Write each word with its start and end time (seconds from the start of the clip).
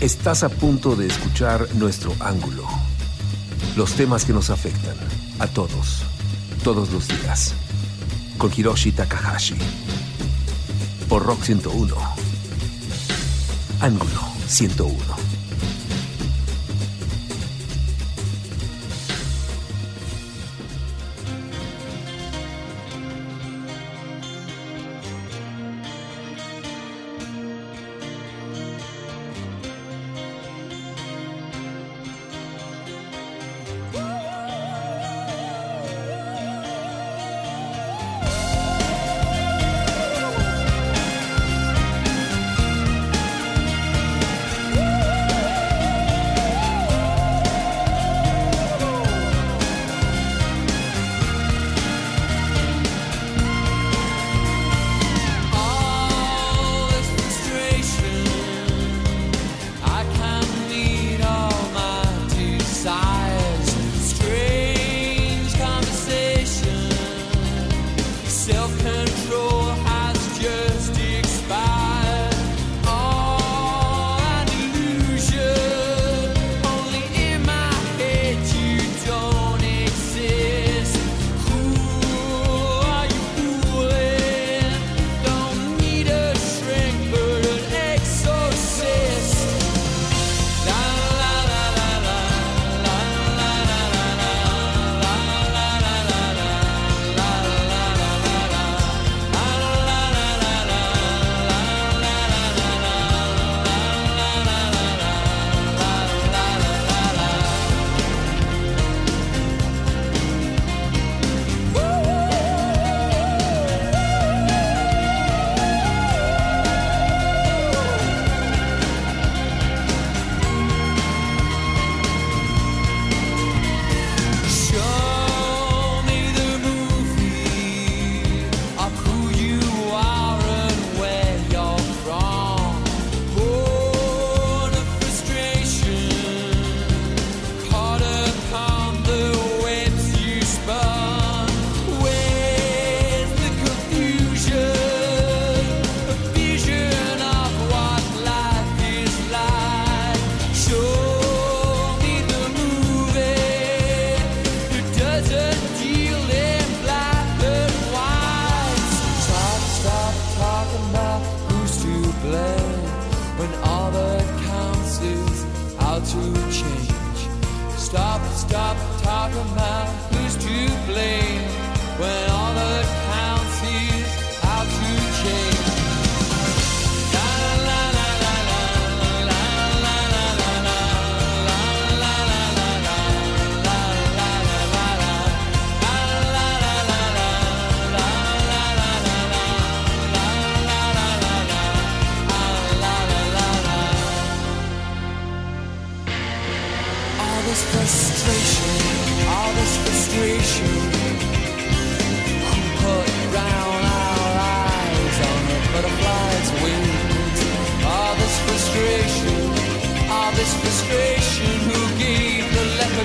Estás 0.00 0.42
a 0.42 0.50
punto 0.50 0.94
de 0.94 1.06
escuchar 1.06 1.66
nuestro 1.76 2.14
ángulo. 2.20 2.64
Los 3.76 3.94
temas 3.94 4.26
que 4.26 4.34
nos 4.34 4.50
afectan 4.50 4.94
a 5.38 5.46
todos, 5.46 6.02
todos 6.62 6.90
los 6.92 7.08
días. 7.08 7.54
Con 8.36 8.52
Hiroshi 8.54 8.92
Takahashi. 8.92 9.56
Por 11.08 11.24
Rock 11.24 11.44
101. 11.44 11.96
Ángulo 13.80 14.20
101. 14.46 15.35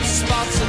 spots 0.04 0.61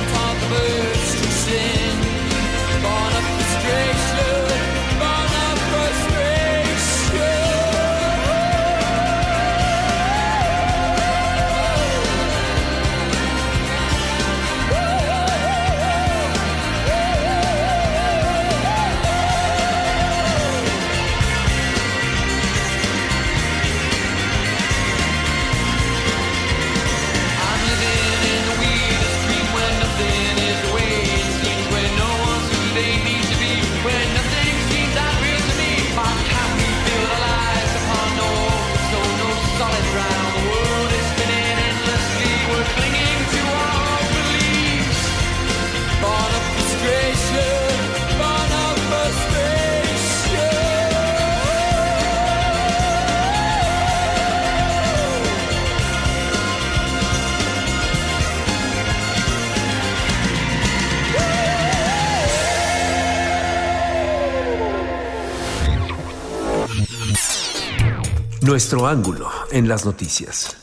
Nuestro 68.53 68.87
ángulo 68.87 69.31
en 69.51 69.67
las 69.67 69.87
noticias. 69.87 70.55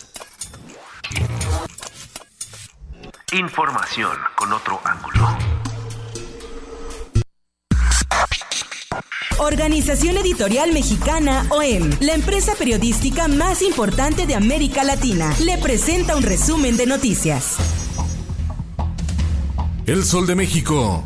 Información 3.31 4.15
con 4.35 4.53
otro 4.53 4.79
ángulo. 4.85 5.27
Organización 9.39 10.17
Editorial 10.17 10.71
Mexicana 10.71 11.47
OEM, 11.49 11.89
la 12.01 12.13
empresa 12.13 12.53
periodística 12.53 13.27
más 13.27 13.63
importante 13.63 14.27
de 14.27 14.35
América 14.35 14.83
Latina, 14.83 15.33
le 15.39 15.57
presenta 15.57 16.15
un 16.15 16.21
resumen 16.21 16.77
de 16.77 16.85
noticias. 16.85 17.57
El 19.87 20.03
Sol 20.03 20.27
de 20.27 20.35
México. 20.35 21.03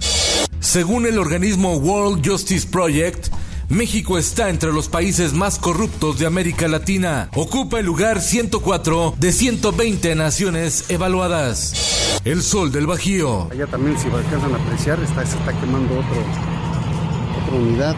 Según 0.60 1.06
el 1.06 1.18
organismo 1.18 1.78
World 1.78 2.28
Justice 2.28 2.68
Project, 2.68 3.33
México 3.74 4.20
está 4.20 4.50
entre 4.50 4.72
los 4.72 4.88
países 4.88 5.34
más 5.34 5.58
corruptos 5.58 6.20
de 6.20 6.28
América 6.28 6.68
Latina. 6.68 7.30
Ocupa 7.36 7.80
el 7.80 7.88
lugar 7.88 8.22
104 8.22 9.16
de 9.18 9.32
120 9.32 10.14
naciones 10.14 10.92
evaluadas. 10.92 12.20
El 12.24 12.44
Sol 12.44 12.72
del 12.72 12.86
Bajío. 12.86 13.50
Allá 13.52 13.66
también, 13.66 13.98
si 13.98 14.08
alcanzan 14.10 14.54
a 14.54 14.58
apreciar, 14.58 15.00
está, 15.02 15.26
se 15.26 15.38
está 15.38 15.60
quemando 15.60 15.92
otro, 15.96 16.24
otra 17.42 17.58
unidad. 17.58 17.96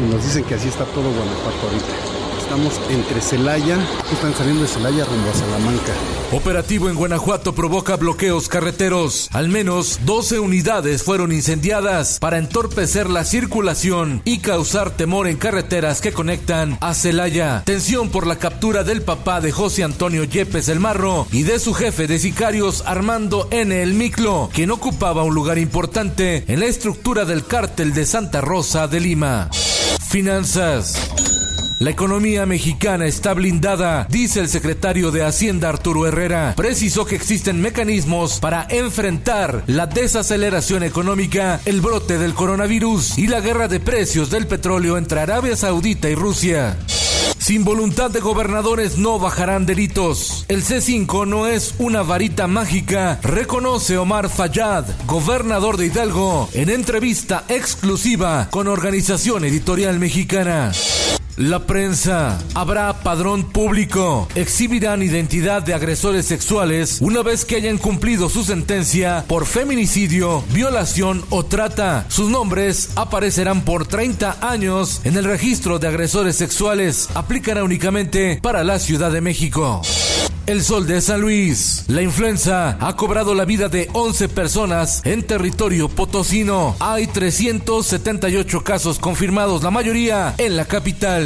Y 0.00 0.10
nos 0.10 0.24
dicen 0.24 0.44
que 0.44 0.54
así 0.54 0.68
está 0.68 0.86
todo 0.86 1.04
Guanajuato 1.12 1.68
ahorita. 1.68 2.21
Estamos 2.52 2.82
entre 2.90 3.22
Celaya, 3.22 3.78
están 4.12 4.34
saliendo 4.34 4.60
de 4.60 4.68
Celaya 4.68 5.06
rumbo 5.06 5.30
a 5.30 5.32
Salamanca. 5.32 5.94
Operativo 6.32 6.90
en 6.90 6.96
Guanajuato 6.96 7.54
provoca 7.54 7.96
bloqueos 7.96 8.46
carreteros. 8.50 9.30
Al 9.32 9.48
menos 9.48 10.00
12 10.04 10.38
unidades 10.38 11.02
fueron 11.02 11.32
incendiadas 11.32 12.18
para 12.18 12.36
entorpecer 12.36 13.08
la 13.08 13.24
circulación 13.24 14.20
y 14.26 14.40
causar 14.40 14.90
temor 14.90 15.28
en 15.28 15.38
carreteras 15.38 16.02
que 16.02 16.12
conectan 16.12 16.76
a 16.82 16.92
Celaya. 16.92 17.62
Tensión 17.64 18.10
por 18.10 18.26
la 18.26 18.36
captura 18.36 18.84
del 18.84 19.00
papá 19.00 19.40
de 19.40 19.50
José 19.50 19.82
Antonio 19.82 20.24
Yepes 20.24 20.68
el 20.68 20.78
Marro 20.78 21.26
y 21.32 21.44
de 21.44 21.58
su 21.58 21.72
jefe 21.72 22.06
de 22.06 22.18
sicarios 22.18 22.82
Armando 22.84 23.48
N. 23.50 23.82
el 23.82 23.94
Miclo, 23.94 24.50
quien 24.52 24.72
ocupaba 24.72 25.22
un 25.22 25.34
lugar 25.34 25.56
importante 25.56 26.44
en 26.46 26.60
la 26.60 26.66
estructura 26.66 27.24
del 27.24 27.46
cártel 27.46 27.94
de 27.94 28.04
Santa 28.04 28.42
Rosa 28.42 28.88
de 28.88 29.00
Lima. 29.00 29.48
Finanzas. 30.06 30.98
La 31.82 31.90
economía 31.90 32.46
mexicana 32.46 33.06
está 33.06 33.34
blindada, 33.34 34.06
dice 34.08 34.38
el 34.38 34.48
secretario 34.48 35.10
de 35.10 35.24
Hacienda 35.24 35.68
Arturo 35.68 36.06
Herrera. 36.06 36.54
Precisó 36.56 37.04
que 37.04 37.16
existen 37.16 37.60
mecanismos 37.60 38.38
para 38.38 38.68
enfrentar 38.70 39.64
la 39.66 39.88
desaceleración 39.88 40.84
económica, 40.84 41.60
el 41.64 41.80
brote 41.80 42.18
del 42.18 42.34
coronavirus 42.34 43.18
y 43.18 43.26
la 43.26 43.40
guerra 43.40 43.66
de 43.66 43.80
precios 43.80 44.30
del 44.30 44.46
petróleo 44.46 44.96
entre 44.96 45.18
Arabia 45.18 45.56
Saudita 45.56 46.08
y 46.08 46.14
Rusia. 46.14 46.78
Sin 47.38 47.64
voluntad 47.64 48.12
de 48.12 48.20
gobernadores 48.20 48.96
no 48.96 49.18
bajarán 49.18 49.66
delitos. 49.66 50.44
El 50.46 50.62
C5 50.62 51.26
no 51.26 51.48
es 51.48 51.74
una 51.78 52.04
varita 52.04 52.46
mágica, 52.46 53.18
reconoce 53.24 53.98
Omar 53.98 54.28
Fayad, 54.28 54.84
gobernador 55.06 55.78
de 55.78 55.86
Hidalgo, 55.86 56.48
en 56.52 56.70
entrevista 56.70 57.42
exclusiva 57.48 58.46
con 58.52 58.68
Organización 58.68 59.44
Editorial 59.44 59.98
Mexicana. 59.98 60.70
La 61.36 61.60
prensa. 61.66 62.38
Habrá 62.54 62.92
padrón 63.02 63.44
público. 63.44 64.28
Exhibirán 64.34 65.02
identidad 65.02 65.62
de 65.62 65.72
agresores 65.72 66.26
sexuales 66.26 66.98
una 67.00 67.22
vez 67.22 67.46
que 67.46 67.56
hayan 67.56 67.78
cumplido 67.78 68.28
su 68.28 68.44
sentencia 68.44 69.24
por 69.28 69.46
feminicidio, 69.46 70.44
violación 70.52 71.24
o 71.30 71.44
trata. 71.44 72.04
Sus 72.08 72.28
nombres 72.28 72.90
aparecerán 72.96 73.62
por 73.62 73.86
30 73.86 74.38
años 74.42 75.00
en 75.04 75.16
el 75.16 75.24
registro 75.24 75.78
de 75.78 75.88
agresores 75.88 76.36
sexuales. 76.36 77.08
Aplicará 77.14 77.64
únicamente 77.64 78.38
para 78.42 78.62
la 78.62 78.78
Ciudad 78.78 79.10
de 79.10 79.22
México. 79.22 79.80
El 80.44 80.64
sol 80.64 80.88
de 80.88 81.00
San 81.00 81.20
Luis. 81.20 81.84
La 81.86 82.02
influenza 82.02 82.76
ha 82.80 82.96
cobrado 82.96 83.32
la 83.32 83.44
vida 83.44 83.68
de 83.68 83.88
11 83.92 84.28
personas 84.28 85.00
en 85.04 85.22
territorio 85.22 85.88
potosino. 85.88 86.74
Hay 86.80 87.06
378 87.06 88.64
casos 88.64 88.98
confirmados, 88.98 89.62
la 89.62 89.70
mayoría 89.70 90.34
en 90.38 90.56
la 90.56 90.64
capital. 90.64 91.21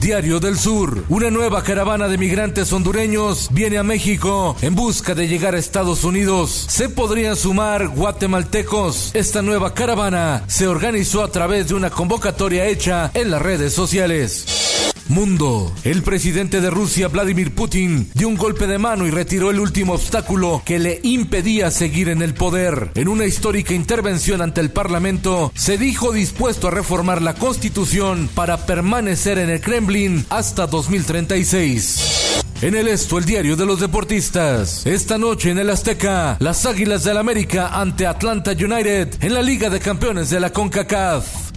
Diario 0.00 0.40
del 0.40 0.58
Sur. 0.58 1.04
Una 1.10 1.30
nueva 1.30 1.62
caravana 1.62 2.08
de 2.08 2.16
migrantes 2.16 2.72
hondureños 2.72 3.48
viene 3.52 3.76
a 3.76 3.82
México 3.82 4.56
en 4.62 4.74
busca 4.74 5.14
de 5.14 5.28
llegar 5.28 5.54
a 5.54 5.58
Estados 5.58 6.04
Unidos. 6.04 6.50
Se 6.68 6.88
podrían 6.88 7.36
sumar 7.36 7.88
guatemaltecos. 7.88 9.10
Esta 9.14 9.42
nueva 9.42 9.74
caravana 9.74 10.42
se 10.46 10.66
organizó 10.66 11.22
a 11.22 11.30
través 11.30 11.68
de 11.68 11.74
una 11.74 11.90
convocatoria 11.90 12.66
hecha 12.66 13.10
en 13.12 13.30
las 13.30 13.42
redes 13.42 13.74
sociales. 13.74 14.89
Mundo. 15.10 15.74
El 15.84 16.02
presidente 16.02 16.60
de 16.60 16.70
Rusia, 16.70 17.08
Vladimir 17.08 17.52
Putin, 17.52 18.08
dio 18.14 18.28
un 18.28 18.36
golpe 18.36 18.66
de 18.66 18.78
mano 18.78 19.06
y 19.06 19.10
retiró 19.10 19.50
el 19.50 19.58
último 19.58 19.94
obstáculo 19.94 20.62
que 20.64 20.78
le 20.78 21.00
impedía 21.02 21.70
seguir 21.70 22.08
en 22.08 22.22
el 22.22 22.32
poder. 22.32 22.92
En 22.94 23.08
una 23.08 23.26
histórica 23.26 23.74
intervención 23.74 24.40
ante 24.40 24.60
el 24.60 24.70
Parlamento, 24.70 25.52
se 25.54 25.76
dijo 25.78 26.12
dispuesto 26.12 26.68
a 26.68 26.70
reformar 26.70 27.20
la 27.22 27.34
Constitución 27.34 28.30
para 28.34 28.64
permanecer 28.66 29.38
en 29.38 29.50
el 29.50 29.60
Kremlin 29.60 30.24
hasta 30.30 30.66
2036. 30.68 32.44
En 32.62 32.74
el 32.74 32.88
esto, 32.88 33.18
el 33.18 33.24
diario 33.24 33.56
de 33.56 33.66
los 33.66 33.80
deportistas. 33.80 34.86
Esta 34.86 35.18
noche 35.18 35.50
en 35.50 35.58
el 35.58 35.70
Azteca, 35.70 36.36
las 36.40 36.66
Águilas 36.66 37.04
del 37.04 37.16
América 37.16 37.68
ante 37.68 38.06
Atlanta 38.06 38.52
United 38.52 39.16
en 39.22 39.34
la 39.34 39.42
Liga 39.42 39.70
de 39.70 39.80
Campeones 39.80 40.30
de 40.30 40.40
la 40.40 40.50
CONCACAF. 40.50 41.49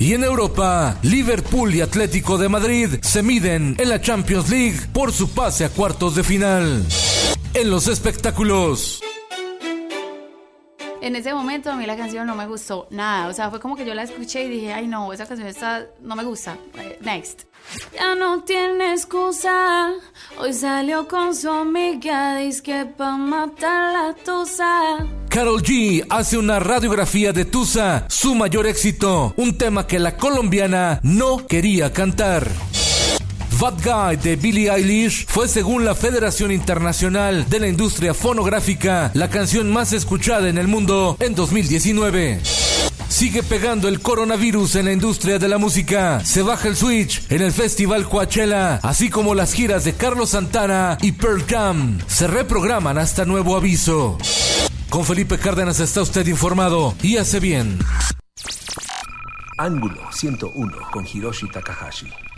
Y 0.00 0.14
en 0.14 0.24
Europa, 0.24 0.98
Liverpool 1.02 1.74
y 1.74 1.82
Atlético 1.82 2.38
de 2.38 2.48
Madrid 2.48 2.88
se 3.02 3.22
miden 3.22 3.76
en 3.78 3.90
la 3.90 4.00
Champions 4.00 4.48
League 4.48 4.78
por 4.94 5.12
su 5.12 5.34
pase 5.34 5.66
a 5.66 5.68
cuartos 5.68 6.14
de 6.14 6.24
final. 6.24 6.82
En 7.52 7.68
los 7.68 7.86
espectáculos. 7.86 9.02
En 11.02 11.16
ese 11.16 11.34
momento 11.34 11.70
a 11.70 11.76
mí 11.76 11.84
la 11.84 11.98
canción 11.98 12.26
no 12.26 12.34
me 12.34 12.46
gustó 12.46 12.88
nada, 12.90 13.28
o 13.28 13.34
sea, 13.34 13.50
fue 13.50 13.60
como 13.60 13.76
que 13.76 13.84
yo 13.84 13.92
la 13.92 14.04
escuché 14.04 14.44
y 14.44 14.48
dije, 14.48 14.72
ay 14.72 14.86
no, 14.86 15.12
esa 15.12 15.26
canción 15.26 15.46
está, 15.46 15.86
no 16.00 16.16
me 16.16 16.24
gusta. 16.24 16.56
Eh, 16.78 16.98
next. 17.02 17.49
Ya 17.94 18.14
no 18.14 18.42
tiene 18.42 18.92
excusa, 18.92 19.92
hoy 20.38 20.52
salió 20.52 21.06
con 21.06 21.34
su 21.34 21.48
amiga, 21.48 22.36
dice 22.36 22.62
que 22.62 22.84
pa' 22.84 23.16
matar 23.16 23.92
la 23.92 24.14
tusa. 24.24 25.06
Carol 25.28 25.62
G 25.62 26.04
hace 26.10 26.36
una 26.36 26.58
radiografía 26.58 27.32
de 27.32 27.44
Tusa, 27.44 28.06
su 28.08 28.34
mayor 28.34 28.66
éxito, 28.66 29.32
un 29.36 29.56
tema 29.56 29.86
que 29.86 30.00
la 30.00 30.16
colombiana 30.16 30.98
no 31.04 31.46
quería 31.46 31.92
cantar. 31.92 32.48
Bad 33.60 33.74
Guy 33.84 34.16
de 34.16 34.36
Billie 34.36 34.70
Eilish 34.70 35.26
fue 35.28 35.46
según 35.46 35.84
la 35.84 35.94
Federación 35.94 36.50
Internacional 36.50 37.48
de 37.48 37.60
la 37.60 37.68
Industria 37.68 38.14
Fonográfica 38.14 39.12
la 39.14 39.28
canción 39.28 39.70
más 39.70 39.92
escuchada 39.92 40.48
en 40.48 40.58
el 40.58 40.66
mundo 40.66 41.16
en 41.20 41.34
2019. 41.34 42.40
Sigue 43.10 43.42
pegando 43.42 43.88
el 43.88 44.00
coronavirus 44.00 44.76
en 44.76 44.84
la 44.86 44.92
industria 44.92 45.38
de 45.38 45.48
la 45.48 45.58
música. 45.58 46.24
Se 46.24 46.42
baja 46.42 46.68
el 46.68 46.76
switch 46.76 47.26
en 47.28 47.42
el 47.42 47.52
Festival 47.52 48.08
Coachella, 48.08 48.76
así 48.76 49.10
como 49.10 49.34
las 49.34 49.52
giras 49.52 49.84
de 49.84 49.94
Carlos 49.94 50.30
Santana 50.30 50.96
y 51.02 51.12
Pearl 51.12 51.44
Jam. 51.44 51.98
Se 52.06 52.28
reprograman 52.28 52.98
hasta 52.98 53.24
nuevo 53.24 53.56
aviso. 53.56 54.16
Con 54.88 55.04
Felipe 55.04 55.38
Cárdenas 55.38 55.80
está 55.80 56.02
usted 56.02 56.26
informado 56.28 56.94
y 57.02 57.16
hace 57.16 57.40
bien. 57.40 57.80
Ángulo 59.58 60.00
101 60.12 60.72
con 60.92 61.04
Hiroshi 61.04 61.48
Takahashi. 61.50 62.29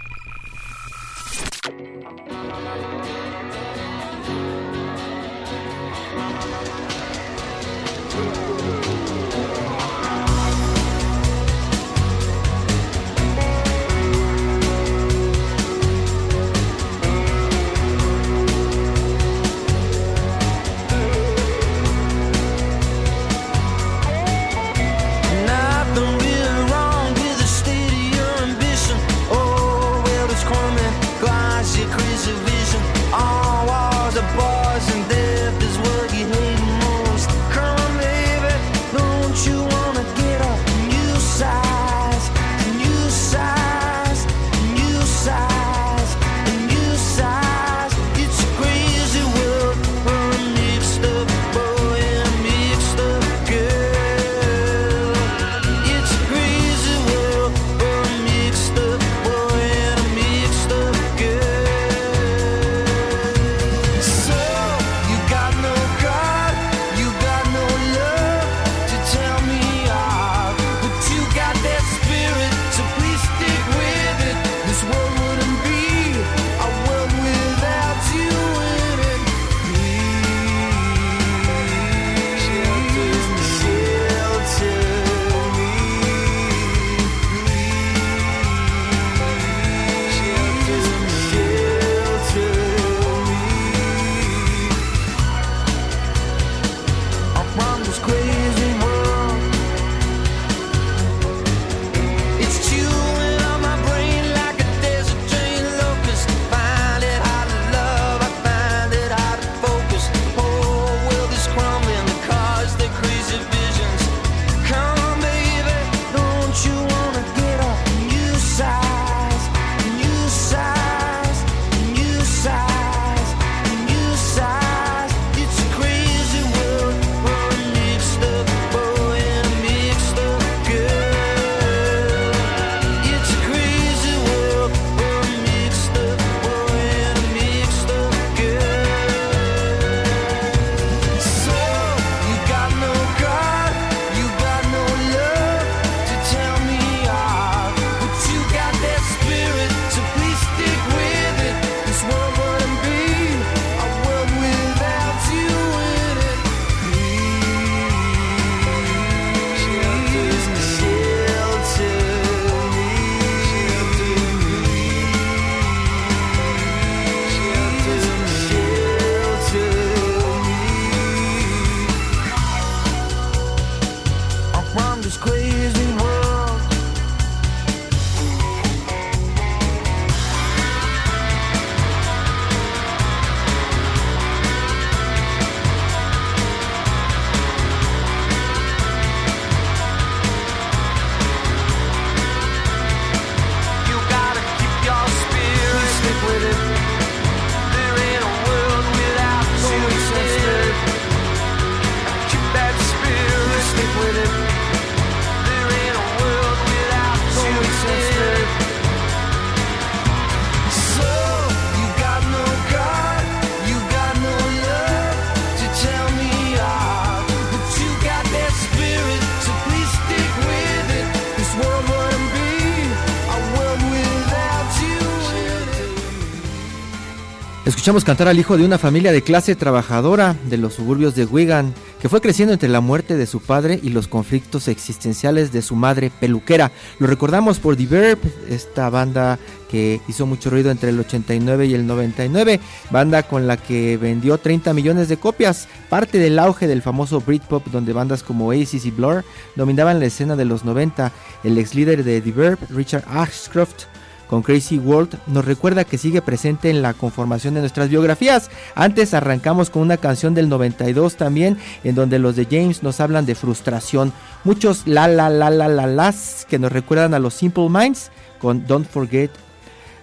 Escuchamos 227.65 228.05
cantar 228.05 228.27
al 228.27 228.41
hijo 228.41 228.59
de 228.59 228.65
una 228.65 228.77
familia 228.77 229.13
de 229.13 229.23
clase 229.23 229.55
trabajadora 229.55 230.35
de 230.51 230.57
los 230.57 230.75
suburbios 230.75 231.15
de 231.15 231.27
Wigan, 231.27 231.73
que 232.01 232.09
fue 232.09 232.21
creciendo 232.21 232.53
entre 232.53 232.69
la 232.69 232.81
muerte 232.81 233.17
de 233.17 233.25
su 233.25 233.39
padre 233.39 233.79
y 233.81 233.91
los 233.91 234.09
conflictos 234.09 234.67
existenciales 234.67 235.53
de 235.53 235.63
su 235.63 235.77
madre 235.77 236.11
peluquera. 236.11 236.73
Lo 236.99 237.07
recordamos 237.07 237.61
por 237.61 237.77
The 237.77 237.87
Verb, 237.87 238.19
esta 238.49 238.91
banda 238.91 239.39
que 239.71 240.01
hizo 240.09 240.27
mucho 240.27 240.51
ruido 240.51 240.73
entre 240.73 240.91
el 240.91 240.99
89 240.99 241.67
y 241.67 241.75
el 241.75 241.87
99, 241.87 242.59
banda 242.91 243.23
con 243.23 243.47
la 243.47 243.57
que 243.57 243.97
vendió 243.97 244.39
30 244.39 244.75
millones 244.75 245.09
de 245.09 245.19
copias, 245.19 245.69
parte 245.89 246.19
del 246.19 246.41
auge 246.41 246.67
del 246.67 246.83
famoso 246.83 247.21
Britpop 247.21 247.69
donde 247.69 247.93
bandas 247.93 248.25
como 248.25 248.49
Oasis 248.49 248.87
y 248.87 248.91
Blur 248.91 249.25
dominaban 249.55 250.01
la 250.01 250.07
escena 250.07 250.35
de 250.35 250.47
los 250.47 250.65
90. 250.65 251.13
El 251.45 251.57
ex 251.57 251.77
líder 251.77 252.03
de 252.03 252.21
The 252.21 252.33
Verb, 252.33 252.59
Richard 252.71 253.05
Ashcroft, 253.09 253.85
con 254.33 254.41
Crazy 254.41 254.79
World 254.79 255.19
nos 255.27 255.45
recuerda 255.45 255.85
que 255.85 255.99
sigue 255.99 256.23
presente 256.23 256.71
en 256.71 256.81
la 256.81 256.95
conformación 256.95 257.53
de 257.53 257.61
nuestras 257.61 257.91
biografías. 257.91 258.51
Antes 258.75 259.13
arrancamos 259.13 259.69
con 259.69 259.83
una 259.83 259.99
canción 259.99 260.33
del 260.33 260.49
92 260.49 261.17
también, 261.17 261.59
en 261.85 261.95
donde 261.95 262.19
los 262.19 262.35
de 262.35 262.47
James 262.51 262.83
nos 262.83 262.99
hablan 263.01 263.27
de 263.27 263.35
frustración. 263.35 264.11
Muchos 264.45 264.87
la 264.87 265.07
la 265.07 265.29
la 265.29 265.51
la 265.51 265.69
la 265.69 265.87
las 265.87 266.47
que 266.49 266.59
nos 266.59 266.73
recuerdan 266.73 267.13
a 267.13 267.19
los 267.19 267.35
Simple 267.35 267.69
Minds 267.69 268.11
con 268.39 268.67
Don't 268.67 268.89
Forget 268.89 269.33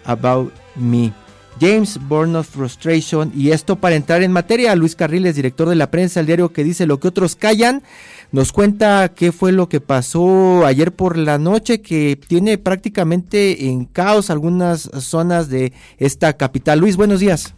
About 0.05 0.53
Me. 0.75 1.11
James 1.59 1.99
Born 2.07 2.35
of 2.35 2.47
Frustration. 2.47 3.31
Y 3.35 3.51
esto 3.51 3.75
para 3.75 3.95
entrar 3.95 4.23
en 4.23 4.31
materia, 4.31 4.75
Luis 4.75 4.95
Carriles, 4.95 5.35
director 5.35 5.67
de 5.67 5.75
la 5.75 5.91
prensa, 5.91 6.19
el 6.19 6.25
diario 6.25 6.53
que 6.53 6.63
dice 6.63 6.85
lo 6.85 6.99
que 6.99 7.09
otros 7.09 7.35
callan, 7.35 7.83
nos 8.31 8.51
cuenta 8.51 9.09
qué 9.09 9.31
fue 9.31 9.51
lo 9.51 9.67
que 9.67 9.81
pasó 9.81 10.65
ayer 10.65 10.91
por 10.93 11.17
la 11.17 11.37
noche, 11.37 11.81
que 11.81 12.15
tiene 12.15 12.57
prácticamente 12.57 13.67
en 13.67 13.85
caos 13.85 14.29
algunas 14.29 14.81
zonas 14.81 15.49
de 15.49 15.73
esta 15.97 16.33
capital. 16.33 16.79
Luis, 16.79 16.95
buenos 16.95 17.19
días. 17.19 17.53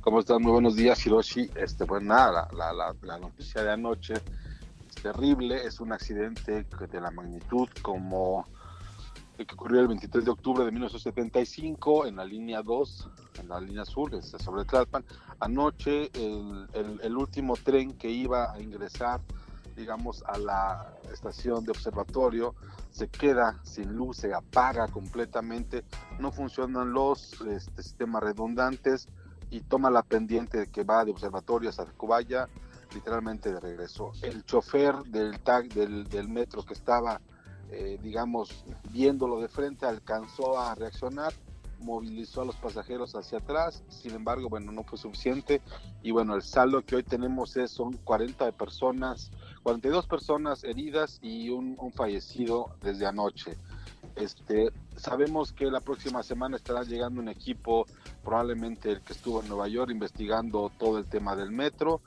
¿Cómo 0.00 0.20
están? 0.20 0.42
Muy 0.42 0.52
buenos 0.52 0.76
días, 0.76 1.04
Hiroshi. 1.04 1.50
Este, 1.56 1.84
pues 1.84 2.02
nada, 2.02 2.48
la, 2.52 3.18
noticia 3.18 3.62
de 3.62 3.72
anoche 3.72 4.14
es 4.14 5.02
terrible, 5.02 5.64
es 5.64 5.80
un 5.80 5.92
accidente 5.92 6.64
de 6.64 7.00
la 7.00 7.10
magnitud 7.10 7.68
como 7.82 8.46
que 9.44 9.54
ocurrió 9.54 9.80
el 9.80 9.88
23 9.88 10.24
de 10.24 10.30
octubre 10.30 10.64
de 10.64 10.70
1975 10.70 12.06
en 12.06 12.16
la 12.16 12.24
línea 12.24 12.62
2, 12.62 13.10
en 13.40 13.48
la 13.48 13.60
línea 13.60 13.84
sur, 13.84 14.10
sobre 14.22 14.64
Tlalpan. 14.64 15.04
Anoche 15.40 16.10
el, 16.14 16.66
el, 16.72 17.00
el, 17.02 17.16
último 17.16 17.54
tren 17.56 17.92
que 17.98 18.10
iba 18.10 18.52
a 18.52 18.60
ingresar, 18.60 19.20
digamos, 19.76 20.22
a 20.26 20.38
la 20.38 20.94
estación 21.12 21.64
de 21.64 21.72
observatorio 21.72 22.54
se 22.90 23.08
queda 23.08 23.60
sin 23.62 23.92
luz, 23.92 24.16
se 24.16 24.32
apaga 24.32 24.88
completamente, 24.88 25.84
no 26.18 26.32
funcionan 26.32 26.92
los 26.92 27.38
este, 27.42 27.82
sistemas 27.82 28.22
redundantes 28.22 29.08
y 29.50 29.60
toma 29.60 29.90
la 29.90 30.02
pendiente 30.02 30.68
que 30.72 30.82
va 30.82 31.04
de 31.04 31.10
observatorio 31.10 31.68
hasta 31.68 31.84
Cubaya, 31.84 32.48
literalmente 32.94 33.52
de 33.52 33.60
regreso. 33.60 34.12
El 34.22 34.46
chofer 34.46 34.94
del 35.04 35.40
tag 35.40 35.68
del, 35.74 36.08
del 36.08 36.28
metro 36.28 36.64
que 36.64 36.72
estaba 36.72 37.20
eh, 37.70 37.98
digamos, 38.02 38.64
viéndolo 38.90 39.40
de 39.40 39.48
frente, 39.48 39.86
alcanzó 39.86 40.58
a 40.58 40.74
reaccionar, 40.74 41.32
movilizó 41.80 42.42
a 42.42 42.44
los 42.44 42.56
pasajeros 42.56 43.14
hacia 43.14 43.38
atrás, 43.38 43.84
sin 43.88 44.14
embargo, 44.14 44.48
bueno, 44.48 44.72
no 44.72 44.82
fue 44.84 44.98
suficiente 44.98 45.60
y 46.02 46.10
bueno, 46.10 46.34
el 46.34 46.42
saldo 46.42 46.82
que 46.82 46.96
hoy 46.96 47.02
tenemos 47.02 47.56
es, 47.56 47.70
son 47.70 47.92
40 47.98 48.50
personas, 48.52 49.30
42 49.62 50.06
personas 50.06 50.64
heridas 50.64 51.18
y 51.22 51.50
un, 51.50 51.76
un 51.78 51.92
fallecido 51.92 52.70
desde 52.82 53.06
anoche. 53.06 53.56
Este, 54.14 54.72
sabemos 54.96 55.52
que 55.52 55.66
la 55.66 55.80
próxima 55.80 56.22
semana 56.22 56.56
estará 56.56 56.82
llegando 56.84 57.20
un 57.20 57.28
equipo, 57.28 57.84
probablemente 58.24 58.90
el 58.90 59.02
que 59.02 59.12
estuvo 59.12 59.42
en 59.42 59.48
Nueva 59.48 59.68
York 59.68 59.90
investigando 59.90 60.70
todo 60.78 60.98
el 60.98 61.06
tema 61.06 61.36
del 61.36 61.50
metro, 61.50 62.00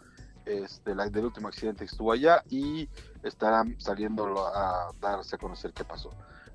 este, 0.49 0.95
la, 0.95 1.07
del 1.09 1.25
último 1.25 1.47
accidente 1.47 1.79
que 1.79 1.91
estuvo 1.91 2.11
allá 2.11 2.43
y 2.49 2.89
estarán 3.23 3.79
saliendo 3.79 4.47
a 4.47 4.91
darse 4.99 5.35
a 5.35 5.39
conocer 5.39 5.73
qué 5.73 5.83
pasó. 5.83 6.11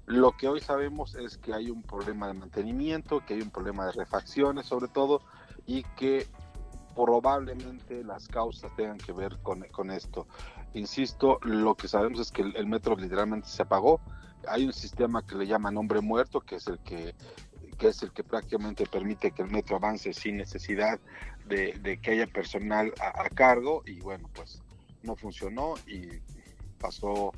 Lo 0.06 0.32
que 0.32 0.48
hoy 0.48 0.60
sabemos 0.60 1.14
es 1.14 1.38
que 1.38 1.54
hay 1.54 1.70
un 1.70 1.82
problema 1.82 2.26
de 2.26 2.34
mantenimiento, 2.34 3.24
que 3.24 3.34
hay 3.34 3.40
un 3.40 3.50
problema 3.50 3.86
de 3.86 3.92
refacciones 3.92 4.66
sobre 4.66 4.88
todo 4.88 5.22
y 5.66 5.82
que 5.96 6.26
probablemente 6.94 8.04
las 8.04 8.28
causas 8.28 8.70
tengan 8.76 8.98
que 8.98 9.12
ver 9.12 9.38
con, 9.42 9.62
con 9.72 9.90
esto. 9.90 10.26
Insisto, 10.74 11.38
lo 11.42 11.74
que 11.74 11.88
sabemos 11.88 12.20
es 12.20 12.30
que 12.30 12.42
el, 12.42 12.54
el, 12.56 12.66
metro 12.66 12.96
literalmente 12.96 13.48
se 13.48 13.62
apagó. 13.62 14.00
Hay 14.46 14.66
un 14.66 14.72
sistema 14.72 15.26
que 15.26 15.36
le 15.36 15.46
llaman 15.46 15.76
hombre 15.78 16.00
muerto, 16.00 16.40
que 16.40 16.56
es 16.56 16.66
el 16.66 16.78
que 16.80 17.14
que 17.74 17.88
es 17.88 18.02
el 18.02 18.12
que 18.12 18.24
prácticamente 18.24 18.86
permite 18.86 19.32
que 19.32 19.42
el 19.42 19.50
metro 19.50 19.76
avance 19.76 20.12
sin 20.12 20.36
necesidad 20.36 20.98
de, 21.46 21.98
que 22.02 22.10
haya 22.10 22.26
personal 22.26 22.92
a, 23.00 23.28
cargo 23.30 23.82
y 23.86 24.00
bueno, 24.00 24.28
pues 24.34 24.62
no 25.02 25.16
funcionó 25.16 25.74
y 25.86 26.08
pasó, 26.78 27.32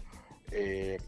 eh, 0.52 0.98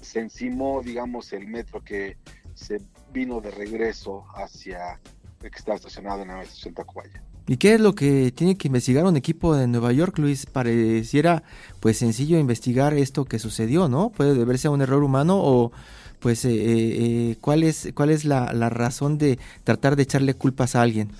se 0.00 0.20
encimó, 0.20 0.82
digamos, 0.82 1.32
el 1.32 1.46
metro 1.46 1.82
que 1.82 2.16
se 2.54 2.80
vino 3.12 3.40
de 3.40 3.50
regreso 3.50 4.24
hacia 4.34 5.00
el 5.42 5.50
que 5.50 5.58
está 5.58 5.74
estacionado 5.74 6.22
en 6.22 6.28
la 6.28 6.42
estación 6.42 6.74
Tacubaya. 6.74 7.22
¿Y 7.48 7.58
qué 7.58 7.74
es 7.74 7.80
lo 7.80 7.94
que 7.94 8.32
tiene 8.32 8.56
que 8.56 8.66
investigar 8.66 9.04
un 9.04 9.16
equipo 9.16 9.54
de 9.54 9.68
Nueva 9.68 9.92
York, 9.92 10.18
Luis? 10.18 10.46
Pareciera 10.46 11.44
pues 11.78 11.96
sencillo 11.98 12.38
investigar 12.38 12.92
esto 12.94 13.24
que 13.24 13.38
sucedió, 13.38 13.88
¿no? 13.88 14.10
Puede 14.10 14.34
deberse 14.34 14.66
a 14.66 14.72
un 14.72 14.82
error 14.82 15.04
humano 15.04 15.38
o 15.40 15.70
pues 16.18 16.44
eh, 16.44 16.50
eh, 16.52 17.36
¿cuál 17.40 17.62
es, 17.62 17.90
cuál 17.94 18.10
es 18.10 18.24
la, 18.24 18.50
razón 18.68 19.16
de 19.16 19.38
tratar 19.62 19.94
de 19.94 20.02
echarle 20.02 20.34
culpas 20.34 20.74
a 20.74 20.82
alguien? 20.82 21.12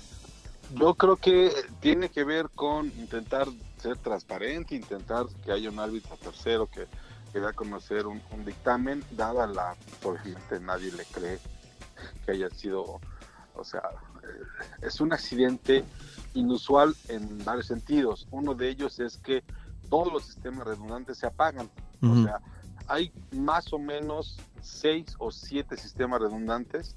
Yo 0.73 0.95
creo 0.95 1.15
que 1.15 1.51
tiene 1.79 2.09
que 2.09 2.23
ver 2.23 2.49
con 2.49 2.87
intentar 2.87 3.47
ser 3.77 3.97
transparente, 3.97 4.75
intentar 4.75 5.27
que 5.45 5.51
haya 5.51 5.69
un 5.69 5.79
árbitro 5.79 6.17
tercero 6.17 6.67
que, 6.67 6.87
que 7.31 7.39
dé 7.39 7.47
a 7.47 7.53
conocer 7.53 8.05
un, 8.05 8.21
un, 8.31 8.45
dictamen, 8.45 9.03
dada 9.11 9.47
la, 9.47 9.75
obviamente 10.03 10.59
nadie 10.59 10.91
le 10.91 11.05
cree 11.05 11.39
que 12.25 12.31
haya 12.31 12.49
sido, 12.49 12.99
o 13.55 13.63
sea, 13.63 13.81
eh, 14.23 14.85
es 14.85 14.99
un 14.99 15.13
accidente 15.13 15.85
inusual 16.33 16.95
en 17.07 17.43
varios 17.45 17.67
sentidos. 17.67 18.27
Uno 18.31 18.53
de 18.53 18.69
ellos 18.69 18.99
es 18.99 19.17
que 19.17 19.43
todos 19.89 20.11
los 20.11 20.25
sistemas 20.25 20.67
redundantes 20.67 21.17
se 21.17 21.27
apagan, 21.27 21.69
uh 22.01 22.05
-huh. 22.05 22.21
o 22.21 22.23
sea, 22.25 22.41
hay 22.87 23.11
más 23.31 23.71
o 23.73 23.79
menos 23.79 24.37
seis 24.61 25.15
o 25.19 25.31
siete 25.31 25.77
sistemas 25.77 26.21
redundantes 26.21 26.95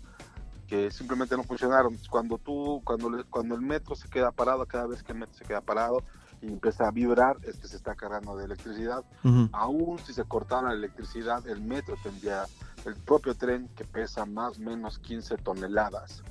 que 0.71 0.89
simplemente 0.93 1.37
no 1.37 1.43
funcionaron. 1.43 1.99
Cuando 2.09 2.39
tú, 2.39 2.81
cuando, 2.85 3.25
cuando 3.29 3.57
el 3.57 3.61
metro 3.61 3.97
se 3.97 4.09
queda 4.09 4.31
parado, 4.31 4.65
cada 4.67 4.87
vez 4.87 5.03
que 5.03 5.11
el 5.11 5.19
metro 5.19 5.35
se 5.35 5.45
queda 5.45 5.61
parado 5.61 6.05
y 6.41 6.47
empieza 6.47 6.87
a 6.87 6.93
vibrar, 6.93 7.39
es 7.43 7.57
que 7.57 7.67
se 7.67 7.75
está 7.75 7.97
cargando 7.97 8.37
de 8.37 8.45
electricidad. 8.45 9.05
Uh 9.25 9.29
-huh. 9.29 9.51
Aún 9.53 9.99
si 9.99 10.15
se 10.15 10.23
cortara 10.23 10.69
la 10.69 10.75
electricidad, 10.75 11.45
el 11.49 11.61
metro 11.61 11.97
tendría 12.05 12.45
el 12.87 12.95
propio 12.95 13.35
tren 13.35 13.69
que 13.75 13.85
pesa 13.85 14.25
más 14.27 14.59
o 14.59 14.61
menos 14.61 15.01
15 15.01 15.39
toneladas. 15.39 16.23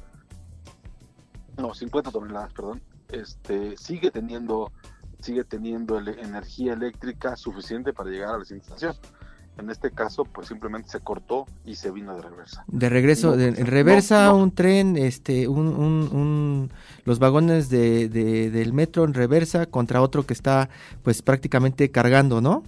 No, 1.58 1.74
50 1.74 2.10
toneladas, 2.10 2.54
perdón. 2.54 2.82
Este, 3.10 3.76
sigue 3.76 4.10
teniendo 4.10 4.72
sigue 5.20 5.44
teniendo 5.44 6.00
energía 6.00 6.72
eléctrica 6.72 7.36
suficiente 7.36 7.92
para 7.92 8.10
llegar 8.10 8.36
a 8.36 8.38
la 8.38 8.44
estación 8.44 8.96
en 9.60 9.70
este 9.70 9.92
caso 9.92 10.26
pues 10.26 10.48
simplemente 10.48 10.90
se 10.90 11.00
cortó 11.00 11.46
y 11.66 11.76
se 11.76 11.92
vino 11.92 12.16
de 12.16 12.22
reversa. 12.22 12.64
De 12.68 12.90
regreso, 12.90 13.32
no, 13.32 13.38
de, 13.38 13.48
en 13.50 13.66
reversa 13.66 14.26
no, 14.26 14.32
no. 14.32 14.44
un 14.44 14.52
tren, 14.52 14.98
este, 14.98 15.48
un, 15.48 15.68
un, 15.68 16.10
un 16.12 16.72
los 17.06 17.20
vagones 17.20 17.70
de, 17.70 18.10
de, 18.10 18.50
del 18.50 18.74
metro 18.74 19.04
en 19.04 19.14
reversa 19.14 19.66
contra 19.66 20.02
otro 20.02 20.26
que 20.26 20.34
está 20.34 20.70
pues 21.04 21.22
prácticamente 21.22 21.92
cargando, 21.92 22.42
¿no? 22.42 22.64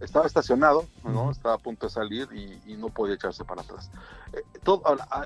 Estaba 0.00 0.26
estacionado, 0.26 0.84
¿no? 1.02 1.24
Uh 1.24 1.28
-huh. 1.28 1.32
Estaba 1.32 1.56
a 1.56 1.58
punto 1.58 1.86
de 1.86 1.92
salir 1.92 2.28
y, 2.32 2.72
y 2.72 2.76
no 2.76 2.88
podía 2.88 3.14
echarse 3.14 3.44
para 3.44 3.62
atrás. 3.62 3.90
Eh, 4.32 4.42
todo, 4.62 4.82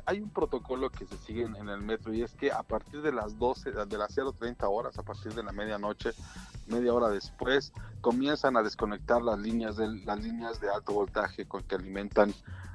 hay 0.07 0.21
un 0.21 0.31
protocolo 0.31 0.91
que 0.91 1.07
se 1.07 1.17
sigue 1.19 1.43
en, 1.43 1.57
en, 1.57 1.69
el 1.69 1.81
metro 1.81 2.15
y 2.15 2.23
es 2.23 2.33
que 2.33 2.51
a 2.51 2.63
partir 2.63 3.03
de 3.03 3.13
las 3.13 3.39
12, 3.39 3.73
de 3.73 3.99
las 3.99 4.17
0.30 4.17 4.57
horas, 4.71 4.99
a 4.99 5.03
partir 5.03 5.35
de 5.35 5.43
la 5.43 5.53
medianoche, 5.53 6.13
media 6.67 6.95
hora 6.95 7.09
después, 7.09 7.73
comienzan 8.01 8.57
a 8.57 8.63
desconectar 8.63 9.23
las 9.23 9.39
líneas 9.39 9.77
de, 9.77 9.89
las 10.05 10.21
líneas 10.21 10.61
de 10.61 10.71
alto 10.71 10.93
voltaje 10.93 11.47
con 11.47 11.63
que 11.63 11.75
alimentan 11.75 12.33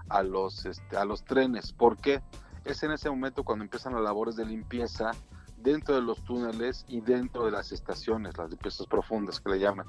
a 0.10 0.24
los, 0.24 0.66
este, 0.66 0.98
a 0.98 1.06
los 1.06 1.24
trenes. 1.24 1.74
¿Por 1.74 1.98
qué? 1.98 2.22
Es 2.66 2.84
en 2.84 2.92
ese 2.92 3.10
momento 3.10 3.44
cuando 3.44 3.64
empiezan 3.64 3.94
las 3.94 4.04
labores 4.04 4.36
de 4.36 4.46
limpieza 4.46 5.12
dentro 5.58 5.96
de 5.96 6.02
los 6.02 6.24
túneles 6.24 6.86
y 6.88 7.02
dentro 7.02 7.46
de 7.46 7.52
las 7.52 7.72
estaciones, 7.72 8.38
las 8.38 8.50
limpiezas 8.50 8.88
profundas 8.88 9.40
que 9.40 9.50
le 9.50 9.60
llaman. 9.60 9.88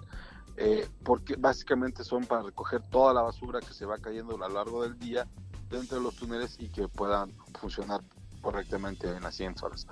Eh, 0.60 0.88
porque 1.04 1.36
básicamente 1.36 2.02
son 2.02 2.24
para 2.26 2.42
recoger 2.42 2.82
toda 2.90 3.14
la 3.14 3.22
basura 3.22 3.60
que 3.60 3.72
se 3.72 3.86
va 3.86 3.96
cayendo 3.98 4.34
a 4.34 4.48
lo 4.48 4.54
largo 4.54 4.82
del 4.82 4.98
día 4.98 5.24
dentro 5.70 5.98
de 5.98 6.02
los 6.02 6.16
túneles 6.16 6.56
y 6.58 6.68
que 6.68 6.88
puedan 6.88 7.32
funcionar 7.60 8.00
correctamente 8.40 9.08
en 9.08 9.22
las 9.22 9.36
siguientes 9.36 9.62
horas. 9.62 9.86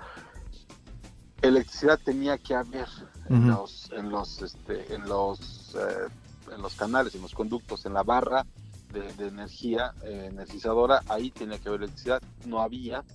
Electricidad 1.41 1.97
tenía 2.03 2.37
que 2.37 2.53
haber 2.53 2.89
uh 3.29 3.33
-huh. 3.33 3.35
en 3.37 3.47
los, 3.47 3.91
en 3.93 4.09
los, 4.09 4.41
este, 4.41 4.93
en 4.93 5.07
los, 5.07 5.73
eh, 5.75 6.09
en 6.53 6.61
los 6.61 6.75
canales, 6.75 7.15
en 7.15 7.21
los 7.21 7.33
conductos, 7.33 7.85
en 7.85 7.93
la 7.93 8.03
barra 8.03 8.45
de, 8.91 9.13
de 9.13 9.27
energía 9.27 9.93
eh, 10.03 10.27
energizadora, 10.31 11.01
ahí 11.07 11.31
tenía 11.31 11.59
que 11.59 11.69
haber 11.69 11.83
electricidad, 11.83 12.21
no 12.45 12.61
había, 12.61 13.05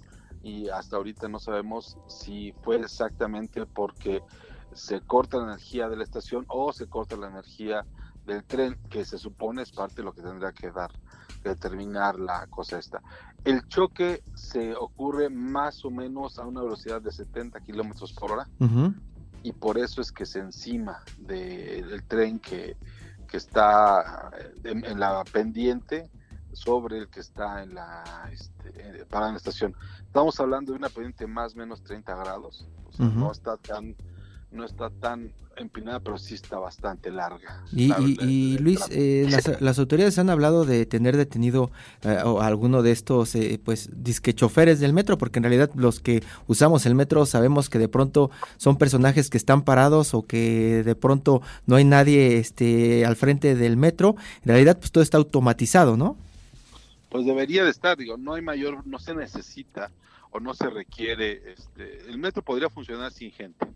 y 0.42 0.70
hasta 0.70 0.96
ahorita 0.96 1.28
no 1.28 1.38
sabemos 1.38 1.98
si 2.08 2.52
fue 2.62 2.76
exactamente 2.76 3.66
porque 3.66 4.22
se 4.74 5.00
corta 5.00 5.38
la 5.38 5.44
energía 5.44 5.88
de 5.88 5.96
la 5.96 6.04
estación 6.04 6.44
o 6.48 6.72
se 6.72 6.86
corta 6.86 7.16
la 7.16 7.28
energía 7.28 7.84
del 8.24 8.44
tren, 8.44 8.78
que 8.88 9.04
se 9.04 9.18
supone 9.18 9.62
es 9.62 9.72
parte 9.72 9.96
de 9.96 10.04
lo 10.04 10.12
que 10.12 10.22
tendría 10.22 10.52
que 10.52 10.70
dar, 10.70 10.90
determinar 11.42 12.18
la 12.18 12.46
cosa 12.46 12.78
esta. 12.78 13.02
El 13.44 13.66
choque 13.68 14.22
se 14.34 14.74
ocurre 14.76 15.28
más 15.28 15.84
o 15.84 15.90
menos 15.90 16.38
a 16.38 16.46
una 16.46 16.62
velocidad 16.62 17.02
de 17.02 17.10
70 17.10 17.60
kilómetros 17.60 18.12
por 18.12 18.32
hora 18.32 18.48
y 19.42 19.52
por 19.52 19.76
eso 19.78 20.00
es 20.00 20.12
que 20.12 20.24
se 20.24 20.38
encima 20.38 21.00
de- 21.18 21.82
del 21.82 22.04
tren 22.04 22.38
que, 22.38 22.76
que 23.28 23.36
está 23.38 24.30
en, 24.62 24.84
en 24.84 25.00
la 25.00 25.24
pendiente 25.24 26.08
sobre 26.52 26.98
el 26.98 27.08
que 27.08 27.20
está 27.20 27.62
en 27.62 27.74
la 27.74 28.28
este, 28.30 29.00
eh, 29.00 29.04
parada 29.10 29.30
en 29.30 29.34
la 29.34 29.38
estación. 29.38 29.74
Estamos 30.06 30.38
hablando 30.38 30.72
de 30.72 30.78
una 30.78 30.90
pendiente 30.90 31.26
más 31.26 31.54
o 31.54 31.58
menos 31.58 31.82
30 31.82 32.14
grados, 32.14 32.68
o 32.84 32.92
sea, 32.92 33.06
no 33.18 33.32
está 33.32 33.56
tan 33.56 33.96
no 34.52 34.64
está 34.64 34.90
tan 34.90 35.30
empinada, 35.56 36.00
pero 36.00 36.16
sí 36.16 36.34
está 36.34 36.58
bastante 36.58 37.10
larga. 37.10 37.62
Y, 37.72 37.88
La- 37.88 38.00
y- 38.00 38.16
y, 38.22 38.58
Luis, 38.58 38.80
eh, 38.90 39.26
las, 39.28 39.60
las 39.60 39.78
autoridades 39.78 40.18
han 40.18 40.30
hablado 40.30 40.64
de 40.64 40.86
tener 40.86 41.16
detenido 41.18 41.70
eh, 42.04 42.20
o 42.24 42.40
alguno 42.40 42.82
de 42.82 42.90
estos, 42.90 43.34
eh, 43.34 43.60
pues, 43.62 43.90
disque 43.92 44.32
choferes 44.34 44.80
del 44.80 44.94
metro, 44.94 45.18
porque 45.18 45.38
en 45.40 45.42
realidad 45.44 45.70
los 45.74 46.00
que 46.00 46.22
usamos 46.46 46.86
el 46.86 46.94
metro 46.94 47.26
sabemos 47.26 47.68
que 47.68 47.78
de 47.78 47.88
pronto 47.88 48.30
son 48.56 48.78
personajes 48.78 49.28
que 49.28 49.36
están 49.36 49.60
parados 49.62 50.14
o 50.14 50.22
que 50.22 50.82
de 50.84 50.94
pronto 50.94 51.42
no 51.66 51.76
hay 51.76 51.84
nadie 51.84 52.38
este, 52.38 53.04
al 53.04 53.16
frente 53.16 53.54
del 53.54 53.76
metro. 53.76 54.16
En 54.44 54.48
realidad, 54.48 54.78
pues 54.78 54.90
todo 54.90 55.04
está 55.04 55.18
automatizado, 55.18 55.98
¿no? 55.98 56.16
Pues 57.10 57.26
debería 57.26 57.62
de 57.62 57.70
estar, 57.70 57.98
digo, 57.98 58.16
no 58.16 58.32
hay 58.32 58.42
mayor, 58.42 58.86
no 58.86 58.98
se 58.98 59.14
necesita 59.14 59.90
o 60.32 60.40
no 60.40 60.54
se 60.54 60.68
requiere, 60.70 61.52
este, 61.52 62.00
el 62.10 62.18
metro 62.18 62.42
podría 62.42 62.68
funcionar 62.70 63.12
sin 63.12 63.30
gente. 63.30 63.66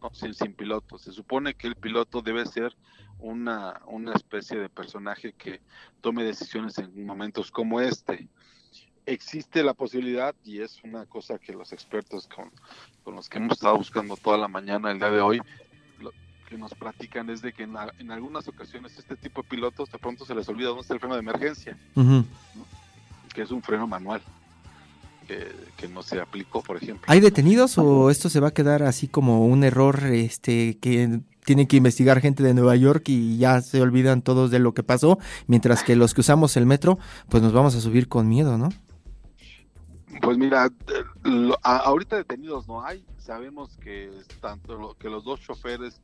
¿no? 0.00 0.10
sin, 0.12 0.34
sin 0.34 0.52
piloto. 0.54 0.98
Se 0.98 1.10
supone 1.10 1.54
que 1.54 1.66
el 1.66 1.74
piloto 1.74 2.22
debe 2.22 2.44
ser 2.46 2.76
una, 3.18 3.80
una 3.86 4.12
especie 4.12 4.58
de 4.58 4.68
personaje 4.68 5.32
que 5.32 5.60
tome 6.00 6.22
decisiones 6.22 6.78
en 6.78 7.04
momentos 7.06 7.50
como 7.50 7.80
este. 7.80 8.28
Existe 9.06 9.62
la 9.62 9.72
posibilidad, 9.72 10.34
y 10.44 10.60
es 10.60 10.82
una 10.84 11.06
cosa 11.06 11.38
que 11.38 11.52
los 11.52 11.72
expertos 11.72 12.26
con, 12.26 12.50
con 13.04 13.14
los 13.14 13.28
que 13.28 13.38
hemos 13.38 13.52
estado 13.52 13.76
buscando 13.76 14.16
toda 14.16 14.36
la 14.36 14.48
mañana, 14.48 14.90
el 14.90 14.98
día 14.98 15.10
de 15.10 15.20
hoy, 15.20 15.40
lo 16.00 16.12
que 16.48 16.58
nos 16.58 16.74
platican 16.74 17.30
es 17.30 17.40
de 17.40 17.52
que 17.52 17.62
en, 17.62 17.76
a- 17.76 17.92
en 17.98 18.10
algunas 18.10 18.46
ocasiones 18.48 18.98
este 18.98 19.16
tipo 19.16 19.42
de 19.42 19.48
pilotos 19.48 19.90
de 19.90 19.98
pronto 19.98 20.24
se 20.26 20.34
les 20.34 20.48
olvida 20.48 20.68
dónde 20.68 20.82
está 20.82 20.94
el 20.94 21.00
freno 21.00 21.14
de 21.14 21.20
emergencia, 21.20 21.78
que 23.32 23.42
es 23.42 23.50
un 23.50 23.62
freno 23.62 23.86
manual, 23.86 24.20
que, 25.26 25.52
que 25.76 25.88
no 25.88 26.02
se 26.02 26.20
aplicó, 26.20 26.62
por 26.62 26.76
ejemplo. 26.76 27.04
¿Hay 27.08 27.20
detenidos 27.20 27.78
o 27.78 28.10
esto 28.10 28.28
se 28.28 28.40
va 28.40 28.48
a 28.48 28.54
quedar 28.54 28.82
así 28.82 29.08
como 29.08 29.46
un 29.46 29.64
error 29.64 30.04
este 30.06 30.78
que 30.78 31.20
tienen 31.44 31.66
que 31.66 31.76
investigar 31.76 32.20
gente 32.20 32.42
de 32.42 32.54
Nueva 32.54 32.74
York 32.76 33.04
y 33.08 33.38
ya 33.38 33.60
se 33.60 33.80
olvidan 33.80 34.22
todos 34.22 34.50
de 34.50 34.58
lo 34.58 34.74
que 34.74 34.82
pasó, 34.82 35.18
mientras 35.46 35.82
que 35.84 35.94
los 35.96 36.12
que 36.14 36.20
usamos 36.22 36.56
el 36.56 36.66
metro, 36.66 36.98
pues 37.28 37.42
nos 37.42 37.52
vamos 37.52 37.74
a 37.76 37.80
subir 37.80 38.08
con 38.08 38.28
miedo, 38.28 38.58
¿no? 38.58 38.68
Pues 40.22 40.38
mira, 40.38 40.70
lo- 41.24 41.58
a- 41.62 41.76
ahorita 41.78 42.16
detenidos 42.16 42.66
no 42.68 42.84
hay. 42.84 43.04
Sabemos 43.18 43.76
que 43.82 44.10
tanto 44.40 44.76
lo- 44.76 44.94
que 44.94 45.08
los 45.10 45.24
dos 45.24 45.40
choferes 45.40 46.00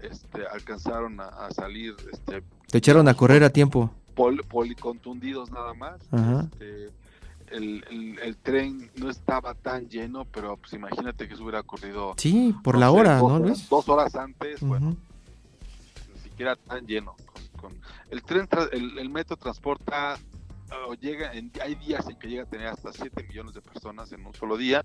este, 0.00 0.46
alcanzaron 0.52 1.18
a, 1.20 1.24
a 1.28 1.50
salir 1.50 1.94
este, 2.12 2.42
Te 2.70 2.78
echaron 2.78 3.08
a 3.08 3.14
correr 3.14 3.42
a 3.44 3.50
tiempo. 3.50 3.90
pol- 4.14 4.44
policontundidos 4.48 5.50
nada 5.50 5.74
más. 5.74 6.00
Ajá. 6.12 6.48
Este, 6.52 6.90
el, 7.50 7.84
el- 7.90 8.18
el 8.20 8.36
tren 8.36 8.90
no 8.96 9.08
estaba 9.10 9.54
tan 9.54 9.88
lleno, 9.88 10.24
pero 10.24 10.56
pues 10.56 10.72
imagínate 10.72 11.28
que 11.28 11.36
se 11.36 11.42
hubiera 11.42 11.60
ocurrido 11.60 12.14
Sí, 12.16 12.54
por 12.64 12.74
no 12.74 12.80
la 12.80 12.86
sé, 12.90 12.92
hora, 12.98 13.18
dos 13.18 13.32
¿no, 13.32 13.38
Luis? 13.38 13.68
Dos 13.68 13.88
horas 13.88 14.14
antes, 14.16 14.60
bueno, 14.60 14.96
ni 16.14 16.20
siquiera 16.20 16.56
tan 16.56 16.86
lleno. 16.86 17.14
Con, 17.26 17.70
con- 17.70 17.80
el 18.10 18.22
tren, 18.22 18.48
el, 18.72 18.98
el 18.98 19.08
metro 19.10 19.36
transporta, 19.36 20.18
o 20.88 20.94
llega, 20.94 21.32
en- 21.32 21.52
hay 21.62 21.74
días 21.76 22.08
en 22.08 22.18
que 22.18 22.28
llega 22.28 22.42
a 22.42 22.46
tener 22.46 22.66
hasta 22.68 22.92
7 22.92 23.22
millones 23.28 23.54
de 23.54 23.60
personas 23.62 24.10
en 24.12 24.24
un 24.26 24.34
solo 24.34 24.56
día. 24.56 24.84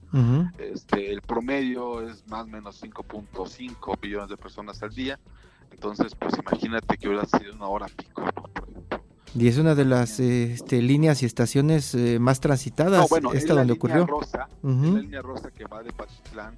Este, 0.58 1.12
el 1.12 1.22
promedio 1.22 2.08
es 2.08 2.26
más 2.28 2.44
o 2.44 2.48
menos 2.48 2.82
5.5 2.84 3.98
millones 4.02 4.30
de 4.30 4.38
personas 4.38 4.82
al 4.84 4.94
día. 4.94 5.20
Entonces, 5.72 6.14
pues 6.16 6.34
imagínate 6.38 6.98
que 6.98 7.08
hubiera 7.08 7.26
sido 7.26 7.54
una 7.56 7.68
hora 7.68 7.88
pico, 7.88 8.22
¿no? 8.22 8.51
Y 9.34 9.48
es 9.48 9.58
una 9.58 9.76
de 9.76 9.86
las 9.86 10.20
este, 10.20 10.82
líneas 10.82 11.24
y 11.24 11.26
estaciones 11.26 11.96
eh, 11.96 12.20
más 12.20 12.42
transitadas, 12.42 13.00
No, 13.02 13.08
bueno, 13.08 13.32
es 13.32 13.40
esta 13.40 13.54
la 13.54 13.62
donde 13.62 13.74
línea 13.76 14.02
ocurrió. 14.02 14.06
rosa, 14.06 14.50
Ujú. 14.62 14.86
es 14.86 14.94
la 14.94 15.00
línea 15.00 15.22
rosa 15.22 15.52
que 15.52 15.66
va 15.66 15.82
de 15.84 15.92
Patitlán 15.94 16.58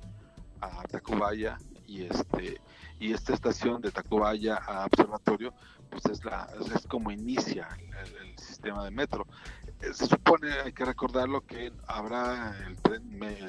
a 0.60 0.82
Tacubaya 0.84 1.58
y 1.88 2.04
este 2.04 2.60
y 3.00 3.12
esta 3.12 3.34
estación 3.34 3.82
de 3.82 3.92
Tacubaya 3.92 4.56
a 4.56 4.86
Observatorio, 4.86 5.54
pues 5.90 6.06
es 6.06 6.24
la 6.24 6.48
es 6.76 6.88
como 6.88 7.12
inicia 7.12 7.68
el, 7.78 8.28
el 8.30 8.38
sistema 8.40 8.84
de 8.86 8.92
metro. 8.92 9.28
Eh, 9.82 9.94
Se 9.94 10.08
supone, 10.08 10.52
hay 10.66 10.72
que 10.72 10.86
recordarlo, 10.86 11.42
que 11.42 11.74
habrá 11.88 12.56
el 12.66 12.78
tren 12.78 13.04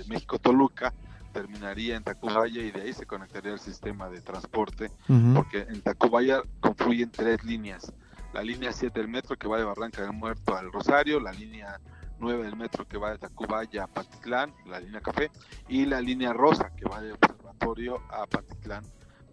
México-Toluca, 0.09 0.93
terminaría 1.33 1.97
en 1.97 2.03
Tacubaya 2.03 2.61
y 2.63 2.73
de 2.73 2.83
ahí 2.83 2.93
se 2.93 3.07
conectaría 3.07 3.53
el 3.53 3.61
sistema 3.61 4.09
de 4.11 4.21
transporte 4.21 4.91
Ujú. 5.09 5.35
porque 5.35 5.61
en 5.69 5.81
Tacubaya 5.81 6.43
confluyen 6.61 7.11
tres 7.11 7.43
líneas. 7.45 7.93
La 8.35 8.43
línea 8.43 8.73
7 8.73 8.99
del 8.99 9.09
metro 9.09 9.37
que 9.37 9.47
va 9.47 9.59
de 9.59 9.65
Barranca 9.65 10.03
del 10.03 10.13
Muerto 10.13 10.57
al 10.57 10.73
Rosario, 10.73 11.21
la 11.21 11.31
línea 11.31 11.81
9 12.19 12.43
del 12.43 12.57
metro 12.57 12.85
que 12.85 12.99
va 12.99 13.13
de 13.13 13.19
Tacubaya 13.19 13.85
a 13.85 13.87
Patitlán, 13.87 14.53
la 14.67 14.81
línea 14.81 15.01
café, 15.01 15.31
y 15.69 15.87
la 15.87 16.01
línea 16.01 16.33
rosa 16.33 16.73
que 16.77 16.85
va 16.85 17.01
de 17.01 17.13
Observatorio 17.13 18.01
a 18.11 18.27
Patitlán, 18.27 18.85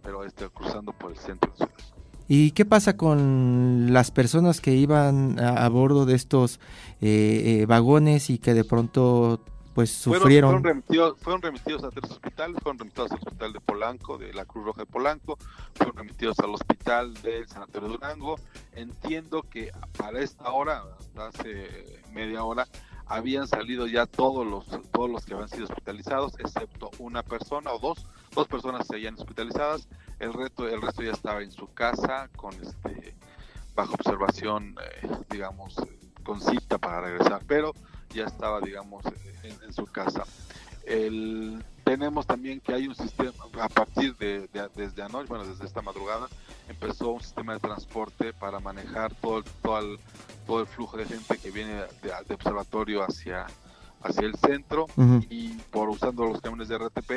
pero 0.04 0.24
este, 0.24 0.48
cruzando 0.50 0.92
por 0.92 1.10
el 1.10 1.18
centro 1.18 1.52
de 1.52 1.58
la 1.58 1.66
ciudad. 1.66 1.96
¿Y 2.28 2.52
qué 2.52 2.64
pasa 2.64 2.96
con 2.96 3.92
las 3.92 4.12
personas 4.12 4.60
que 4.60 4.76
iban 4.76 5.40
a, 5.40 5.68
bordo 5.68 6.06
de 6.06 6.14
estos 6.14 6.60
eh, 7.00 7.60
eh, 7.62 7.66
vagones 7.66 8.30
y 8.30 8.38
que 8.38 8.54
de 8.54 8.62
pronto 8.62 9.44
pues 9.74 10.04
Fueron, 10.04 10.22
sufrieron? 10.22 10.50
fueron 10.50 10.64
remitidos, 10.64 11.18
fueron 11.20 11.42
remitidos 11.42 11.84
a 11.84 11.90
tres 11.90 12.10
hospitales, 12.10 12.56
fueron 12.62 12.78
remitidos 12.78 13.10
al 13.10 13.18
hospital 13.18 13.52
de 13.52 13.60
Polanco, 13.60 14.18
de 14.18 14.32
la 14.32 14.44
Cruz 14.44 14.64
Roja 14.64 14.80
de 14.82 14.86
Polanco, 14.86 15.38
fueron 15.74 15.96
remitidos 15.96 16.38
al 16.40 16.50
hospital 16.50 17.14
del 17.22 17.48
Sanatorio 17.48 17.88
Durango. 17.88 18.36
Entiendo 18.74 19.42
que 19.42 19.72
para 19.96 20.20
esta 20.20 20.50
hora, 20.50 20.82
hasta 20.98 21.26
hace 21.28 22.02
media 22.12 22.44
hora, 22.44 22.66
habían 23.06 23.46
salido 23.46 23.86
ya 23.86 24.06
todos 24.06 24.46
los 24.46 24.66
todos 24.90 25.10
los 25.10 25.24
que 25.24 25.34
habían 25.34 25.48
sido 25.48 25.64
hospitalizados, 25.64 26.38
excepto 26.38 26.90
una 26.98 27.22
persona 27.22 27.72
o 27.72 27.78
dos, 27.78 28.06
dos 28.34 28.48
personas 28.48 28.86
se 28.86 28.94
habían 28.94 29.14
hospitalizadas. 29.14 29.88
El 30.18 30.32
resto, 30.32 30.68
el 30.68 30.80
resto 30.80 31.02
ya 31.02 31.12
estaba 31.12 31.42
en 31.42 31.50
su 31.50 31.72
casa 31.72 32.30
con 32.36 32.54
este 32.54 33.14
bajo 33.74 33.94
observación, 33.94 34.76
eh, 35.02 35.08
digamos, 35.30 35.78
eh, 35.78 35.98
con 36.22 36.40
cita 36.40 36.78
para 36.78 37.00
regresar, 37.00 37.42
pero 37.46 37.72
ya 38.12 38.24
estaba, 38.24 38.60
digamos, 38.60 39.04
en, 39.42 39.52
en 39.62 39.72
su 39.72 39.86
casa. 39.86 40.24
El, 40.84 41.62
tenemos 41.84 42.26
también 42.26 42.60
que 42.60 42.72
hay 42.74 42.88
un 42.88 42.94
sistema, 42.94 43.32
a 43.60 43.68
partir 43.68 44.16
de, 44.16 44.48
de- 44.48 44.68
desde 44.74 45.02
anoche, 45.02 45.28
bueno, 45.28 45.44
desde 45.46 45.64
esta 45.64 45.80
madrugada, 45.82 46.28
empezó 46.68 47.10
un 47.12 47.20
sistema 47.20 47.54
de 47.54 47.60
transporte 47.60 48.32
para 48.32 48.58
manejar 48.60 49.14
todo 49.14 49.38
el, 49.38 49.44
todo 49.62 49.78
el, 49.78 49.98
todo 50.46 50.60
el 50.60 50.66
flujo 50.66 50.96
de 50.96 51.04
gente 51.06 51.38
que 51.38 51.50
viene 51.50 51.74
de, 51.74 52.12
de 52.26 52.34
observatorio 52.34 53.02
hacia, 53.04 53.46
hacia 54.02 54.22
el 54.26 54.34
centro 54.36 54.86
y 55.30 55.54
por 55.70 55.88
usando 55.88 56.24
los 56.24 56.40
camiones 56.40 56.68
de 56.68 56.76
RTP, 56.78 57.10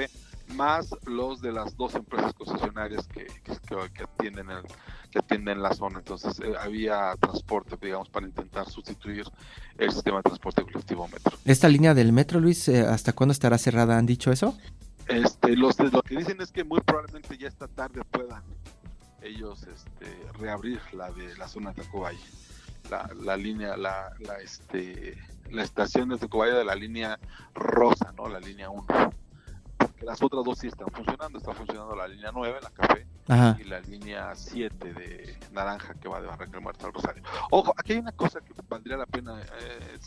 más 0.53 0.89
los 1.05 1.41
de 1.41 1.51
las 1.51 1.75
dos 1.75 1.95
empresas 1.95 2.33
concesionarias 2.33 3.07
que, 3.07 3.25
que, 3.43 4.03
atienden 4.03 4.49
el, 4.49 4.61
que 5.11 5.19
atienden 5.19 5.61
la 5.61 5.73
zona. 5.73 5.99
Entonces 5.99 6.39
eh, 6.39 6.53
había 6.59 7.15
transporte, 7.19 7.77
digamos, 7.81 8.09
para 8.09 8.25
intentar 8.25 8.69
sustituir 8.69 9.25
el 9.77 9.91
sistema 9.91 10.17
de 10.17 10.23
transporte 10.23 10.63
colectivo 10.63 11.07
metro. 11.07 11.37
Esta 11.45 11.67
línea 11.67 11.93
del 11.93 12.11
metro, 12.11 12.39
Luis, 12.39 12.67
eh, 12.67 12.81
¿hasta 12.81 13.13
cuándo 13.13 13.31
estará 13.31 13.57
cerrada? 13.57 13.97
¿Han 13.97 14.05
dicho 14.05 14.31
eso? 14.31 14.57
Este, 15.07 15.55
los, 15.55 15.79
lo 15.79 16.01
que 16.01 16.17
dicen 16.17 16.41
es 16.41 16.51
que 16.51 16.63
muy 16.63 16.81
probablemente 16.81 17.37
ya 17.37 17.47
esta 17.47 17.67
tarde 17.67 18.01
puedan 18.09 18.43
ellos 19.21 19.63
este, 19.63 20.07
reabrir 20.39 20.79
la 20.93 21.11
de 21.11 21.35
la 21.37 21.47
zona 21.47 21.71
de 21.73 21.83
Tacubaya. 21.83 22.19
La, 22.89 23.09
la 23.19 23.35
línea, 23.35 23.75
la, 23.77 24.13
la, 24.19 24.35
este, 24.37 25.17
la 25.49 25.63
estación 25.63 26.09
de 26.09 26.17
Tacubaya 26.17 26.53
de 26.53 26.65
la 26.65 26.75
línea 26.75 27.19
rosa, 27.53 28.13
¿no? 28.15 28.27
La 28.27 28.39
línea 28.39 28.69
1. 28.69 28.85
Porque 29.95 30.05
las 30.07 30.21
otras 30.21 30.43
dos 30.43 30.59
sí 30.59 30.67
están 30.67 30.87
funcionando. 30.91 31.37
Está 31.37 31.53
funcionando 31.53 31.95
la 31.95 32.05
línea 32.09 32.29
9, 32.33 32.59
la 32.61 32.69
café, 32.69 33.07
Ajá. 33.29 33.57
y 33.59 33.63
la 33.63 33.79
línea 33.79 34.35
7 34.35 34.93
de 34.93 35.37
naranja 35.53 35.93
que 35.93 36.09
va 36.09 36.19
de 36.19 36.27
Barranca 36.27 36.51
del 36.51 36.61
Muerto 36.61 36.85
al 36.87 36.93
Rosario. 36.93 37.23
Ojo, 37.49 37.73
aquí 37.77 37.93
hay 37.93 37.99
una 37.99 38.11
cosa 38.11 38.41
que 38.41 38.53
valdría 38.67 38.97
la 38.97 39.05
pena 39.05 39.41
eh, 39.41 39.97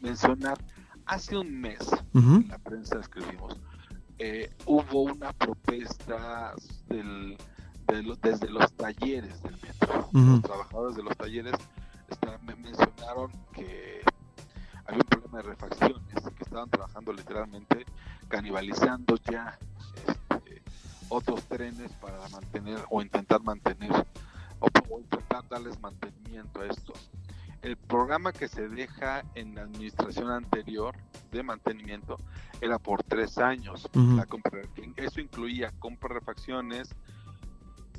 mencionar. 0.00 0.56
Hace 1.04 1.36
un 1.36 1.60
mes, 1.60 1.78
en 2.14 2.48
la 2.48 2.58
prensa 2.58 2.98
escribimos, 2.98 3.60
eh, 4.18 4.50
hubo 4.64 5.02
una 5.02 5.32
protesta 5.34 6.54
del, 6.88 7.36
de 7.86 8.02
lo- 8.02 8.16
desde 8.16 8.48
los 8.48 8.72
talleres 8.72 9.42
del 9.42 9.52
metro. 9.60 10.08
Los 10.12 10.40
trabajadores 10.42 10.96
de 10.96 11.02
los 11.02 11.16
talleres 11.16 11.52
está- 12.08 12.38
me 12.38 12.56
mencionaron 12.56 13.30
que 13.52 14.00
había 14.86 14.98
un 15.00 15.08
problema 15.08 15.36
de 15.38 15.42
refacciones 15.44 16.14
que 16.36 16.42
estaban 16.42 16.70
trabajando 16.70 17.12
literalmente 17.12 17.84
canibalizando 18.28 19.16
ya 19.30 19.58
este, 20.06 20.62
otros 21.08 21.42
trenes 21.44 21.92
para 22.00 22.28
mantener 22.28 22.78
o 22.90 23.00
intentar 23.02 23.40
mantener 23.42 23.92
o, 24.60 24.68
o 24.90 24.98
intentar 25.00 25.46
darles 25.48 25.78
mantenimiento 25.80 26.60
a 26.60 26.66
esto. 26.66 26.92
El 27.62 27.76
programa 27.76 28.32
que 28.32 28.48
se 28.48 28.68
deja 28.68 29.24
en 29.34 29.54
la 29.54 29.62
administración 29.62 30.30
anterior 30.30 30.94
de 31.32 31.42
mantenimiento 31.42 32.18
era 32.60 32.78
por 32.78 33.02
tres 33.02 33.38
años. 33.38 33.86
Ujú. 33.94 34.16
La 34.16 34.26
compra- 34.26 34.62
eso 34.96 35.20
incluía 35.20 35.72
compra 35.78 36.10
de 36.14 36.20
refacciones, 36.20 36.94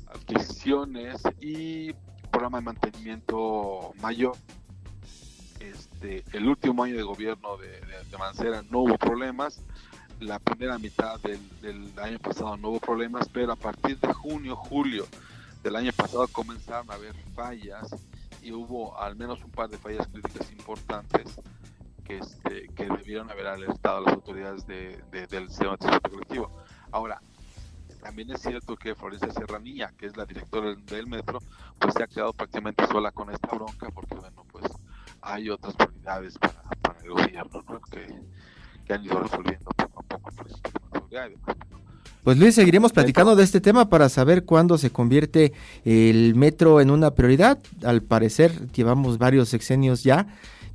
adquisiciones 0.06 1.20
y 1.40 1.92
programa 2.30 2.58
de 2.58 2.64
mantenimiento 2.64 3.92
mayor. 4.00 4.36
Este, 5.60 6.24
el 6.32 6.48
último 6.48 6.84
año 6.84 6.96
de 6.96 7.02
gobierno 7.02 7.56
de, 7.56 7.68
de- 7.68 8.04
de 8.10 8.18
Mancera 8.18 8.62
no 8.70 8.80
hubo 8.80 8.96
problemas. 8.96 9.60
La 10.20 10.38
primera 10.40 10.78
mitad 10.78 11.20
del, 11.20 11.92
año 11.98 12.18
pasado 12.18 12.56
no 12.56 12.70
hubo 12.70 12.80
problemas, 12.80 13.28
pero 13.28 13.52
a 13.52 13.56
partir 13.56 13.98
de 14.00 14.12
junio, 14.12 14.56
julio 14.56 15.06
del 15.62 15.76
año 15.76 15.92
pasado 15.92 16.26
comenzaron 16.28 16.90
a 16.90 16.94
haber 16.94 17.14
fallas 17.34 17.88
y 18.42 18.50
hubo 18.52 18.98
al 18.98 19.14
menos 19.14 19.42
un 19.44 19.50
par 19.50 19.68
de 19.68 19.78
fallas 19.78 20.08
críticas 20.08 20.50
importantes 20.50 21.40
que, 22.04 22.18
este, 22.18 22.68
que 22.74 22.86
debieron 22.86 23.30
haber 23.30 23.46
alertado 23.46 23.98
a 23.98 24.00
las 24.00 24.14
autoridades 24.14 24.66
de, 24.66 25.00
de- 25.12 25.26
del 25.28 25.48
sistema 25.48 25.76
de 25.76 26.10
colectivo. 26.10 26.50
Ahora, 26.90 27.20
también 28.00 28.30
es 28.30 28.40
cierto 28.40 28.76
que 28.76 28.94
Florencia 28.94 29.30
Serranía, 29.30 29.92
que 29.96 30.06
es 30.06 30.16
la 30.16 30.24
directora 30.24 30.74
del- 30.74 31.06
metro, 31.06 31.38
pues 31.78 31.94
se 31.94 32.02
ha 32.02 32.06
quedado 32.06 32.32
prácticamente 32.32 32.86
sola 32.86 33.12
con 33.12 33.30
esta 33.30 33.48
bronca 33.54 33.88
porque, 33.90 34.14
bueno, 34.14 34.44
pues 34.50 34.66
hay 35.20 35.48
otras 35.50 35.74
prioridades 35.74 36.38
para, 36.38 36.62
el 37.02 37.10
gobierno, 37.10 37.62
¿no? 37.68 37.80
Que, 37.82 38.20
que 38.84 38.92
han 38.94 39.04
ido 39.04 39.20
resolviendo 39.20 39.70
Pues 42.24 42.38
Luis, 42.38 42.54
seguiremos 42.54 42.92
platicando 42.92 43.36
de 43.36 43.44
este 43.44 43.60
tema 43.60 43.88
para 43.88 44.08
saber 44.08 44.44
cuándo 44.44 44.76
se 44.76 44.90
convierte 44.90 45.52
el 45.84 46.34
metro 46.34 46.80
en 46.80 46.90
una 46.90 47.14
prioridad. 47.14 47.58
Al 47.84 48.02
parecer 48.02 48.70
llevamos 48.72 49.18
varios 49.18 49.48
sexenios 49.48 50.02
ya 50.02 50.26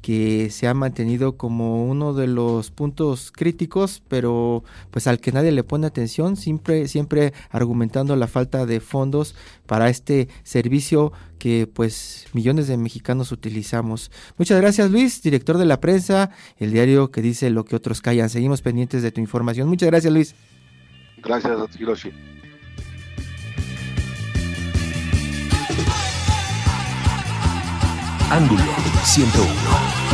que 0.03 0.49
se 0.49 0.67
ha 0.67 0.73
mantenido 0.73 1.37
como 1.37 1.85
uno 1.85 2.13
de 2.13 2.27
los 2.27 2.71
puntos 2.71 3.31
críticos, 3.31 4.03
pero 4.09 4.65
pues 4.91 5.07
al 5.07 5.21
que 5.21 5.31
nadie 5.31 5.53
le 5.53 5.63
pone 5.63 5.87
atención, 5.87 6.35
siempre 6.35 6.89
siempre 6.89 7.31
argumentando 7.49 8.13
la 8.17 8.27
falta 8.27 8.65
de 8.65 8.81
fondos 8.81 9.33
para 9.65 9.87
este 9.87 10.27
servicio 10.43 11.13
que 11.39 11.67
pues 11.73 12.25
millones 12.33 12.67
de 12.67 12.75
mexicanos 12.75 13.31
utilizamos. 13.31 14.11
Muchas 14.37 14.59
gracias 14.59 14.91
Luis, 14.91 15.23
director 15.23 15.57
de 15.57 15.65
la 15.65 15.79
prensa, 15.79 16.31
el 16.57 16.73
diario 16.73 17.09
que 17.09 17.21
dice 17.21 17.49
lo 17.49 17.63
que 17.63 17.77
otros 17.77 18.01
callan. 18.01 18.29
Seguimos 18.29 18.61
pendientes 18.61 19.03
de 19.03 19.11
tu 19.13 19.21
información. 19.21 19.69
Muchas 19.69 19.87
gracias 19.87 20.11
Luis. 20.11 20.35
Gracias, 21.23 21.79
Hiroshi. 21.79 22.11
Ángulo 28.33 28.63
101. 29.03 30.12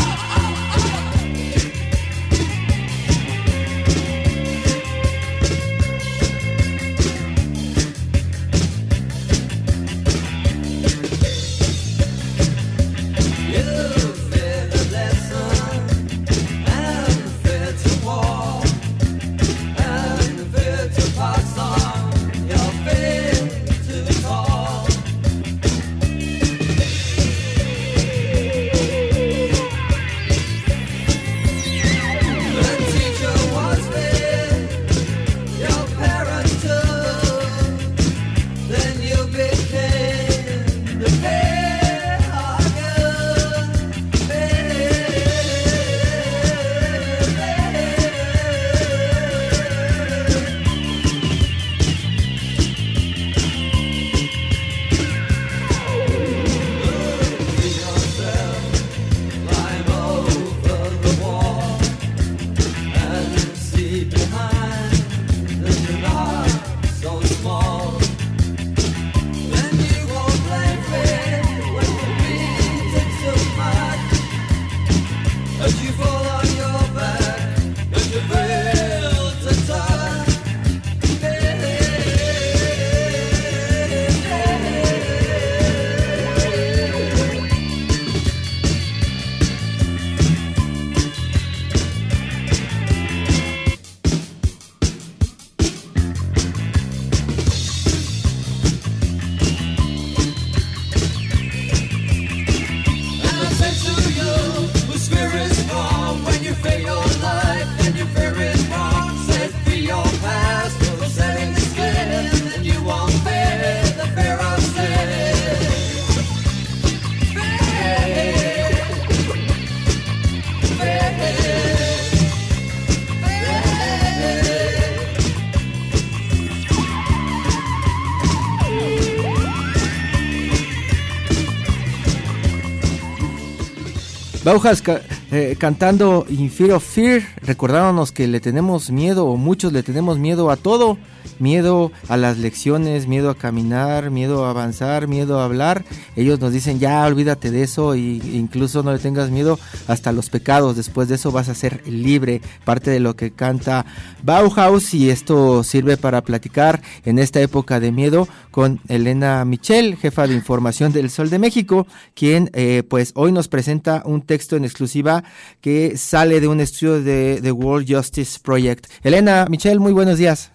Eh, 135.31 135.55
cantando 135.59 136.25
In 136.27 136.49
Fear 136.49 136.71
of 136.71 136.83
Fear, 136.83 137.21
recordándonos 137.43 138.11
que 138.11 138.27
le 138.27 138.39
tenemos 138.39 138.89
miedo, 138.89 139.27
o 139.27 139.37
muchos 139.37 139.71
le 139.73 139.83
tenemos 139.83 140.17
miedo 140.17 140.49
a 140.49 140.57
todo, 140.57 140.97
miedo 141.39 141.91
a 142.07 142.17
las 142.17 142.37
lecciones, 142.37 143.07
miedo 143.07 143.29
a 143.29 143.35
caminar, 143.35 144.11
miedo 144.11 144.45
a 144.45 144.51
avanzar, 144.51 145.07
miedo 145.07 145.39
a 145.39 145.45
hablar. 145.45 145.85
Ellos 146.15 146.39
nos 146.39 146.53
dicen, 146.53 146.79
ya 146.79 147.05
olvídate 147.05 147.51
de 147.51 147.63
eso 147.63 147.93
e 147.93 147.99
incluso 147.99 148.83
no 148.83 148.91
le 148.91 148.99
tengas 148.99 149.29
miedo 149.31 149.59
hasta 149.87 150.11
los 150.11 150.29
pecados, 150.29 150.75
después 150.75 151.07
de 151.07 151.15
eso 151.15 151.31
vas 151.31 151.49
a 151.49 151.55
ser 151.55 151.87
libre, 151.87 152.41
parte 152.65 152.91
de 152.91 152.99
lo 152.99 153.15
que 153.15 153.31
canta 153.31 153.85
Bauhaus 154.23 154.93
y 154.93 155.09
esto 155.09 155.63
sirve 155.63 155.97
para 155.97 156.21
platicar 156.21 156.81
en 157.05 157.19
esta 157.19 157.41
época 157.41 157.79
de 157.79 157.91
miedo 157.91 158.27
con 158.51 158.79
Elena 158.87 159.45
Michel, 159.45 159.95
jefa 159.97 160.27
de 160.27 160.35
información 160.35 160.91
del 160.91 161.09
Sol 161.09 161.29
de 161.29 161.39
México, 161.39 161.87
quien 162.13 162.49
eh, 162.53 162.83
pues 162.87 163.11
hoy 163.15 163.31
nos 163.31 163.47
presenta 163.47 164.03
un 164.05 164.21
texto 164.21 164.55
en 164.55 164.65
exclusiva 164.65 165.23
que 165.61 165.97
sale 165.97 166.39
de 166.39 166.47
un 166.47 166.59
estudio 166.59 167.01
de 167.01 167.39
The 167.41 167.51
World 167.51 167.93
Justice 167.93 168.39
Project. 168.41 168.87
Elena 169.03 169.45
Michel, 169.49 169.79
muy 169.79 169.93
buenos 169.93 170.17
días. 170.17 170.51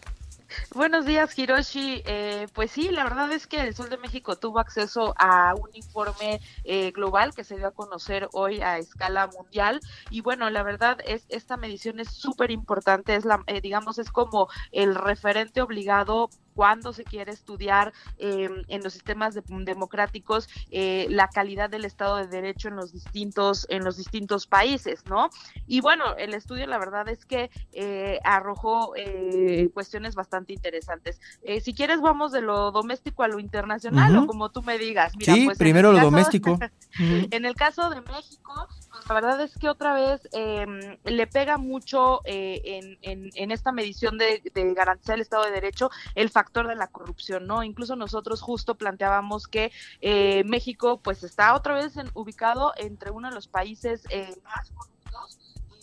Buenos 0.74 1.06
días, 1.06 1.38
Hiroshi. 1.38 2.02
Eh, 2.04 2.48
pues 2.52 2.72
sí, 2.72 2.88
la 2.88 3.04
verdad 3.04 3.30
es 3.30 3.46
que 3.46 3.60
el 3.60 3.76
Sol 3.76 3.90
de 3.90 3.96
México 3.96 4.34
tuvo 4.34 4.58
acceso 4.58 5.14
a 5.16 5.54
un 5.54 5.70
informe 5.72 6.40
eh, 6.64 6.90
global 6.90 7.32
que 7.32 7.44
se 7.44 7.56
dio 7.56 7.68
a 7.68 7.70
conocer 7.70 8.28
hoy 8.32 8.60
a 8.60 8.78
escala 8.78 9.28
mundial. 9.28 9.80
Y 10.10 10.20
bueno, 10.20 10.50
la 10.50 10.64
verdad 10.64 10.98
es 11.06 11.26
esta 11.28 11.56
medición 11.56 12.00
es 12.00 12.08
súper 12.08 12.50
importante. 12.50 13.14
Es 13.14 13.24
la, 13.24 13.44
eh, 13.46 13.60
digamos, 13.60 14.00
es 14.00 14.10
como 14.10 14.48
el 14.72 14.96
referente 14.96 15.62
obligado 15.62 16.28
cuando 16.54 16.92
se 16.92 17.04
quiere 17.04 17.32
estudiar 17.32 17.92
eh, 18.18 18.48
en 18.68 18.82
los 18.82 18.92
sistemas 18.92 19.34
de- 19.34 19.42
democráticos 19.48 20.48
eh, 20.70 21.06
la 21.10 21.28
calidad 21.28 21.68
del 21.70 21.84
Estado 21.84 22.16
de 22.16 22.26
Derecho 22.26 22.68
en 22.68 22.76
los 22.76 22.92
distintos 22.92 23.66
en 23.70 23.84
los 23.84 23.96
distintos 23.96 24.46
países, 24.46 25.04
¿no? 25.06 25.30
Y 25.66 25.80
bueno, 25.80 26.16
el 26.16 26.34
estudio 26.34 26.66
la 26.66 26.78
verdad 26.78 27.08
es 27.08 27.24
que 27.26 27.50
eh, 27.72 28.20
arrojó 28.24 28.94
eh, 28.96 29.68
cuestiones 29.74 30.14
bastante 30.14 30.52
interesantes. 30.52 31.20
Eh, 31.42 31.60
si 31.60 31.74
quieres 31.74 32.00
vamos 32.00 32.32
de 32.32 32.40
lo 32.40 32.70
doméstico 32.70 33.22
a 33.22 33.28
lo 33.28 33.38
internacional 33.38 34.16
o 34.16 34.26
como 34.26 34.50
tú 34.50 34.62
me 34.62 34.78
digas. 34.78 35.16
Mira, 35.16 35.34
Sí, 35.34 35.44
pues, 35.46 35.58
primero 35.58 35.90
lo 35.92 35.98
caso- 35.98 36.10
doméstico. 36.10 36.58
En 37.30 37.44
el 37.44 37.54
caso 37.54 37.90
de 37.90 38.00
México, 38.02 38.68
la 39.08 39.14
verdad 39.14 39.40
es 39.40 39.56
que 39.58 39.68
otra 39.68 39.94
vez 39.94 40.28
eh, 40.32 40.98
le 41.04 41.26
pega 41.26 41.58
mucho 41.58 42.22
eh, 42.24 42.96
en, 43.02 43.50
esta 43.50 43.72
medición 43.72 44.16
de, 44.18 44.42
garantizar 44.74 45.16
el 45.16 45.20
Estado 45.22 45.44
de 45.44 45.50
Derecho 45.50 45.90
el 46.14 46.30
factor 46.30 46.66
de 46.68 46.74
la 46.74 46.86
corrupción, 46.88 47.46
¿no? 47.46 47.62
Incluso 47.62 47.96
nosotros 47.96 48.40
justo 48.40 48.76
planteábamos 48.76 49.46
que 49.46 49.72
eh, 50.00 50.42
México 50.44 51.00
pues 51.02 51.22
está 51.22 51.54
otra 51.54 51.74
vez 51.74 51.96
en- 51.96 52.10
ubicado 52.14 52.72
entre 52.76 53.10
uno 53.10 53.28
de 53.28 53.34
los 53.34 53.46
países 53.48 54.04
eh, 54.10 54.34
más 54.44 54.70
corruptos. 54.70 55.38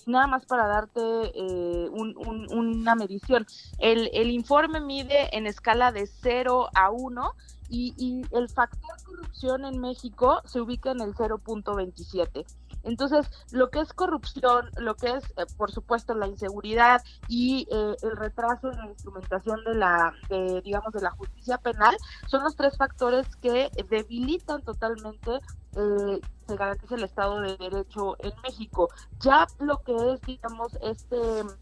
Nada 0.08 0.26
más 0.26 0.46
para 0.48 0.66
darte 0.68 1.00
eh, 1.00 1.90
un- 1.92 2.16
una 2.52 2.96
medición. 2.96 3.46
El, 3.78 4.10
el 4.14 4.32
informe 4.32 4.82
mide 4.82 5.36
en 5.38 5.46
escala 5.46 5.92
de 5.92 6.08
0 6.08 6.70
a 6.74 6.90
1 6.90 7.34
y, 7.72 7.96
y 7.98 8.22
el 8.36 8.50
factor 8.50 8.92
corrupción 9.04 9.66
en 9.66 9.80
México 9.80 10.42
se 10.46 10.62
ubica 10.62 10.92
en 10.92 11.02
el 11.02 11.14
0.27. 11.16 12.46
Entonces, 12.84 13.30
lo 13.52 13.70
que 13.70 13.80
es 13.80 13.94
corrupción, 13.94 14.70
lo 14.78 14.96
que 14.96 15.12
es, 15.12 15.24
eh, 15.38 15.46
por 15.58 15.72
supuesto, 15.72 16.14
la 16.16 16.28
inseguridad 16.28 17.02
y 17.28 17.68
eh, 17.72 17.96
el 18.02 18.18
retraso 18.18 18.72
en 18.72 18.78
la 18.78 18.88
instrumentación 18.88 19.64
de 19.64 19.76
la, 19.76 20.14
de, 20.30 20.62
digamos, 20.62 20.92
de 20.92 21.02
la 21.02 21.12
justicia 21.12 21.58
penal, 21.58 21.96
son 22.28 22.44
los 22.44 22.56
tres 22.56 22.78
factores 22.78 23.28
que 23.38 23.70
debilitan 23.90 24.62
totalmente 24.64 25.40
eh, 25.76 26.20
se 26.48 26.56
garantice 26.56 26.96
el 26.96 27.04
Estado 27.04 27.40
de 27.42 27.58
Derecho 27.58 28.16
en 28.20 28.34
México. 28.44 28.90
Ya 29.20 29.48
lo 29.60 29.82
que 29.84 29.96
es, 30.14 30.22
digamos, 30.22 30.78
este, 30.82 31.18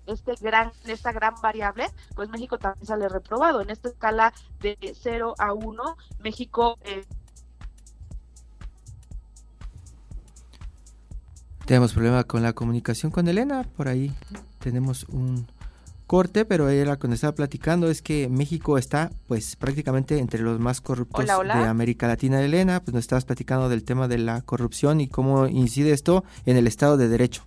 este 0.08 0.34
gran, 0.42 0.72
esta 0.86 1.12
gran 1.12 1.36
variable, 1.42 1.88
pues 2.16 2.30
México 2.30 2.58
también 2.58 2.86
sale 2.86 3.08
reprobado. 3.10 3.62
En 3.62 3.70
esta 3.70 3.90
escala 3.90 4.34
de 4.62 4.78
0 5.00 5.36
a 5.38 5.54
1, 5.54 5.98
México 6.20 6.78
eh, 6.82 7.06
Tenemos 11.70 11.94
problema 11.94 12.24
con 12.24 12.42
la 12.42 12.54
comunicación 12.54 13.12
con 13.12 13.28
Elena, 13.28 13.64
por 13.78 13.90
ahí 13.90 14.12
tenemos 14.58 15.04
un 15.04 15.46
corte, 16.10 16.44
pero 16.44 16.70
ella 16.70 16.98
cuando 16.98 17.14
estaba 17.14 17.36
platicando 17.36 17.88
es 17.88 18.02
que 18.02 18.28
México 18.30 18.80
está 18.80 19.12
pues 19.28 19.56
prácticamente 19.56 20.18
entre 20.18 20.42
los 20.42 20.60
más 20.60 20.82
corruptos 20.82 21.20
Hola, 21.24 21.38
hola. 21.38 21.58
de 21.60 21.66
América 21.68 22.08
Latina. 22.08 22.42
Elena, 22.42 22.80
pues 22.84 22.96
nos 22.96 23.02
estabas 23.02 23.26
platicando 23.26 23.70
del 23.70 23.84
tema 23.84 24.08
de 24.08 24.18
la 24.18 24.42
corrupción 24.42 25.02
y 25.02 25.08
cómo 25.08 25.46
incide 25.46 25.92
esto 25.92 26.24
en 26.48 26.58
el 26.58 26.66
Estado 26.66 26.98
de 26.98 27.10
Derecho. 27.10 27.46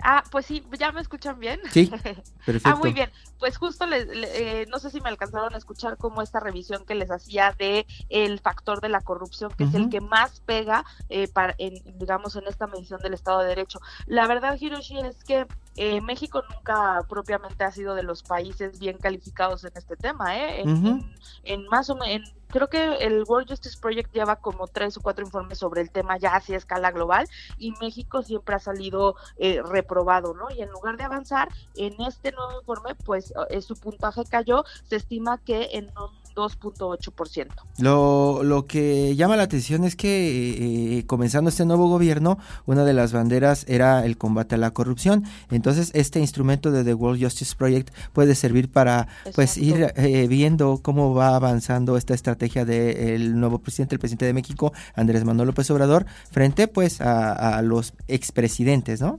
Ah, 0.00 0.22
pues 0.30 0.46
sí, 0.46 0.62
¿ya 0.78 0.92
me 0.92 1.00
escuchan 1.00 1.40
bien? 1.40 1.58
Sí, 1.72 1.86
perfecto. 1.86 2.22
Ah, 2.64 2.76
muy 2.76 2.92
bien. 2.92 3.10
Pues 3.40 3.56
justo 3.58 3.84
les, 3.84 4.06
le- 4.06 4.62
eh, 4.62 4.66
no 4.70 4.78
sé 4.78 4.90
si 4.90 5.00
me 5.00 5.08
alcanzaron 5.08 5.52
a 5.54 5.58
escuchar 5.58 5.96
como 5.96 6.22
esta 6.22 6.38
revisión 6.38 6.84
que 6.86 6.94
les 6.94 7.10
hacía 7.10 7.52
de 7.58 7.84
el 8.08 8.38
factor 8.38 8.80
de 8.80 8.88
la 8.90 9.00
corrupción, 9.00 9.50
que 9.58 9.64
es 9.64 9.74
el 9.74 9.90
que 9.90 10.00
más 10.00 10.40
pega, 10.46 10.84
eh, 11.08 11.26
para, 11.26 11.56
en, 11.58 11.74
digamos, 11.98 12.36
en 12.36 12.46
esta 12.46 12.68
medición 12.68 13.00
del 13.00 13.14
Estado 13.14 13.40
de 13.40 13.48
Derecho. 13.48 13.80
La 14.06 14.28
verdad, 14.28 14.56
Hiroshi, 14.58 14.98
es 15.00 15.24
que 15.24 15.46
eh, 15.78 16.00
México 16.00 16.42
nunca 16.54 17.04
propiamente 17.08 17.64
ha 17.64 17.70
sido 17.72 17.94
de 17.94 18.02
los 18.02 18.22
países 18.22 18.78
bien 18.78 18.98
calificados 18.98 19.64
en 19.64 19.72
este 19.76 19.96
tema, 19.96 20.36
¿eh? 20.36 20.60
En, 20.62 20.68
en- 20.88 21.14
en 21.44 21.66
más 21.68 21.88
o 21.90 21.96
menos, 21.96 22.34
creo 22.50 22.68
que 22.68 22.96
el 22.96 23.24
World 23.24 23.48
Justice 23.48 23.78
Project 23.80 24.12
lleva 24.12 24.36
como 24.36 24.66
tres 24.68 24.96
o 24.96 25.00
cuatro 25.00 25.24
informes 25.24 25.58
sobre 25.58 25.80
el 25.82 25.90
tema 25.90 26.16
ya 26.18 26.34
así 26.36 26.54
a 26.54 26.56
escala 26.56 26.90
global 26.90 27.28
y 27.58 27.72
México 27.80 28.22
siempre 28.22 28.54
ha 28.56 28.58
salido 28.58 29.16
eh, 29.36 29.60
reprobado, 29.62 30.34
¿no? 30.34 30.46
Y 30.50 30.62
en 30.62 30.70
lugar 30.70 30.96
de 30.96 31.04
avanzar 31.04 31.48
en 31.76 31.94
este 32.00 32.32
nuevo 32.32 32.58
informe, 32.60 32.94
pues 32.94 33.32
eh, 33.50 33.60
su 33.62 33.76
puntaje 33.78 34.24
cayó, 34.24 34.64
se 34.84 34.96
estima 34.96 35.38
que 35.38 35.70
en 35.72 35.86
un 35.98 36.17
2.8%. 36.38 37.48
Lo, 37.78 38.42
lo 38.44 38.66
que 38.66 39.16
llama 39.16 39.36
la 39.36 39.42
atención 39.42 39.84
es 39.84 39.96
que 39.96 40.98
eh, 40.98 41.06
comenzando 41.06 41.50
este 41.50 41.64
nuevo 41.64 41.88
gobierno, 41.88 42.38
una 42.66 42.84
de 42.84 42.94
las 42.94 43.12
banderas 43.12 43.64
era 43.68 44.04
el 44.04 44.16
combate 44.16 44.54
a 44.54 44.58
la 44.58 44.70
corrupción. 44.70 45.24
Entonces, 45.50 45.90
este 45.94 46.20
instrumento 46.20 46.70
de 46.70 46.84
The 46.84 46.94
World 46.94 47.22
Justice 47.22 47.54
Project 47.56 47.92
puede 48.12 48.34
servir 48.34 48.70
para 48.70 49.08
pues 49.34 49.58
ir 49.58 49.92
eh, 49.96 50.26
viendo 50.28 50.80
cómo 50.82 51.12
va 51.12 51.34
avanzando 51.34 51.96
esta 51.96 52.14
estrategia 52.14 52.64
del 52.64 53.38
nuevo 53.38 53.58
presidente, 53.58 53.96
el 53.96 53.98
presidente 53.98 54.26
de 54.26 54.32
México, 54.32 54.72
Andrés 54.94 55.24
Manuel 55.24 55.48
López 55.48 55.70
Obrador, 55.70 56.06
frente 56.30 56.68
pues 56.68 57.00
a, 57.00 57.56
a 57.58 57.62
los 57.62 57.94
expresidentes, 58.06 59.00
¿no? 59.00 59.18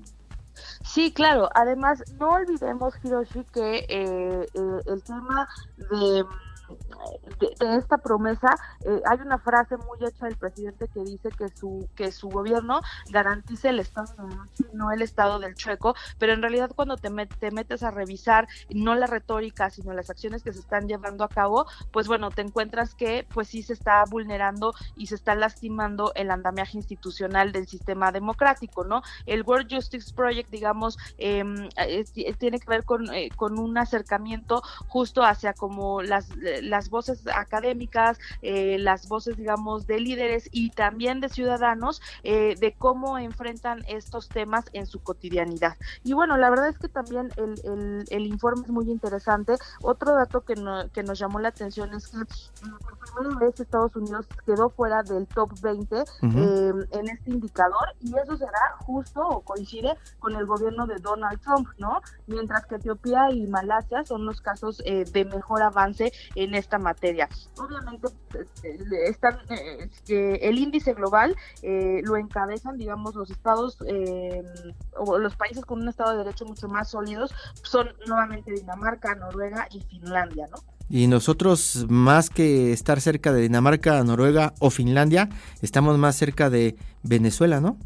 Sí, 0.83 1.11
claro. 1.11 1.49
Además, 1.55 2.03
no 2.19 2.29
olvidemos, 2.29 2.93
Hiroshi, 3.03 3.43
que 3.53 3.85
eh, 3.89 4.47
eh, 4.53 4.81
el 4.87 5.03
tema 5.03 5.47
de, 5.77 6.25
de, 7.39 7.77
esta 7.77 7.97
promesa, 7.97 8.57
eh, 8.85 9.01
hay 9.05 9.19
una 9.19 9.39
frase 9.39 9.77
muy 9.77 10.07
hecha 10.07 10.25
del 10.25 10.37
presidente 10.37 10.87
que 10.93 11.01
dice 11.03 11.29
que 11.37 11.49
su 11.49 11.89
que 11.95 12.11
su 12.11 12.29
gobierno 12.29 12.81
garantice 13.09 13.69
el 13.69 13.79
Estado 13.79 14.07
de 14.17 14.23
Derecho 14.35 14.63
no 14.73 14.91
el 14.91 15.01
Estado 15.01 15.39
del 15.39 15.55
chueco, 15.55 15.95
pero 16.17 16.33
en 16.33 16.41
realidad 16.41 16.71
cuando 16.75 16.97
te, 16.97 17.09
met- 17.09 17.31
te 17.39 17.51
metes 17.51 17.83
a 17.83 17.91
revisar 17.91 18.47
no 18.69 18.95
la 18.95 19.07
retórica, 19.07 19.69
sino 19.69 19.93
las 19.93 20.09
acciones 20.09 20.43
que 20.43 20.53
se 20.53 20.59
están 20.59 20.87
llevando 20.87 21.23
a 21.23 21.29
cabo, 21.29 21.65
pues 21.91 22.07
bueno, 22.07 22.31
te 22.31 22.41
encuentras 22.41 22.95
que 22.95 23.27
pues 23.31 23.49
sí 23.49 23.63
se 23.63 23.73
está 23.73 24.03
vulnerando 24.05 24.73
y 24.95 25.07
se 25.07 25.15
está 25.15 25.35
lastimando 25.35 26.11
el 26.15 26.31
andamiaje 26.31 26.77
institucional 26.77 27.51
del 27.51 27.67
sistema 27.67 28.11
democrático, 28.11 28.83
¿no? 28.83 29.01
El 29.25 29.43
World 29.43 29.67
Justice 29.73 30.11
Project, 30.13 30.49
digamos, 30.49 30.97
eh, 31.17 31.43
es- 31.77 32.11
es- 32.15 32.37
tiene 32.37 32.59
que 32.59 32.69
ver 32.69 32.83
con, 32.85 33.13
eh, 33.13 33.29
con 33.35 33.59
un 33.59 33.77
acercamiento 33.77 34.61
justo 34.87 35.23
hacia 35.23 35.53
como 35.53 36.01
las, 36.01 36.29
las 36.61 36.89
voces 36.89 37.23
académicas, 37.33 38.17
eh, 38.41 38.77
las 38.79 39.07
voces, 39.07 39.37
digamos, 39.37 39.87
de 39.87 39.99
líderes 39.99 40.49
y 40.51 40.69
también 40.71 41.19
de 41.19 41.29
ciudadanos, 41.29 42.01
eh, 42.23 42.55
de 42.59 42.73
cómo 42.73 43.17
enfrentan 43.17 43.83
estos 43.87 44.29
temas 44.29 44.65
en 44.73 44.85
su 44.85 44.99
cotidianidad. 45.01 45.75
Y 46.03 46.13
bueno, 46.13 46.37
la 46.37 46.49
verdad 46.49 46.69
es 46.69 46.77
que 46.77 46.89
también 46.89 47.29
el, 47.37 47.59
el, 47.63 48.05
el 48.09 48.27
informe 48.27 48.63
es 48.63 48.69
muy 48.71 48.89
interesante. 48.89 49.55
Otro 49.81 50.13
dato 50.15 50.41
que, 50.41 50.55
no- 50.55 50.89
que 50.91 51.03
nos 51.03 51.19
llamó 51.19 51.39
la 51.39 51.49
atención 51.49 51.93
es 51.93 52.07
que 52.07 52.17
por 52.19 52.97
primera 53.13 53.39
vez 53.39 53.59
Estados 53.59 53.95
Unidos 53.95 54.25
quedó 54.45 54.69
fuera 54.69 55.03
del 55.03 55.27
top 55.27 55.51
20 55.61 55.95
Ujú. 55.95 56.05
eh, 56.37 56.73
en 56.91 57.09
este 57.09 57.31
indicador 57.31 57.87
y 57.99 58.13
eso 58.17 58.37
será 58.37 58.75
justo 58.79 59.21
o 59.21 59.41
coincide 59.41 59.95
con 60.19 60.35
el 60.35 60.45
gobierno 60.45 60.85
de 60.87 60.97
Donald 60.99 61.39
Trump, 61.41 61.67
¿no? 61.77 62.01
Mientras 62.27 62.65
que 62.65 62.75
Etiopía 62.75 63.31
y 63.31 63.47
Malasia 63.47 64.03
son 64.03 64.25
los 64.25 64.41
casos 64.41 64.81
eh, 64.85 65.05
de 65.11 65.25
mejor 65.25 65.61
avance 65.61 66.11
en 66.35 66.48
esta 66.55 66.77
materia. 66.77 67.27
Obviamente 67.57 68.07
eh, 68.63 69.09
están, 69.09 69.37
eh, 69.49 70.39
el 70.41 70.57
índice 70.57 70.93
global 70.93 71.35
eh, 71.61 72.01
lo 72.03 72.17
encabezan, 72.17 72.77
digamos, 72.77 73.15
los 73.15 73.29
estados 73.29 73.77
eh, 73.87 74.43
o 74.95 75.17
los 75.17 75.35
países 75.35 75.65
con 75.65 75.81
un 75.81 75.89
estado 75.89 76.11
de 76.11 76.17
derecho 76.19 76.45
mucho 76.45 76.67
más 76.67 76.89
sólidos 76.89 77.33
son 77.63 77.89
nuevamente 78.07 78.51
Dinamarca, 78.51 79.15
Noruega 79.15 79.67
y 79.71 79.81
Finlandia, 79.81 80.47
¿no? 80.51 80.57
Y 80.91 81.05
nosotros, 81.05 81.85
más 81.87 82.31
que 82.31 82.73
estar 82.73 82.99
cerca 82.99 83.31
de 83.31 83.41
Dinamarca, 83.41 84.03
Noruega 84.03 84.55
o 84.59 84.71
Finlandia, 84.71 85.29
estamos 85.61 85.99
más 85.99 86.15
cerca 86.15 86.49
de 86.49 86.77
Venezuela, 87.03 87.61
¿no? 87.61 87.77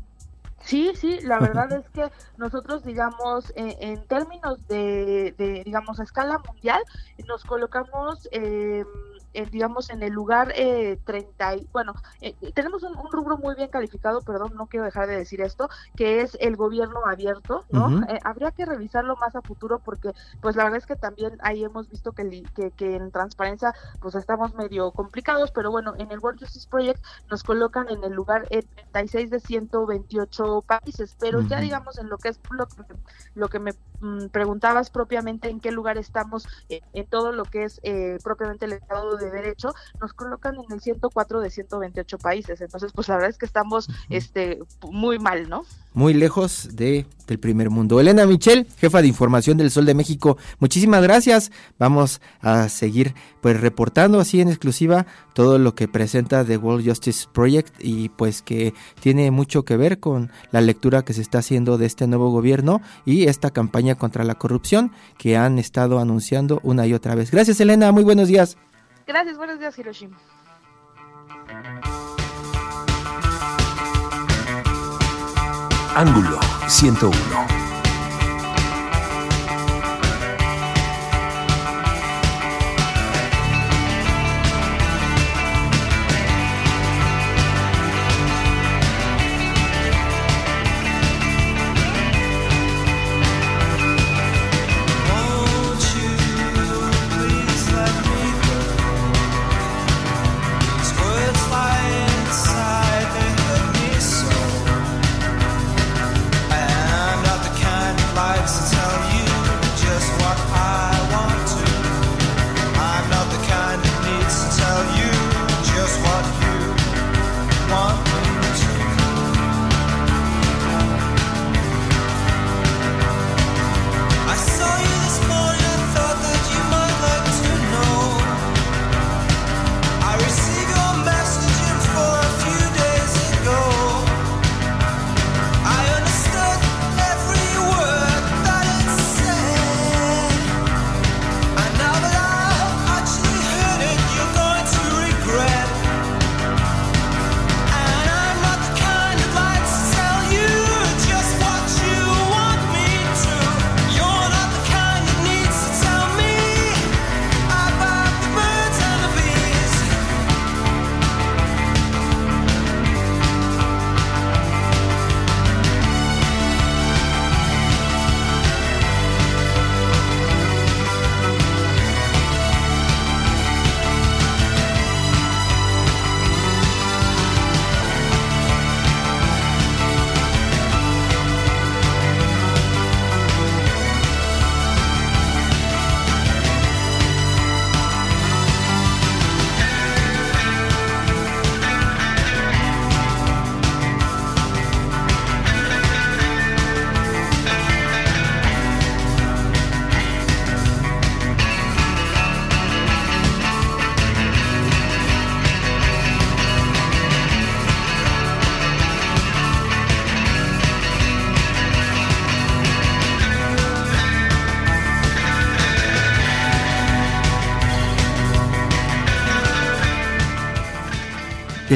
Sí, 0.64 0.94
sí, 0.96 1.20
la 1.22 1.40
verdad 1.42 1.72
es 1.74 1.90
que 1.90 2.10
nosotros, 2.38 2.84
digamos, 2.84 3.52
eh, 3.56 3.76
en 3.82 4.08
términos 4.08 4.66
de, 4.68 5.36
de, 5.38 5.62
digamos, 5.66 6.00
a 6.00 6.04
escala 6.04 6.40
mundial, 6.40 6.82
nos 7.28 7.44
colocamos, 7.44 8.28
eh, 8.32 8.86
en, 9.34 9.50
digamos, 9.50 9.90
en 9.90 10.04
el 10.04 10.14
lugar 10.14 10.52
eh, 10.56 11.00
30, 11.06 11.56
y, 11.56 11.68
bueno, 11.74 11.94
eh, 12.22 12.36
tenemos 12.54 12.84
un, 12.84 12.96
un 12.98 13.12
rubro 13.12 13.38
muy 13.38 13.56
bien 13.56 13.70
calificado, 13.70 14.24
perdón, 14.24 14.54
no 14.56 14.68
quiero 14.68 14.86
dejar 14.86 15.08
de 15.08 15.18
decir 15.18 15.42
esto, 15.42 15.70
que 15.96 16.22
es 16.22 16.38
el 16.40 16.56
gobierno 16.56 17.06
abierto, 17.06 17.66
¿no? 17.72 17.96
Eh, 18.08 18.20
habría 18.24 18.52
que 18.52 18.66
revisarlo 18.66 19.16
más 19.18 19.36
a 19.36 19.42
futuro 19.42 19.80
porque, 19.82 20.12
pues, 20.40 20.56
la 20.56 20.64
verdad 20.66 20.78
es 20.80 20.86
que 20.86 20.96
también 20.96 21.38
ahí 21.42 21.64
hemos 21.64 21.90
visto 21.90 22.14
que, 22.14 22.24
li- 22.24 22.50
que, 22.54 22.72
que 22.72 22.96
en 22.96 23.12
transparencia, 23.12 23.74
pues, 24.00 24.16
estamos 24.16 24.54
medio 24.54 24.92
complicados, 24.94 25.52
pero 25.52 25.72
bueno, 25.72 25.94
en 25.98 26.12
el 26.12 26.20
World 26.20 26.40
Justice 26.40 26.68
Project 26.70 27.04
nos 27.30 27.44
colocan 27.44 27.90
en 27.90 28.04
el 28.04 28.14
lugar 28.14 28.48
eh, 28.50 28.64
36 28.92 29.30
de 29.30 29.40
128 29.40 30.62
países, 30.68 31.16
pero 31.20 31.42
ya 31.42 31.60
digamos 31.60 31.98
en 31.98 32.10
lo 32.10 32.18
que 32.20 32.30
es 32.30 32.42
lo 32.50 32.68
que, 32.68 32.84
lo 33.34 33.50
que 33.50 33.60
me 33.60 33.74
mm, 34.00 34.28
preguntabas 34.30 34.90
propiamente 34.90 35.50
en 35.50 35.60
qué 35.60 35.72
lugar 35.72 35.98
estamos 35.98 36.48
eh, 36.70 36.82
en 36.94 37.08
todo 37.08 37.32
lo 37.32 37.50
que 37.50 37.64
es 37.66 37.80
eh, 37.84 38.20
propiamente 38.24 38.66
el 38.66 38.74
Estado 38.74 39.18
de 39.18 39.23
Derecho, 39.32 39.74
nos 40.00 40.14
colocan 40.14 40.56
en 40.56 40.72
el 40.72 40.82
104 40.82 41.40
de 41.40 41.50
128 41.50 42.18
países, 42.18 42.62
entonces 42.62 42.92
pues 42.94 43.08
la 43.08 43.16
verdad 43.16 43.30
es 43.30 43.38
que 43.38 43.46
estamos 43.46 43.88
este 44.10 44.60
muy 44.90 45.20
mal, 45.20 45.50
¿no? 45.50 45.64
muy 45.94 46.14
lejos 46.14 46.70
de, 46.74 47.06
del 47.28 47.40
primer 47.40 47.70
mundo. 47.70 48.00
Elena 48.00 48.26
Michel, 48.26 48.68
jefa 48.78 49.02
de 49.02 49.08
información 49.08 49.58
del 49.58 49.72
Sol 49.72 49.86
de 49.86 49.94
México, 49.94 50.38
muchísimas 50.60 51.04
gracias. 51.04 51.52
Vamos 51.78 52.22
a 52.42 52.70
seguir 52.70 53.14
pues 53.42 53.60
reportando 53.60 54.20
así 54.20 54.42
en 54.42 54.50
exclusiva 54.50 55.06
todo 55.34 55.60
lo 55.60 55.76
que 55.76 55.88
presenta 55.88 56.44
The 56.44 56.58
World 56.58 56.88
Justice 56.88 57.28
Project 57.32 57.76
y 57.80 58.10
pues 58.10 58.42
que 58.42 58.74
tiene 59.02 59.32
mucho 59.32 59.66
que 59.66 59.78
ver 59.78 60.00
con 60.00 60.32
la 60.52 60.62
lectura 60.62 61.04
que 61.04 61.14
se 61.14 61.22
está 61.22 61.40
haciendo 61.40 61.78
de 61.78 61.86
este 61.86 62.08
nuevo 62.08 62.32
gobierno 62.32 62.82
y 63.06 63.26
esta 63.26 63.52
campaña 63.52 63.96
contra 63.96 64.24
la 64.24 64.36
corrupción 64.36 64.92
que 65.18 65.38
han 65.38 65.60
estado 65.60 66.00
anunciando 66.00 66.60
una 66.64 66.88
y 66.88 66.94
otra 66.94 67.16
vez. 67.16 67.32
Gracias 67.32 67.60
Elena, 67.60 67.92
muy 67.92 68.04
buenos 68.04 68.28
días. 68.28 68.58
Gracias, 69.06 69.38
buenos 69.38 69.60
días, 69.60 69.78
Hiroshima. 69.78 70.18
Ángulo 75.96 76.40
101. 76.68 77.63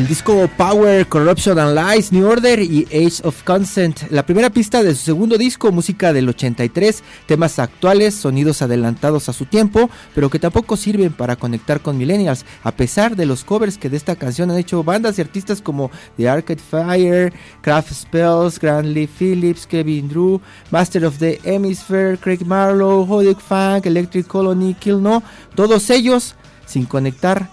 Disco 0.07 0.49
Power, 0.55 1.05
Corruption 1.07 1.59
and 1.59 1.75
Lies, 1.75 2.13
New 2.13 2.25
Order 2.25 2.61
y 2.61 2.87
Age 2.93 3.21
of 3.23 3.43
Consent. 3.43 4.09
La 4.09 4.25
primera 4.25 4.49
pista 4.49 4.81
de 4.81 4.95
su 4.95 5.03
segundo 5.03 5.37
disco, 5.37 5.71
música 5.73 6.13
del 6.13 6.29
83, 6.29 7.03
temas 7.25 7.59
actuales, 7.59 8.15
sonidos 8.15 8.61
adelantados 8.61 9.27
a 9.27 9.33
su 9.33 9.45
tiempo, 9.45 9.89
pero 10.15 10.29
que 10.29 10.39
tampoco 10.39 10.77
sirven 10.77 11.11
para 11.11 11.35
conectar 11.35 11.81
con 11.81 11.97
millennials, 11.97 12.45
a 12.63 12.71
pesar 12.71 13.17
de 13.17 13.25
los 13.25 13.43
covers 13.43 13.77
que 13.77 13.89
de 13.89 13.97
esta 13.97 14.15
canción 14.15 14.49
han 14.49 14.57
hecho 14.57 14.81
bandas 14.81 15.17
y 15.17 15.21
artistas 15.21 15.61
como 15.61 15.91
The 16.15 16.29
Arcade 16.29 16.61
Fire, 16.61 17.33
Craft 17.61 17.91
Spells, 17.91 18.59
Grant 18.59 18.87
Lee 18.87 19.07
Phillips, 19.07 19.67
Kevin 19.67 20.07
Drew, 20.07 20.39
Master 20.71 21.03
of 21.03 21.17
the 21.17 21.37
Hemisphere, 21.43 22.17
Craig 22.17 22.45
Marlowe, 22.45 23.05
Hodic 23.05 23.39
Funk, 23.39 23.85
Electric 23.85 24.25
Colony, 24.25 24.73
Kill 24.73 25.01
No, 25.01 25.21
todos 25.53 25.89
ellos 25.89 26.35
sin 26.65 26.85
conectar 26.85 27.49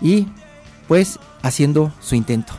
y 0.00 0.26
pues 0.88 1.18
haciendo 1.46 1.92
su 2.00 2.14
intento. 2.14 2.54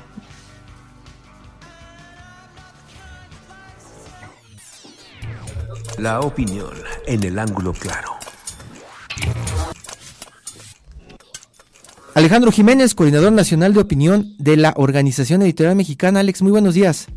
La 5.98 6.20
opinión 6.22 6.72
en 7.08 7.24
el 7.24 7.40
ángulo 7.40 7.74
claro. 7.74 8.12
Alejandro 12.14 12.52
Jiménez, 12.52 12.96
coordinador 12.96 13.32
nacional 13.32 13.74
de 13.74 13.80
opinión 13.80 14.34
de 14.40 14.58
la 14.58 14.74
Organización 14.76 15.42
Editorial 15.44 15.76
Mexicana. 15.76 16.22
Alex, 16.22 16.42
muy 16.42 16.52
buenos 16.52 16.74
días. 16.74 17.08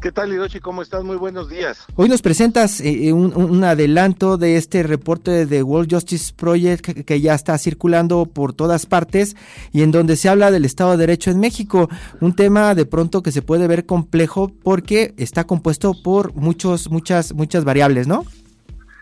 ¿Qué 0.00 0.12
tal, 0.12 0.32
Hiroshi? 0.32 0.60
¿Cómo 0.60 0.82
estás? 0.82 1.02
Muy 1.02 1.16
buenos 1.16 1.48
días. 1.48 1.78
Hoy 1.96 2.08
nos 2.08 2.22
presentas 2.22 2.80
eh, 2.80 3.12
un, 3.12 3.34
un 3.34 3.64
adelanto 3.64 4.36
de 4.36 4.56
este 4.56 4.84
reporte 4.84 5.44
de 5.44 5.62
World 5.62 5.92
Justice 5.92 6.32
Project 6.36 6.84
que, 6.84 7.04
que 7.04 7.20
ya 7.20 7.34
está 7.34 7.58
circulando 7.58 8.26
por 8.26 8.52
todas 8.52 8.86
partes 8.86 9.36
y 9.72 9.82
en 9.82 9.90
donde 9.90 10.16
se 10.16 10.28
habla 10.28 10.52
del 10.52 10.64
Estado 10.64 10.92
de 10.92 10.98
Derecho 10.98 11.30
en 11.30 11.40
México. 11.40 11.88
Un 12.20 12.36
tema 12.36 12.76
de 12.76 12.86
pronto 12.86 13.22
que 13.22 13.32
se 13.32 13.42
puede 13.42 13.66
ver 13.66 13.86
complejo 13.86 14.52
porque 14.62 15.14
está 15.16 15.44
compuesto 15.44 15.94
por 16.00 16.32
muchos, 16.34 16.90
muchas, 16.90 17.34
muchas 17.34 17.64
variables, 17.64 18.06
¿no? 18.06 18.24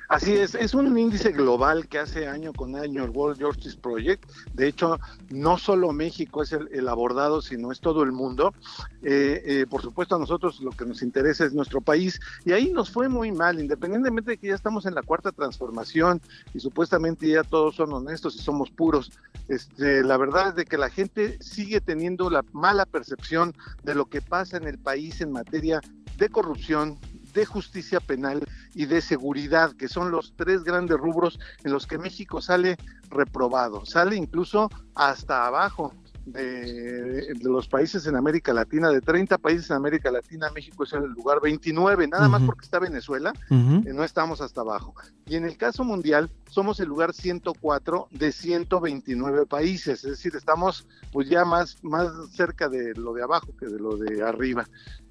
Así 0.08 0.34
es, 0.34 0.54
es 0.54 0.74
un 0.74 0.96
índice 0.96 1.32
global 1.32 1.88
que 1.88 1.98
hace 1.98 2.28
año 2.28 2.52
con 2.52 2.76
año 2.76 3.04
el 3.04 3.10
World 3.10 3.42
Justice 3.42 3.76
Project. 3.76 4.24
De 4.54 4.68
hecho, 4.68 4.98
no 5.30 5.58
solo 5.58 5.92
México 5.92 6.42
es 6.42 6.52
el, 6.52 6.88
abordado, 6.88 7.42
sino 7.42 7.72
es 7.72 7.80
todo 7.80 8.04
el 8.04 8.12
mundo. 8.12 8.54
Eh, 9.02 9.42
eh, 9.44 9.66
por 9.68 9.82
supuesto, 9.82 10.14
a 10.14 10.18
nosotros 10.18 10.60
lo 10.60 10.70
que 10.70 10.84
nos 10.84 11.02
interesa 11.02 11.44
es 11.44 11.54
nuestro 11.54 11.80
país 11.80 12.20
y 12.44 12.52
ahí 12.52 12.72
nos 12.72 12.90
fue 12.90 13.08
muy 13.08 13.32
mal, 13.32 13.58
independientemente 13.58 14.32
de 14.32 14.38
que 14.38 14.48
ya 14.48 14.54
estamos 14.54 14.86
en 14.86 14.94
la 14.94 15.02
cuarta 15.02 15.32
transformación 15.32 16.20
y 16.54 16.60
supuestamente 16.60 17.28
ya 17.28 17.42
todos 17.42 17.74
son 17.74 17.92
honestos 17.92 18.36
y 18.36 18.38
somos 18.38 18.70
puros. 18.70 19.10
Este, 19.48 20.02
la 20.02 20.16
verdad 20.16 20.48
es 20.48 20.54
de 20.54 20.64
que 20.64 20.78
la 20.78 20.90
gente 20.90 21.38
sigue 21.40 21.80
teniendo 21.80 22.30
la 22.30 22.44
mala 22.52 22.86
percepción 22.86 23.54
de 23.82 23.94
lo 23.94 24.06
que 24.06 24.20
pasa 24.20 24.56
en 24.56 24.68
el 24.68 24.78
país 24.78 25.20
en 25.20 25.32
materia 25.32 25.80
de 26.16 26.28
corrupción, 26.28 26.98
de 27.36 27.44
justicia 27.44 28.00
penal 28.00 28.44
y 28.74 28.86
de 28.86 29.02
seguridad, 29.02 29.72
que 29.76 29.88
son 29.88 30.10
los 30.10 30.34
tres 30.36 30.64
grandes 30.64 30.96
rubros 30.96 31.38
en 31.64 31.72
los 31.72 31.86
que 31.86 31.98
México 31.98 32.40
sale 32.40 32.78
reprobado, 33.10 33.84
sale 33.84 34.16
incluso 34.16 34.70
hasta 34.94 35.46
abajo 35.46 35.92
de, 36.26 37.34
de 37.34 37.44
los 37.44 37.68
países 37.68 38.06
en 38.06 38.16
América 38.16 38.52
Latina, 38.52 38.90
de 38.90 39.00
30 39.00 39.38
países 39.38 39.70
en 39.70 39.76
América 39.76 40.10
Latina, 40.10 40.50
México 40.52 40.84
es 40.84 40.92
el 40.92 41.04
lugar 41.04 41.40
29, 41.40 42.08
nada 42.08 42.28
más 42.28 42.42
porque 42.42 42.64
está 42.64 42.78
Venezuela, 42.80 43.32
eh, 43.50 43.92
no 43.94 44.04
estamos 44.04 44.40
hasta 44.40 44.60
abajo. 44.60 44.94
Y 45.26 45.36
en 45.36 45.44
el 45.44 45.56
caso 45.56 45.84
mundial, 45.84 46.28
somos 46.50 46.80
el 46.80 46.88
lugar 46.88 47.14
104 47.14 48.08
de 48.10 48.32
129 48.32 49.46
países, 49.46 50.04
es 50.04 50.10
decir, 50.10 50.34
estamos 50.36 50.86
pues 51.12 51.28
ya 51.28 51.44
más, 51.44 51.82
más 51.82 52.08
cerca 52.32 52.68
de 52.68 52.94
lo 52.94 53.14
de 53.14 53.22
abajo 53.22 53.48
que 53.58 53.66
de 53.66 53.78
lo 53.78 53.96
de 53.96 54.22
arriba. 54.22 54.66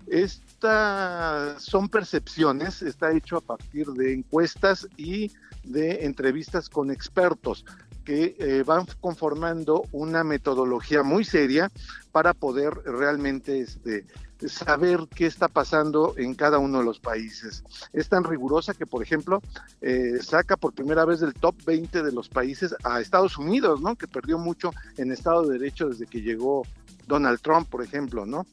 Estas 0.08 1.64
son 1.64 1.90
percepciones, 1.90 2.84
está 2.84 3.12
hecho 3.12 3.38
a 3.38 3.42
partir 3.42 3.88
de 3.88 4.14
encuestas 4.14 4.88
y 4.98 5.32
de 5.64 6.06
entrevistas 6.06 6.70
con 6.70 6.92
expertos 6.92 7.66
que 8.06 8.36
eh, 8.40 8.64
van 8.64 8.86
conformando 9.02 9.84
una 9.92 10.24
metodología 10.24 11.04
muy 11.04 11.26
seria 11.26 11.72
para 12.12 12.34
poder 12.34 12.74
realmente 12.86 13.60
este, 13.60 14.06
saber 14.48 15.08
qué 15.14 15.26
está 15.26 15.48
pasando 15.48 16.14
en 16.18 16.36
cada 16.36 16.60
uno 16.60 16.80
de 16.80 16.86
los 16.86 17.00
países. 17.00 17.64
Es 17.92 18.08
tan 18.08 18.24
rigurosa 18.24 18.74
que, 18.74 18.86
por 18.86 19.02
ejemplo, 19.02 19.42
eh, 19.82 20.20
saca 20.22 20.56
por 20.56 20.74
primera 20.74 21.04
vez 21.04 21.20
del 21.20 21.34
top 21.34 21.56
20 21.66 22.04
de 22.04 22.12
los 22.12 22.30
países 22.30 22.76
a 22.84 23.02
Estados 23.02 23.38
Unidos, 23.38 23.82
¿no? 23.82 23.96
Que 23.96 24.08
perdió 24.08 24.38
mucho 24.38 24.72
en 24.98 25.12
Estado 25.12 25.44
de 25.44 25.58
Derecho 25.58 25.90
desde 25.90 26.06
que 26.06 26.22
llegó 26.22 26.64
Donald 27.08 27.42
Trump, 27.42 27.68
por 27.68 27.84
ejemplo, 27.84 28.26
¿no? 28.26 28.46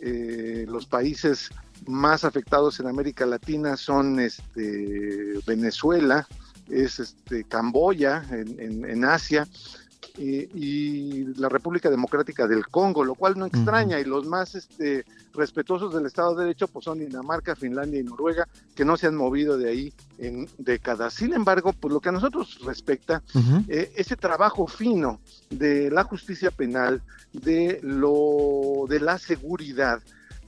Eh, 0.00 0.64
los 0.68 0.86
países 0.86 1.50
más 1.86 2.24
afectados 2.24 2.78
en 2.80 2.86
América 2.86 3.26
Latina 3.26 3.76
son 3.76 4.20
este, 4.20 5.40
Venezuela, 5.46 6.26
es 6.70 6.98
este, 7.00 7.44
Camboya 7.44 8.24
en, 8.30 8.58
en- 8.60 8.84
en 8.90 9.04
Asia 9.04 9.46
y, 10.16 10.48
y 10.52 11.24
la 11.36 11.48
República 11.48 11.90
Democrática 11.90 12.48
del 12.48 12.66
Congo, 12.66 13.04
lo 13.04 13.14
cual 13.14 13.38
no 13.38 13.46
extraña, 13.46 14.00
y 14.00 14.04
los 14.04 14.26
más 14.26 14.54
este, 14.56 15.04
respetuosos 15.32 15.94
del 15.94 16.06
Estado 16.06 16.34
de 16.34 16.44
Derecho 16.44 16.66
pues 16.66 16.84
son 16.86 16.98
Dinamarca, 16.98 17.54
Finlandia 17.54 18.00
y 18.00 18.04
Noruega, 18.04 18.48
que 18.74 18.84
no 18.84 18.96
se 18.96 19.06
han 19.06 19.14
movido 19.14 19.56
de 19.56 19.68
ahí 19.70 19.92
en 20.18 20.48
décadas. 20.58 21.14
Sin 21.14 21.32
embargo, 21.34 21.72
pues 21.72 21.92
lo 21.94 22.00
que 22.00 22.08
a 22.08 22.12
nosotros 22.12 22.58
respecta, 22.64 23.22
eh, 23.68 23.92
ese 23.94 24.16
trabajo 24.16 24.66
fino 24.66 25.20
de 25.50 25.88
la 25.90 26.02
justicia 26.02 26.50
penal, 26.50 27.00
de 27.32 27.78
lo 27.82 28.86
de 28.88 28.98
la 29.00 29.18
seguridad 29.18 30.00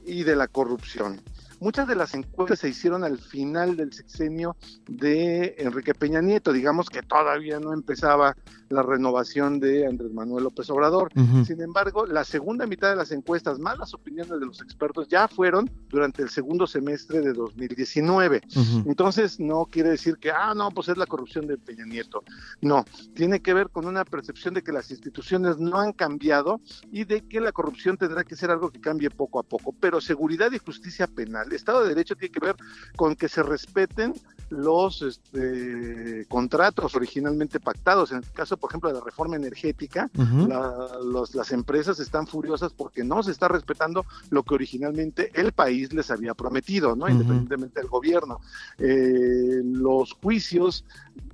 y 0.04 0.24
de 0.24 0.34
la 0.34 0.48
corrupción. 0.48 1.20
Muchas 1.60 1.86
de 1.86 1.94
las 1.94 2.14
encuestas 2.14 2.58
se 2.58 2.70
hicieron 2.70 3.04
al 3.04 3.18
final 3.18 3.76
del 3.76 3.92
sexenio 3.92 4.56
de 4.88 5.56
Enrique 5.58 5.94
Peña 5.94 6.22
Nieto, 6.22 6.52
digamos 6.52 6.88
que 6.88 7.02
todavía 7.02 7.60
no 7.60 7.74
empezaba 7.74 8.34
la 8.70 8.82
renovación 8.82 9.58
de 9.58 9.86
Andrés 9.86 10.12
Manuel 10.12 10.44
López 10.44 10.70
Obrador. 10.70 11.12
Sin 11.44 11.60
embargo, 11.60 12.06
la 12.06 12.24
segunda 12.24 12.66
mitad 12.66 12.88
de 12.88 12.96
las 12.96 13.10
encuestas, 13.10 13.58
más 13.58 13.76
las 13.78 13.92
opiniones 13.94 14.30
de 14.30 14.46
los 14.46 14.62
expertos, 14.62 15.08
ya 15.08 15.26
fueron 15.28 15.68
durante 15.88 16.22
el 16.22 16.30
segundo 16.30 16.66
semestre 16.68 17.20
de 17.20 17.32
2019. 17.32 18.42
Ujú. 18.56 18.88
Entonces, 18.88 19.40
no 19.40 19.66
quiere 19.66 19.90
decir 19.90 20.16
que, 20.18 20.30
ah, 20.30 20.54
no, 20.54 20.70
pues 20.70 20.88
es 20.88 20.96
la 20.96 21.06
corrupción 21.06 21.48
de 21.48 21.58
Peña 21.58 21.84
Nieto. 21.84 22.22
No, 22.62 22.84
tiene 23.14 23.40
que 23.40 23.54
ver 23.54 23.70
con 23.70 23.86
una 23.86 24.04
percepción 24.04 24.54
de 24.54 24.62
que 24.62 24.72
las 24.72 24.90
instituciones 24.90 25.58
no 25.58 25.78
han 25.78 25.92
cambiado 25.92 26.60
y 26.92 27.04
de 27.04 27.22
que 27.22 27.40
la 27.40 27.50
corrupción 27.50 27.96
tendrá 27.96 28.22
que 28.22 28.36
ser 28.36 28.50
algo 28.52 28.70
que 28.70 28.80
cambie 28.80 29.10
poco 29.10 29.40
a 29.40 29.42
poco. 29.42 29.74
Pero 29.80 30.00
seguridad 30.00 30.52
y 30.52 30.58
justicia 30.58 31.08
penal, 31.08 31.49
Estado 31.56 31.82
de 31.82 31.90
Derecho 31.90 32.16
tiene 32.16 32.32
que 32.32 32.40
ver 32.44 32.56
con 32.96 33.14
que 33.16 33.28
se 33.28 33.42
respeten 33.42 34.14
los 34.50 35.00
este, 35.02 36.26
contratos 36.28 36.96
originalmente 36.96 37.60
pactados. 37.60 38.10
En 38.10 38.18
el 38.18 38.30
caso, 38.32 38.56
por 38.56 38.68
ejemplo, 38.70 38.88
de 38.90 38.98
la 38.98 39.04
reforma 39.04 39.36
energética, 39.36 40.10
Ujú. 40.16 40.48
la- 40.48 40.98
los- 41.04 41.36
las 41.36 41.52
empresas 41.52 42.00
están 42.00 42.26
furiosas 42.26 42.72
porque 42.72 43.04
no 43.04 43.22
se 43.22 43.30
está 43.30 43.46
respetando 43.46 44.04
lo 44.30 44.42
que 44.42 44.54
originalmente 44.54 45.30
el 45.34 45.52
país 45.52 45.92
les 45.92 46.10
había 46.10 46.34
prometido, 46.34 46.96
¿no? 46.96 47.08
Independientemente 47.08 47.78
del 47.78 47.88
gobierno. 47.88 48.40
Eh, 48.78 49.60
los 49.62 50.14
juicios, 50.14 50.84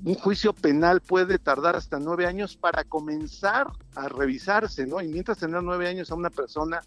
un 0.05 0.15
juicio 0.15 0.53
penal 0.53 1.01
puede 1.01 1.39
tardar 1.39 1.75
hasta 1.75 1.99
nueve 1.99 2.27
años 2.27 2.55
para 2.57 2.85
comenzar 2.85 3.69
a 3.95 4.09
revisarse, 4.11 4.87
¿no? 4.87 5.01
Y 5.01 5.09
mientras 5.09 5.39
tener 5.39 5.63
nueve 5.63 5.89
años 5.89 6.11
a 6.11 6.15
una 6.17 6.29
persona 6.29 6.83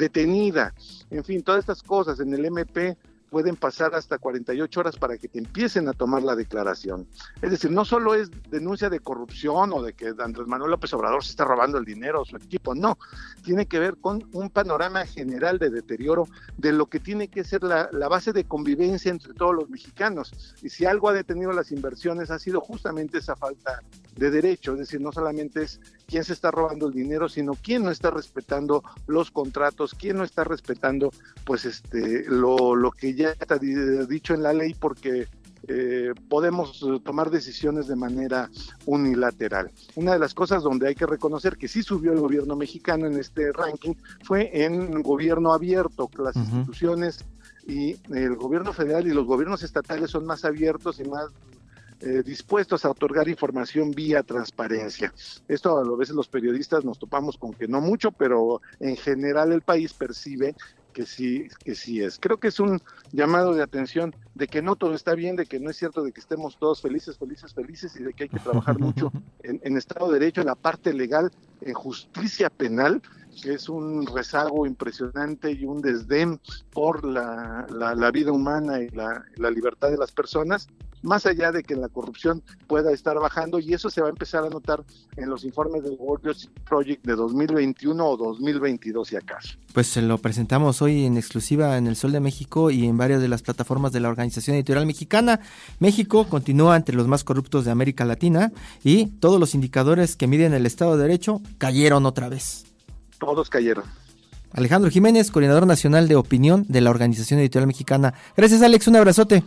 detenida, 0.00 0.74
en 1.10 1.22
fin, 1.22 1.42
todas 1.42 1.60
estas 1.60 1.82
cosas 1.82 2.18
en 2.20 2.32
el 2.32 2.46
MP 2.46 2.96
pueden 3.30 3.54
pasar 3.54 3.94
hasta 3.94 4.18
48 4.18 4.80
horas 4.80 4.96
para 4.96 5.16
que 5.16 5.28
te 5.28 5.38
empiecen 5.38 5.88
a 5.88 5.92
tomar 5.92 6.22
la 6.22 6.34
declaración. 6.34 7.06
Es 7.40 7.52
decir, 7.52 7.70
no 7.70 7.84
solo 7.84 8.14
es 8.14 8.28
denuncia 8.50 8.90
de 8.90 8.98
corrupción 8.98 9.72
o 9.72 9.82
de 9.82 9.92
que 9.92 10.12
Andrés 10.18 10.48
Manuel 10.48 10.72
López 10.72 10.92
Obrador 10.94 11.24
se 11.24 11.30
está 11.30 11.44
robando 11.44 11.78
el 11.78 11.84
dinero 11.84 12.22
o 12.22 12.24
su 12.24 12.36
equipo, 12.36 12.74
no, 12.74 12.98
tiene 13.44 13.66
que 13.66 13.78
ver 13.78 13.96
con 13.98 14.28
un 14.32 14.50
panorama 14.50 15.06
general 15.06 15.58
de 15.58 15.70
deterioro 15.70 16.26
de 16.58 16.72
lo 16.72 16.86
que 16.86 16.98
tiene 16.98 17.28
que 17.28 17.44
ser 17.44 17.62
la, 17.62 17.88
la 17.92 18.08
base 18.08 18.32
de 18.32 18.44
convivencia 18.44 19.10
entre 19.10 19.32
todos 19.32 19.54
los 19.54 19.70
mexicanos. 19.70 20.32
Y 20.62 20.68
si 20.68 20.84
algo 20.84 21.08
ha 21.08 21.12
detenido 21.12 21.52
las 21.52 21.70
inversiones 21.70 22.30
ha 22.30 22.38
sido 22.40 22.60
justamente 22.60 23.18
esa 23.18 23.36
falta 23.36 23.80
de 24.16 24.30
derecho, 24.30 24.72
es 24.72 24.80
decir, 24.80 25.00
no 25.00 25.12
solamente 25.12 25.62
es 25.62 25.80
quién 26.10 26.24
se 26.24 26.32
está 26.32 26.50
robando 26.50 26.88
el 26.88 26.92
dinero, 26.92 27.28
sino 27.28 27.52
quién 27.54 27.84
no 27.84 27.90
está 27.90 28.10
respetando 28.10 28.82
los 29.06 29.30
contratos, 29.30 29.94
quién 29.94 30.16
no 30.18 30.24
está 30.24 30.42
respetando 30.44 31.10
pues 31.44 31.64
este 31.64 32.24
lo, 32.28 32.74
lo 32.74 32.90
que 32.90 33.14
ya 33.14 33.30
está 33.30 33.56
di- 33.58 34.06
dicho 34.06 34.34
en 34.34 34.42
la 34.42 34.52
ley 34.52 34.74
porque 34.74 35.28
eh, 35.68 36.12
podemos 36.28 36.84
tomar 37.04 37.30
decisiones 37.30 37.86
de 37.86 37.94
manera 37.94 38.50
unilateral. 38.86 39.70
Una 39.94 40.14
de 40.14 40.18
las 40.18 40.34
cosas 40.34 40.62
donde 40.62 40.88
hay 40.88 40.94
que 40.94 41.06
reconocer 41.06 41.56
que 41.56 41.68
sí 41.68 41.82
subió 41.82 42.12
el 42.12 42.18
gobierno 42.20 42.56
mexicano 42.56 43.06
en 43.06 43.18
este 43.18 43.52
ranking 43.52 43.94
fue 44.24 44.64
en 44.64 45.02
gobierno 45.02 45.52
abierto, 45.52 46.08
que 46.08 46.22
las 46.22 46.34
instituciones 46.36 47.24
y 47.66 47.96
el 48.12 48.36
gobierno 48.36 48.72
federal 48.72 49.06
y 49.06 49.12
los 49.12 49.26
gobiernos 49.26 49.62
estatales 49.62 50.10
son 50.10 50.24
más 50.26 50.44
abiertos 50.44 50.98
y 50.98 51.04
más 51.04 51.26
eh, 52.00 52.22
dispuestos 52.24 52.84
a 52.84 52.90
otorgar 52.90 53.28
información 53.28 53.90
vía 53.90 54.22
transparencia. 54.22 55.12
Esto 55.48 55.78
a 55.78 55.96
veces 55.96 56.14
los 56.14 56.28
periodistas 56.28 56.84
nos 56.84 56.98
topamos 56.98 57.36
con 57.36 57.52
que 57.52 57.68
no 57.68 57.80
mucho, 57.80 58.10
pero 58.12 58.60
en 58.78 58.96
general 58.96 59.52
el 59.52 59.62
país 59.62 59.92
percibe 59.92 60.54
que 60.92 61.06
sí, 61.06 61.46
que 61.64 61.74
sí 61.76 62.02
es. 62.02 62.18
Creo 62.18 62.38
que 62.38 62.48
es 62.48 62.58
un 62.58 62.80
llamado 63.12 63.54
de 63.54 63.62
atención 63.62 64.14
de 64.34 64.48
que 64.48 64.60
no 64.60 64.74
todo 64.74 64.94
está 64.94 65.14
bien, 65.14 65.36
de 65.36 65.46
que 65.46 65.60
no 65.60 65.70
es 65.70 65.76
cierto 65.76 66.02
de 66.02 66.10
que 66.10 66.20
estemos 66.20 66.58
todos 66.58 66.80
felices, 66.82 67.16
felices, 67.16 67.54
felices 67.54 67.94
y 67.96 68.02
de 68.02 68.12
que 68.12 68.24
hay 68.24 68.28
que 68.28 68.40
trabajar 68.40 68.78
mucho 68.78 69.12
en, 69.44 69.60
en 69.62 69.76
Estado 69.76 70.10
de 70.10 70.18
Derecho, 70.18 70.40
en 70.40 70.48
la 70.48 70.56
parte 70.56 70.92
legal, 70.92 71.30
en 71.60 71.74
justicia 71.74 72.50
penal, 72.50 73.00
que 73.40 73.54
es 73.54 73.68
un 73.68 74.04
rezago 74.06 74.66
impresionante 74.66 75.52
y 75.52 75.64
un 75.64 75.80
desdén 75.80 76.40
por 76.72 77.04
la, 77.04 77.66
la- 77.70 77.94
la 77.94 78.10
vida 78.10 78.32
humana 78.32 78.80
y 78.80 78.88
la, 78.88 79.24
la 79.36 79.50
libertad 79.50 79.90
de 79.90 79.96
las 79.98 80.10
personas, 80.10 80.66
más 81.02 81.26
allá 81.26 81.52
de 81.52 81.62
que 81.62 81.76
la 81.76 81.88
corrupción 81.88 82.42
pueda 82.66 82.92
estar 82.92 83.18
bajando 83.18 83.58
y 83.58 83.74
eso 83.74 83.90
se 83.90 84.00
va 84.00 84.08
a 84.08 84.10
empezar 84.10 84.44
a 84.44 84.50
notar 84.50 84.84
en 85.16 85.28
los 85.28 85.44
informes 85.44 85.82
del 85.82 85.96
World 85.98 86.26
Justice 86.26 86.50
Project 86.68 87.04
de 87.04 87.14
2021 87.14 88.06
o 88.06 88.16
2022 88.16 89.08
si 89.08 89.16
acaso. 89.16 89.56
Pues 89.72 89.86
se 89.86 90.02
lo 90.02 90.18
presentamos 90.18 90.82
hoy 90.82 91.04
en 91.04 91.16
exclusiva 91.16 91.76
en 91.76 91.86
El 91.86 91.96
Sol 91.96 92.12
de 92.12 92.20
México 92.20 92.70
y 92.70 92.86
en 92.86 92.96
varias 92.96 93.20
de 93.20 93.28
las 93.28 93.42
plataformas 93.42 93.92
de 93.92 94.00
la 94.00 94.08
Organización 94.08 94.56
Editorial 94.56 94.86
Mexicana. 94.86 95.40
México 95.78 96.26
continúa 96.28 96.76
entre 96.76 96.96
los 96.96 97.06
más 97.06 97.24
corruptos 97.24 97.64
de 97.64 97.70
América 97.70 98.04
Latina 98.04 98.52
y 98.82 99.06
todos 99.06 99.38
los 99.40 99.54
indicadores 99.54 100.16
que 100.16 100.26
miden 100.26 100.54
el 100.54 100.66
Estado 100.66 100.96
de 100.96 101.02
Derecho 101.02 101.40
cayeron 101.58 102.06
otra 102.06 102.28
vez. 102.28 102.64
Todos 103.18 103.48
cayeron. 103.50 103.84
Alejandro 104.52 104.90
Jiménez, 104.90 105.30
coordinador 105.30 105.66
nacional 105.66 106.08
de 106.08 106.16
opinión 106.16 106.64
de 106.68 106.80
la 106.80 106.90
Organización 106.90 107.38
Editorial 107.38 107.68
Mexicana. 107.68 108.14
Gracias 108.36 108.62
Alex, 108.62 108.88
un 108.88 108.96
abrazote. 108.96 109.44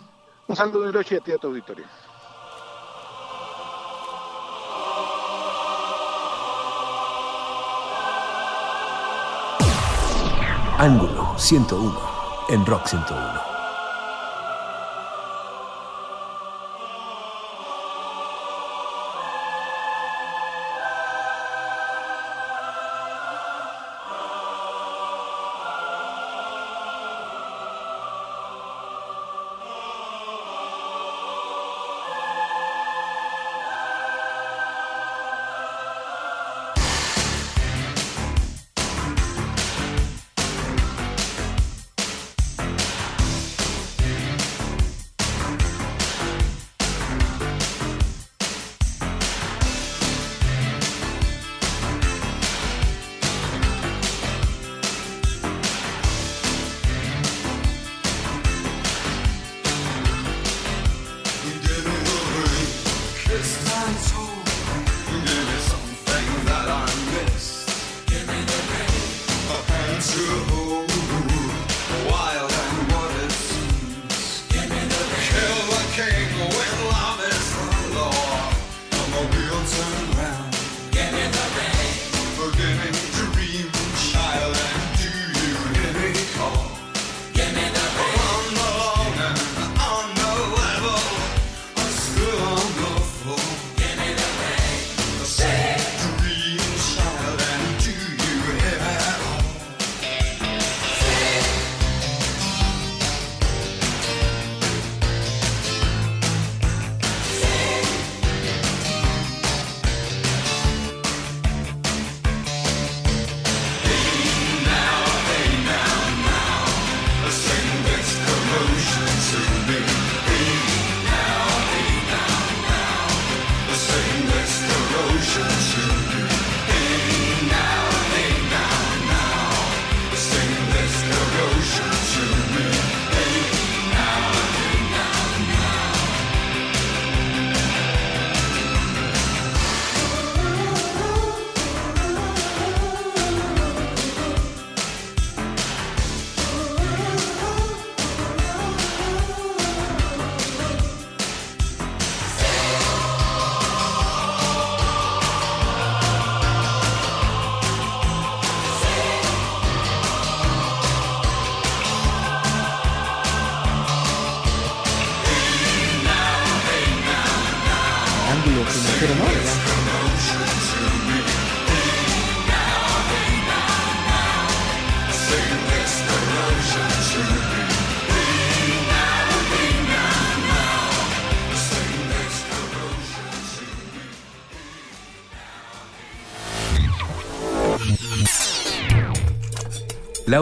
Un 0.47 0.55
saludo 0.55 0.89
Hiroshi, 0.89 1.15
a 1.15 1.19
ti 1.21 1.31
a 1.31 1.37
tu 1.37 1.47
auditorio. 1.47 1.85
Ángulo 10.77 11.33
101 11.37 11.99
en 12.49 12.65
Rock 12.65 12.87
101. 12.87 13.52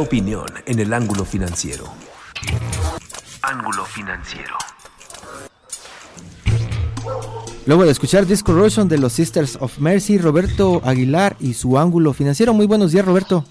Opinión 0.01 0.47
en 0.65 0.79
el 0.79 0.93
ángulo 0.93 1.25
financiero. 1.25 1.85
Ángulo 3.41 3.85
financiero. 3.85 4.57
Luego 7.65 7.85
de 7.85 7.91
escuchar 7.91 8.25
Disco 8.25 8.51
Corrosion 8.51 8.89
de 8.89 8.97
los 8.97 9.13
Sisters 9.13 9.57
of 9.59 9.77
Mercy, 9.77 10.17
Roberto 10.17 10.81
Aguilar 10.83 11.37
y 11.39 11.53
su 11.53 11.77
ángulo 11.77 12.13
financiero. 12.13 12.53
Muy 12.53 12.65
buenos 12.65 12.91
días, 12.91 13.05
Roberto. 13.05 13.45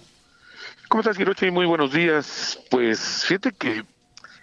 ¿Cómo 0.88 1.03
estás, 1.03 1.18
Hirochi? 1.18 1.51
Muy 1.53 1.66
buenos 1.66 1.92
días. 1.92 2.59
Pues 2.68 3.24
fíjate 3.24 3.53
que 3.53 3.84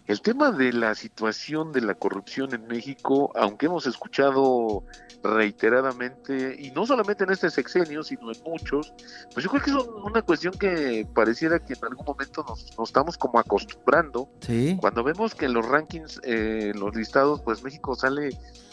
el 0.07 0.21
tema 0.21 0.51
de 0.51 0.71
la 0.71 0.95
situación 0.95 1.73
de 1.73 1.81
la 1.81 1.93
corrupción 1.93 2.53
en 2.53 2.65
México, 2.67 3.31
aunque 3.35 3.65
hemos 3.65 3.85
escuchado 3.85 4.85
reiteradamente, 5.21 6.55
y 6.57 6.71
no 6.71 6.85
solamente 6.85 7.25
en 7.25 7.31
este 7.31 7.49
sexenio, 7.49 8.03
sino 8.03 8.31
en 8.31 8.41
muchos, 8.45 8.93
pues 9.33 9.43
yo 9.43 9.49
creo 9.49 9.61
que 9.61 9.71
es 9.71 9.75
una 9.75 10.21
cuestión 10.21 10.53
que 10.53 11.05
pareciera 11.13 11.59
que 11.59 11.73
en 11.73 11.83
algún 11.83 12.05
momento 12.05 12.45
nos, 12.47 12.77
nos 12.77 12.89
estamos 12.89 13.17
como 13.17 13.37
acostumbrando. 13.37 14.29
Sí. 14.39 14.77
Cuando 14.79 15.03
vemos 15.03 15.35
que 15.35 15.45
en 15.45 15.53
los 15.53 15.65
rankings, 15.65 16.21
eh, 16.23 16.71
en 16.73 16.79
los 16.79 16.95
listados, 16.95 17.41
pues 17.41 17.61
México 17.61 17.93
sale 17.93 18.29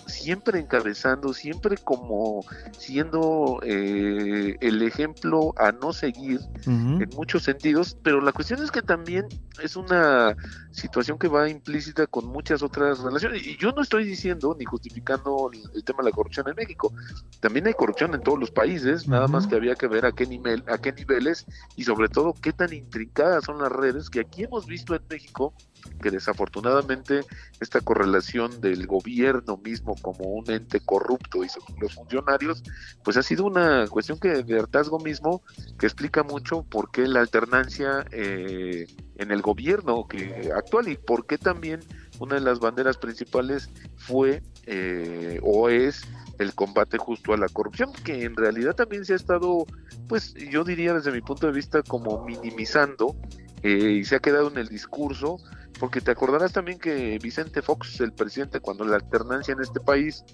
siempre 0.07 0.61
encabezando, 0.61 1.33
siempre 1.33 1.77
como 1.77 2.45
siendo 2.77 3.61
eh, 3.63 4.57
el 4.61 4.83
ejemplo 4.83 5.55
a 5.57 5.73
no 5.73 5.93
seguir 5.93 6.41
en 6.67 7.09
muchos 7.17 7.43
sentidos, 7.43 7.97
pero 8.03 8.21
la 8.21 8.33
cuestión 8.33 8.63
es 8.63 8.71
que 8.71 8.83
también 8.83 9.27
es 9.63 9.77
una 9.77 10.37
situación 10.73 11.19
que 11.19 11.24
va 11.29 11.49
implícita 11.49 12.07
con 12.07 12.27
muchas 12.27 12.63
otras 12.63 13.01
relaciones. 13.01 13.47
Y 13.47 13.57
yo 13.57 13.73
no 13.73 13.83
estoy 13.83 14.05
diciendo 14.05 14.57
ni 14.59 14.65
justificando 14.65 15.51
el, 15.53 15.61
el 15.75 15.85
tema 15.85 16.03
de 16.03 16.11
la 16.11 16.15
corrupción 16.15 16.49
en 16.49 16.55
México. 16.57 16.93
También 17.41 17.67
hay 17.67 17.75
corrupción 17.75 18.15
en 18.15 18.23
todos 18.23 18.39
los 18.39 18.51
países, 18.51 19.09
nada 19.09 19.29
más 19.29 19.47
que 19.47 19.57
había 19.57 19.75
que 19.75 19.87
ver 19.87 20.07
a 20.07 20.13
qué 20.13 20.27
nivel, 20.27 20.65
a 20.67 20.79
qué 20.79 20.93
niveles 20.93 21.47
y 21.77 21.85
sobre 21.85 22.09
todo 22.09 22.35
qué 22.35 22.53
tan 22.53 22.73
intrincadas 22.73 23.45
son 23.45 23.59
las 23.59 23.71
redes 23.71 24.11
que 24.11 24.21
aquí 24.21 24.45
hemos 24.45 24.67
visto 24.67 24.95
en 24.95 25.03
México 25.09 25.55
que 26.03 26.11
desafortunadamente 26.11 27.21
esta 27.61 27.81
correlación 27.81 28.61
del 28.61 28.87
gobierno 28.87 29.57
mismo 29.57 29.95
como 30.01 30.25
un 30.25 30.51
ente 30.51 30.81
corrupto 30.81 31.45
y 31.45 31.49
los 31.81 31.95
funcionarios, 31.95 32.63
pues 33.03 33.17
ha 33.17 33.23
sido 33.23 33.45
una 33.45 33.87
cuestión 33.89 34.19
que 34.19 34.43
de 34.43 34.59
hartazgo 34.59 34.99
mismo 34.99 35.43
que 35.79 35.87
explica 35.87 36.23
mucho 36.23 36.63
por 36.63 36.91
qué 36.91 37.07
la 37.07 37.21
alternancia 37.21 38.05
eh, 38.11 38.87
en 39.17 39.31
el 39.31 39.43
gobierno 39.43 40.07
que 40.09 40.51
actual 40.55 40.89
y 40.89 40.97
por 40.97 41.27
qué 41.27 41.39
también 41.39 41.81
una 42.19 42.37
de 42.37 42.41
las 42.41 42.61
banderas 42.61 42.97
principales 42.97 43.71
fue 43.97 44.43
eh, 44.67 45.41
o 45.43 45.69
es 45.69 46.03
el 46.39 46.55
combate 46.55 46.99
justo 46.99 47.33
a 47.33 47.37
la 47.37 47.49
corrupción, 47.49 47.93
que 48.05 48.25
en 48.25 48.37
realidad 48.37 48.75
también 48.75 49.05
se 49.05 49.13
ha 49.13 49.17
estado, 49.17 49.67
pues 50.09 50.35
yo 50.35 50.65
diría 50.65 50.95
desde 50.95 51.13
mi 51.13 51.21
punto 51.21 51.47
de 51.47 51.53
vista 51.53 51.83
como 51.83 52.25
minimizando 52.25 53.17
eh, 53.63 53.99
y 54.01 54.05
se 54.05 54.17
ha 54.17 54.21
quedado 54.21 54.51
en 54.51 54.59
el 54.59 54.69
discurso, 54.69 55.39
porque 55.79 56.01
te 56.01 56.11
acordarás 56.11 56.53
también 56.53 56.79
que 56.79 57.19
Vicente 57.23 57.61
Fox, 57.63 58.01
el 58.01 58.13
presidente, 58.13 58.61
cuando 58.61 58.85
la 58.85 58.97
alternancia 58.97 59.53
en 59.53 59.61
este 59.61 59.81
país 59.81 60.25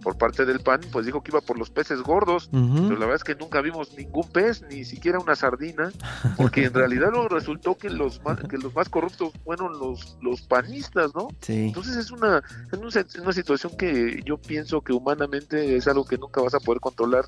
por 0.00 0.18
parte 0.18 0.44
del 0.44 0.60
PAN, 0.60 0.80
pues 0.92 1.06
dijo 1.06 1.22
que 1.22 1.30
iba 1.30 1.40
por 1.40 1.58
los 1.58 1.70
peces 1.70 2.02
gordos, 2.02 2.48
pero 2.52 2.94
la 2.94 3.06
verdad 3.06 3.16
es 3.16 3.24
que 3.24 3.34
nunca 3.34 3.60
vimos 3.60 3.96
ningún 3.96 4.28
pez, 4.28 4.62
ni 4.70 4.84
siquiera 4.84 5.18
una 5.18 5.36
sardina, 5.36 5.90
porque 6.36 6.64
en 6.64 6.74
realidad 6.74 7.10
resultó 7.30 7.76
que 7.76 7.90
los 7.90 8.22
más, 8.24 8.38
que 8.48 8.58
los 8.58 8.74
más 8.74 8.88
corruptos 8.88 9.32
fueron 9.44 9.78
los, 9.78 10.16
los 10.20 10.42
panistas, 10.42 11.14
¿no? 11.14 11.28
Sí. 11.40 11.66
Entonces 11.68 11.96
es 11.96 12.10
una, 12.10 12.42
es 12.72 12.78
un- 12.78 12.88
es 12.88 13.14
una 13.16 13.32
situación 13.32 13.76
que 13.76 14.20
yo 14.24 14.36
pienso 14.38 14.80
que 14.82 14.92
humanamente 14.92 15.76
es 15.76 15.86
algo 15.88 16.04
que 16.04 16.18
nunca 16.18 16.40
vas 16.42 16.54
a 16.54 16.60
poder 16.60 16.80
controlar, 16.80 17.26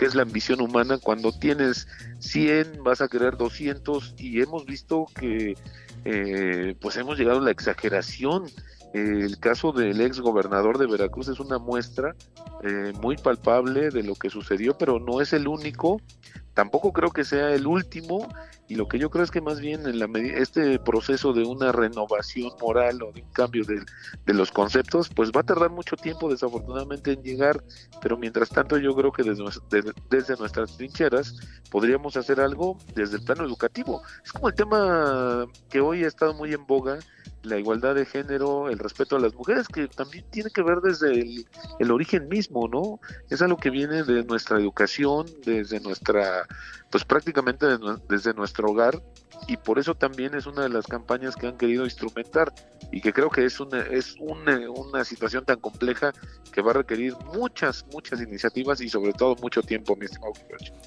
que 0.00 0.06
es 0.06 0.14
la 0.14 0.22
ambición 0.22 0.62
humana. 0.62 0.96
Cuando 0.96 1.30
tienes 1.30 1.86
100 2.20 2.82
vas 2.82 3.02
a 3.02 3.08
querer 3.08 3.36
200 3.36 4.14
y 4.16 4.40
hemos 4.40 4.64
visto 4.64 5.04
que 5.14 5.58
eh, 6.06 6.74
pues 6.80 6.96
hemos 6.96 7.18
llegado 7.18 7.40
a 7.40 7.42
la 7.42 7.50
exageración. 7.50 8.46
Eh, 8.94 9.20
el 9.20 9.38
caso 9.38 9.72
del 9.72 10.00
ex 10.00 10.20
gobernador 10.20 10.78
de 10.78 10.86
Veracruz 10.86 11.28
es 11.28 11.38
una 11.38 11.58
muestra 11.58 12.16
eh, 12.62 12.94
muy 13.02 13.18
palpable 13.18 13.90
de 13.90 14.02
lo 14.02 14.14
que 14.14 14.30
sucedió, 14.30 14.78
pero 14.78 15.00
no 15.00 15.20
es 15.20 15.34
el 15.34 15.46
único. 15.46 16.00
Tampoco 16.60 16.92
creo 16.92 17.10
que 17.10 17.24
sea 17.24 17.54
el 17.54 17.66
último 17.66 18.28
y 18.68 18.74
lo 18.74 18.86
que 18.86 18.98
yo 18.98 19.08
creo 19.08 19.24
es 19.24 19.30
que 19.30 19.40
más 19.40 19.60
bien 19.60 19.86
en 19.86 19.98
la 19.98 20.06
este 20.18 20.78
proceso 20.78 21.32
de 21.32 21.42
una 21.42 21.72
renovación 21.72 22.52
moral 22.60 23.02
o 23.02 23.12
de 23.12 23.22
un 23.22 23.30
cambio 23.32 23.64
de, 23.64 23.82
los 24.34 24.52
conceptos, 24.52 25.08
pues 25.08 25.32
va 25.34 25.40
a 25.40 25.44
tardar 25.44 25.70
mucho 25.70 25.96
tiempo 25.96 26.30
desafortunadamente 26.30 27.12
en 27.12 27.22
llegar, 27.22 27.64
pero 28.02 28.18
mientras 28.18 28.50
tanto 28.50 28.76
yo 28.76 28.94
creo 28.94 29.10
que 29.10 29.22
desde- 29.22 29.94
desde 30.10 30.36
nuestras 30.36 30.76
trincheras 30.76 31.34
podríamos 31.70 32.18
hacer 32.18 32.42
algo 32.42 32.76
desde 32.94 33.16
el 33.16 33.24
plano 33.24 33.44
educativo. 33.44 34.02
Es 34.22 34.30
como 34.30 34.48
el 34.48 34.54
tema 34.54 35.46
que 35.70 35.80
hoy 35.80 36.04
ha 36.04 36.08
estado 36.08 36.34
muy 36.34 36.52
en 36.52 36.66
boga, 36.66 36.98
la 37.42 37.58
igualdad 37.58 37.94
de 37.94 38.06
género, 38.06 38.68
el 38.68 38.78
respeto 38.78 39.16
a 39.16 39.20
las 39.20 39.34
mujeres, 39.34 39.68
que 39.68 39.88
también 39.88 40.24
tiene 40.30 40.50
que 40.50 40.62
ver 40.62 40.80
desde 40.80 41.12
el, 41.12 41.46
el 41.78 41.90
origen 41.90 42.28
mismo, 42.28 42.68
¿no? 42.68 43.00
Es 43.30 43.42
algo 43.42 43.56
que 43.56 43.70
viene 43.70 44.02
de 44.02 44.24
nuestra 44.24 44.58
educación, 44.58 45.26
desde 45.44 45.80
nuestra, 45.80 46.46
pues 46.90 47.04
prácticamente 47.04 47.66
desde 48.08 48.34
nuestro 48.34 48.68
hogar, 48.68 49.00
y 49.46 49.56
por 49.56 49.78
eso 49.78 49.94
también 49.94 50.34
es 50.34 50.46
una 50.46 50.62
de 50.62 50.68
las 50.68 50.86
campañas 50.86 51.36
que 51.36 51.46
han 51.46 51.56
querido 51.56 51.84
instrumentar 51.84 52.52
y 52.92 53.00
que 53.00 53.12
creo 53.12 53.30
que 53.30 53.44
es 53.44 53.60
una, 53.60 53.80
es 53.82 54.16
una, 54.18 54.70
una 54.70 55.04
situación 55.04 55.44
tan 55.44 55.60
compleja 55.60 56.12
que 56.52 56.62
va 56.62 56.72
a 56.72 56.74
requerir 56.74 57.14
muchas, 57.34 57.84
muchas 57.92 58.20
iniciativas 58.20 58.80
y 58.80 58.88
sobre 58.88 59.12
todo 59.12 59.36
mucho 59.36 59.62
tiempo, 59.62 59.96
mi 59.96 60.06
estimado. 60.06 60.32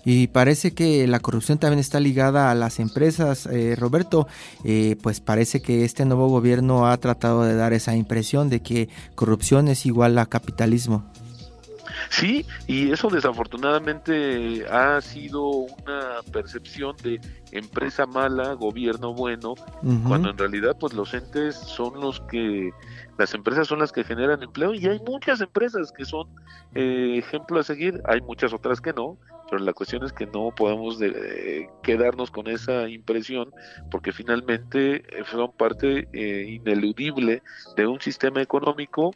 Y 0.06 0.28
parece 0.28 0.74
que 0.74 1.08
la 1.08 1.20
corrupción 1.20 1.58
también 1.58 1.80
está 1.80 2.00
ligada 2.00 2.52
a 2.52 2.56
las 2.56 2.80
empresas, 2.80 3.48
eh, 3.48 3.76
Roberto. 3.78 4.28
Eh, 4.64 4.98
pues 5.02 5.22
parece 5.22 5.62
que 5.62 5.86
este 5.86 6.06
nuevo 6.06 6.28
gobierno 6.28 6.43
ha 6.88 6.98
tratado 6.98 7.44
de 7.44 7.56
dar 7.56 7.74
esa 7.74 7.96
impresión 7.96 8.50
de 8.50 8.62
que 8.62 8.90
corrupción 9.16 9.68
es 9.68 9.86
igual 9.86 10.18
a 10.18 10.26
capitalismo. 10.26 11.04
Sí, 12.10 12.46
y 12.68 12.92
eso 12.92 13.10
desafortunadamente 13.10 14.66
ha 14.70 15.00
sido 15.02 15.44
una 15.48 16.22
percepción 16.32 16.96
de 17.04 17.20
empresa 17.52 18.06
mala, 18.06 18.54
gobierno 18.54 19.14
bueno, 19.14 19.56
cuando 20.08 20.30
en 20.30 20.38
realidad 20.38 20.76
pues 20.80 20.94
los 20.94 21.14
entes 21.14 21.56
son 21.56 22.00
los 22.00 22.20
que 22.22 22.72
las 23.18 23.34
empresas 23.34 23.68
son 23.68 23.80
las 23.80 23.92
que 23.92 24.04
generan 24.04 24.42
empleo 24.42 24.74
y 24.74 24.88
hay 24.88 25.00
muchas 25.00 25.40
empresas 25.42 25.92
que 25.92 26.04
son 26.06 26.28
eh, 26.74 27.16
ejemplo 27.18 27.60
a 27.60 27.64
seguir 27.64 28.02
hay 28.06 28.22
muchas 28.22 28.54
otras 28.54 28.82
que 28.82 28.92
no 28.94 29.18
pero 29.52 29.64
la 29.64 29.74
cuestión 29.74 30.04
es 30.04 30.12
que 30.12 30.26
no 30.26 30.50
podemos 30.56 30.98
de- 30.98 31.14
eh, 31.16 31.70
quedarnos 31.84 32.32
con 32.32 32.48
esa 32.48 32.90
impresión 32.90 33.52
porque 33.92 34.12
finalmente 34.12 35.04
eh, 35.16 35.24
son 35.30 35.52
parte 35.52 36.08
eh, 36.12 36.46
ineludible 36.50 37.44
de 37.76 37.86
un 37.86 38.02
sistema 38.02 38.42
económico 38.42 39.12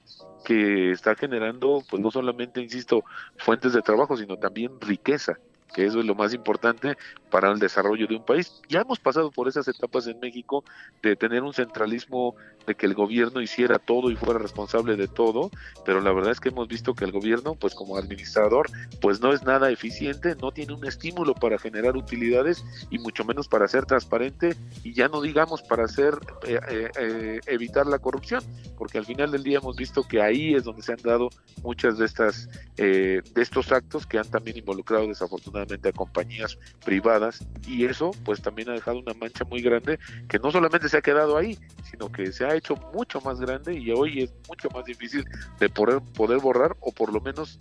que 0.48 0.92
está 0.92 1.14
generando 1.14 1.84
pues 1.90 2.02
no 2.02 2.10
solamente 2.10 2.62
insisto 2.62 3.04
fuentes 3.36 3.74
de 3.74 3.82
trabajo 3.82 4.16
sino 4.16 4.38
también 4.38 4.80
riqueza 4.80 5.38
que 5.74 5.86
eso 5.86 6.00
es 6.00 6.06
lo 6.06 6.16
más 6.16 6.34
importante 6.34 6.98
para 7.30 7.52
el 7.52 7.60
desarrollo 7.60 8.08
de 8.08 8.16
un 8.16 8.26
país. 8.26 8.62
Ya 8.70 8.82
hemos 8.82 9.00
pasado 9.00 9.32
por 9.32 9.48
esas 9.48 9.68
etapas 9.68 10.08
en 10.08 10.20
México 10.20 10.64
de 11.02 11.16
tener 11.16 11.44
un 11.44 11.54
centralismo 11.54 12.36
de 12.66 12.76
que 12.76 12.86
el 12.86 12.94
gobierno 12.94 13.42
hiciera 13.42 13.80
todo 13.80 14.12
y 14.12 14.16
fuera 14.16 14.40
responsable 14.40 14.96
de 14.96 15.08
todo, 15.08 15.52
pero 15.86 16.02
la 16.02 16.12
verdad 16.12 16.32
es 16.32 16.40
que 16.40 16.50
hemos 16.50 16.68
visto 16.68 16.94
que 16.94 17.06
el 17.06 17.12
gobierno, 17.12 17.56
pues 17.56 17.74
como 17.74 17.98
administrador, 17.98 18.70
pues 19.02 19.22
no 19.22 19.34
es 19.34 19.44
nada 19.44 19.72
eficiente, 19.72 20.36
no 20.42 20.52
tiene 20.52 20.74
un 20.74 20.86
estímulo 20.86 21.34
para 21.34 21.58
generar 21.58 21.96
utilidades 21.96 22.64
y 22.90 23.00
mucho 23.00 23.24
menos 23.24 23.48
para 23.48 23.68
ser 23.68 23.86
transparente 23.86 24.56
y 24.84 24.94
ya 24.94 25.08
no 25.08 25.22
digamos 25.22 25.62
para 25.62 25.86
hacer 25.86 26.18
eh, 26.46 26.60
eh, 26.70 26.90
eh, 27.00 27.40
evitar 27.48 27.88
la 27.88 28.00
corrupción, 28.00 28.44
porque 28.78 28.98
al 28.98 29.06
final 29.06 29.32
del 29.32 29.44
día 29.44 29.60
hemos 29.60 29.76
visto 29.76 30.04
que 30.04 30.22
ahí 30.22 30.54
es 30.54 30.64
donde 30.64 30.82
se 30.82 30.92
han 30.94 31.02
dado 31.02 31.30
muchas 31.64 31.98
de 31.98 32.06
estas 32.06 32.50
eh, 32.78 33.22
de 33.34 33.42
estos 33.42 33.72
actos 33.72 34.06
que 34.06 34.18
han 34.18 34.30
también 34.30 34.58
involucrado 34.58 35.08
desafortunadamente 35.08 35.57
a 35.62 35.92
compañías 35.92 36.58
privadas 36.86 37.46
y 37.66 37.86
eso 37.86 38.12
pues 38.24 38.42
también 38.42 38.70
ha 38.70 38.74
dejado 38.74 39.00
una 39.00 39.14
mancha 39.14 39.46
muy 39.46 39.62
grande 39.62 40.00
que 40.28 40.40
no 40.40 40.52
solamente 40.52 40.90
se 40.90 40.98
ha 40.98 41.02
quedado 41.02 41.38
ahí 41.38 41.58
sino 41.90 42.12
que 42.12 42.32
se 42.32 42.46
ha 42.46 42.56
hecho 42.56 42.76
mucho 42.94 43.22
más 43.22 43.40
grande 43.40 43.78
y 43.78 43.92
hoy 43.92 44.24
es 44.24 44.34
mucho 44.48 44.70
más 44.70 44.86
difícil 44.86 45.26
de 45.60 45.70
poder 45.70 46.02
poder 46.16 46.40
borrar 46.40 46.76
o 46.80 46.92
por 46.92 47.14
lo 47.14 47.22
menos 47.22 47.60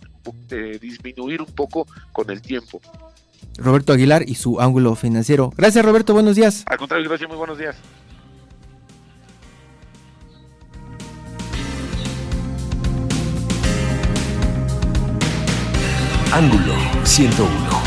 eh, 0.49 0.77
disminuir 0.81 1.41
un 1.41 1.53
poco 1.53 1.87
con 2.11 2.29
el 2.29 2.41
tiempo 2.41 2.81
Roberto 3.57 3.93
Aguilar 3.93 4.23
y 4.27 4.35
su 4.35 4.59
ángulo 4.61 4.93
financiero. 4.95 5.51
Gracias 5.57 5.83
Roberto, 5.83 6.13
buenos 6.13 6.35
días. 6.35 6.63
al 6.67 6.77
contrario 6.77 7.07
gracias 7.07 7.29
muy 7.29 7.37
buenos 7.37 7.57
días 7.57 7.75
Ángulo 16.37 16.75
101. 17.03 17.86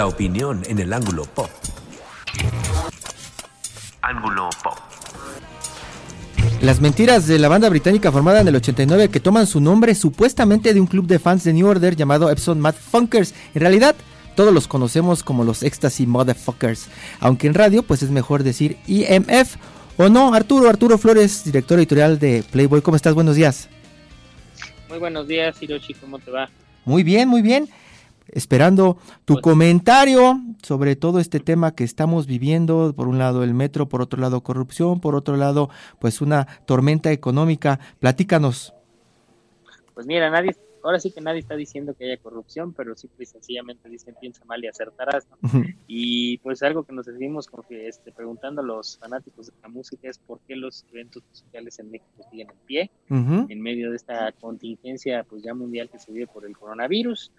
La 0.00 0.06
opinión 0.06 0.62
en 0.66 0.78
el 0.78 0.94
ángulo 0.94 1.24
pop. 1.24 1.50
Ángulo 4.00 4.48
pop. 4.64 4.78
Las 6.62 6.80
mentiras 6.80 7.26
de 7.26 7.38
la 7.38 7.48
banda 7.48 7.68
británica 7.68 8.10
formada 8.10 8.40
en 8.40 8.48
el 8.48 8.56
89 8.56 9.10
que 9.10 9.20
toman 9.20 9.46
su 9.46 9.60
nombre 9.60 9.94
supuestamente 9.94 10.72
de 10.72 10.80
un 10.80 10.86
club 10.86 11.06
de 11.06 11.18
fans 11.18 11.44
de 11.44 11.52
New 11.52 11.66
Order 11.66 11.96
llamado 11.96 12.30
Epson 12.30 12.58
Mad 12.60 12.76
Funkers. 12.76 13.34
En 13.54 13.60
realidad, 13.60 13.94
todos 14.36 14.54
los 14.54 14.68
conocemos 14.68 15.22
como 15.22 15.44
los 15.44 15.62
Ecstasy 15.62 16.06
Motherfuckers. 16.06 16.88
Aunque 17.20 17.48
en 17.48 17.52
radio, 17.52 17.82
pues 17.82 18.02
es 18.02 18.10
mejor 18.10 18.42
decir 18.42 18.78
EMF. 18.88 19.56
¿O 19.98 20.08
no? 20.08 20.32
Arturo, 20.32 20.70
Arturo 20.70 20.96
Flores, 20.96 21.44
director 21.44 21.78
editorial 21.78 22.18
de 22.18 22.42
Playboy. 22.50 22.80
¿Cómo 22.80 22.96
estás? 22.96 23.12
Buenos 23.12 23.36
días. 23.36 23.68
Muy 24.88 24.98
buenos 24.98 25.28
días, 25.28 25.62
Hiroshi. 25.62 25.92
¿Cómo 25.92 26.18
te 26.18 26.30
va? 26.30 26.48
Muy 26.86 27.02
bien, 27.02 27.28
muy 27.28 27.42
bien. 27.42 27.68
Esperando 28.32 28.96
tu 29.24 29.34
Pues- 29.34 29.42
comentario 29.42 30.40
sobre 30.62 30.96
todo 30.96 31.18
este 31.20 31.40
tema 31.40 31.74
que 31.74 31.84
estamos 31.84 32.26
viviendo. 32.26 32.92
Por 32.94 33.08
un 33.08 33.18
lado 33.18 33.42
el 33.44 33.54
metro, 33.54 33.88
por 33.88 34.02
otro 34.02 34.20
lado 34.20 34.42
corrupción, 34.42 35.00
por 35.00 35.14
otro 35.14 35.36
lado 35.36 35.68
pues 35.98 36.20
una 36.20 36.46
tormenta 36.66 37.12
económica. 37.12 37.80
Platícanos. 37.98 38.72
Pues 39.94 40.06
mira, 40.06 40.30
nadie, 40.30 40.56
ahora 40.82 40.98
sí 40.98 41.10
que 41.10 41.20
nadie 41.20 41.40
está 41.40 41.56
diciendo 41.56 41.92
que 41.94 42.06
haya 42.06 42.16
corrupción, 42.22 42.72
pero 42.72 42.96
simple 42.96 43.24
y 43.24 43.26
sencillamente 43.26 43.88
dicen 43.90 44.14
piensa 44.18 44.42
mal 44.46 44.64
y 44.64 44.68
acertarás, 44.68 45.26
¿no? 45.42 45.62
Y 45.86 46.38
pues 46.38 46.62
algo 46.62 46.84
que 46.84 46.92
nos 46.94 47.04
seguimos 47.04 47.46
como 47.46 47.64
que, 47.64 47.86
este, 47.86 48.10
preguntando 48.12 48.62
a 48.62 48.64
los 48.64 48.96
fanáticos 48.96 49.48
de 49.48 49.52
la 49.62 49.68
música 49.68 50.08
es 50.08 50.18
por 50.18 50.40
qué 50.48 50.56
los 50.56 50.86
eventos 50.92 51.22
musicales 51.28 51.78
en 51.80 51.90
México 51.90 52.24
siguen 52.30 52.48
en 52.48 52.56
pie 52.66 52.90
en 53.10 53.60
medio 53.60 53.90
de 53.90 53.96
esta 53.96 54.32
contingencia 54.32 55.24
pues 55.28 55.42
ya 55.42 55.52
mundial 55.52 55.90
que 55.90 55.98
se 55.98 56.12
vive 56.12 56.26
por 56.26 56.46
el 56.46 56.56
coronavirus. 56.56 57.30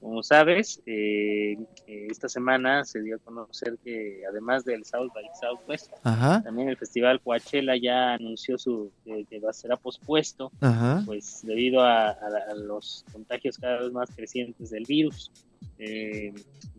Como 0.00 0.22
sabes, 0.22 0.80
eh, 0.86 1.56
esta 1.86 2.28
semana 2.28 2.84
se 2.84 3.02
dio 3.02 3.16
a 3.16 3.18
conocer 3.18 3.76
que 3.84 4.22
además 4.26 4.64
del 4.64 4.84
South 4.86 5.10
by 5.14 5.24
Southwest, 5.38 5.92
Ajá. 6.02 6.42
también 6.42 6.70
el 6.70 6.76
festival 6.78 7.20
Coachella 7.20 7.76
ya 7.76 8.14
anunció 8.14 8.56
su 8.56 8.90
que, 9.04 9.24
que 9.28 9.40
va 9.40 9.50
a 9.50 9.52
ser 9.52 9.70
pospuesto 9.82 10.50
Ajá. 10.60 11.02
pues 11.04 11.40
debido 11.42 11.82
a, 11.82 12.08
a- 12.12 12.50
a 12.50 12.54
los 12.54 13.04
contagios 13.12 13.58
cada 13.58 13.80
vez 13.82 13.92
más 13.92 14.10
crecientes 14.14 14.70
del 14.70 14.84
virus. 14.84 15.30
Eh, 15.78 16.32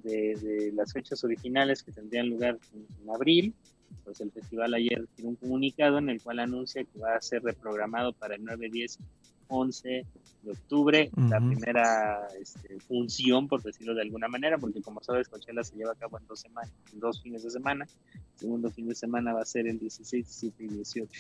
de, 0.04 0.36
de 0.36 0.72
las 0.74 0.92
fechas 0.94 1.24
originales 1.24 1.84
que 1.84 1.92
tendrían 1.92 2.28
lugar 2.30 2.58
en, 2.74 2.88
en 3.04 3.10
abril, 3.12 3.54
pues 4.04 4.20
el 4.22 4.32
festival 4.32 4.74
ayer 4.74 5.06
tiene 5.16 5.30
un 5.30 5.36
comunicado 5.36 6.00
en 6.00 6.10
el 6.10 6.20
cual 6.22 6.40
anuncia 6.40 6.84
que 6.84 7.00
va 7.00 7.16
a 7.16 7.22
ser 7.22 7.44
reprogramado 7.44 8.14
para 8.14 8.34
el 8.36 8.44
9, 8.44 8.70
10, 8.72 8.98
11 9.52 10.06
de 10.44 10.52
octubre, 10.52 11.12
la 11.30 11.38
primera 11.40 12.28
este, 12.40 12.80
función, 12.80 13.48
por 13.48 13.62
decirlo 13.62 13.94
de 13.94 14.02
alguna 14.02 14.28
manera, 14.28 14.58
porque 14.58 14.82
como 14.82 15.04
sabes, 15.04 15.28
Coachella 15.28 15.64
se 15.64 15.76
lleva 15.76 15.92
a 15.92 15.96
cabo 15.96 16.18
en 16.18 16.26
dos, 16.26 16.40
semanas, 16.40 16.72
en 16.92 17.00
dos 17.00 17.22
fines 17.22 17.44
de 17.44 17.52
semana. 17.52 17.86
El 18.14 18.40
segundo 18.40 18.72
fin 18.72 18.88
de 18.88 18.96
semana 18.96 19.34
va 19.34 19.42
a 19.42 19.46
ser 19.46 19.68
el 19.68 19.78
16, 19.78 20.26
17 20.26 20.64
y 20.64 20.68
18 20.68 21.12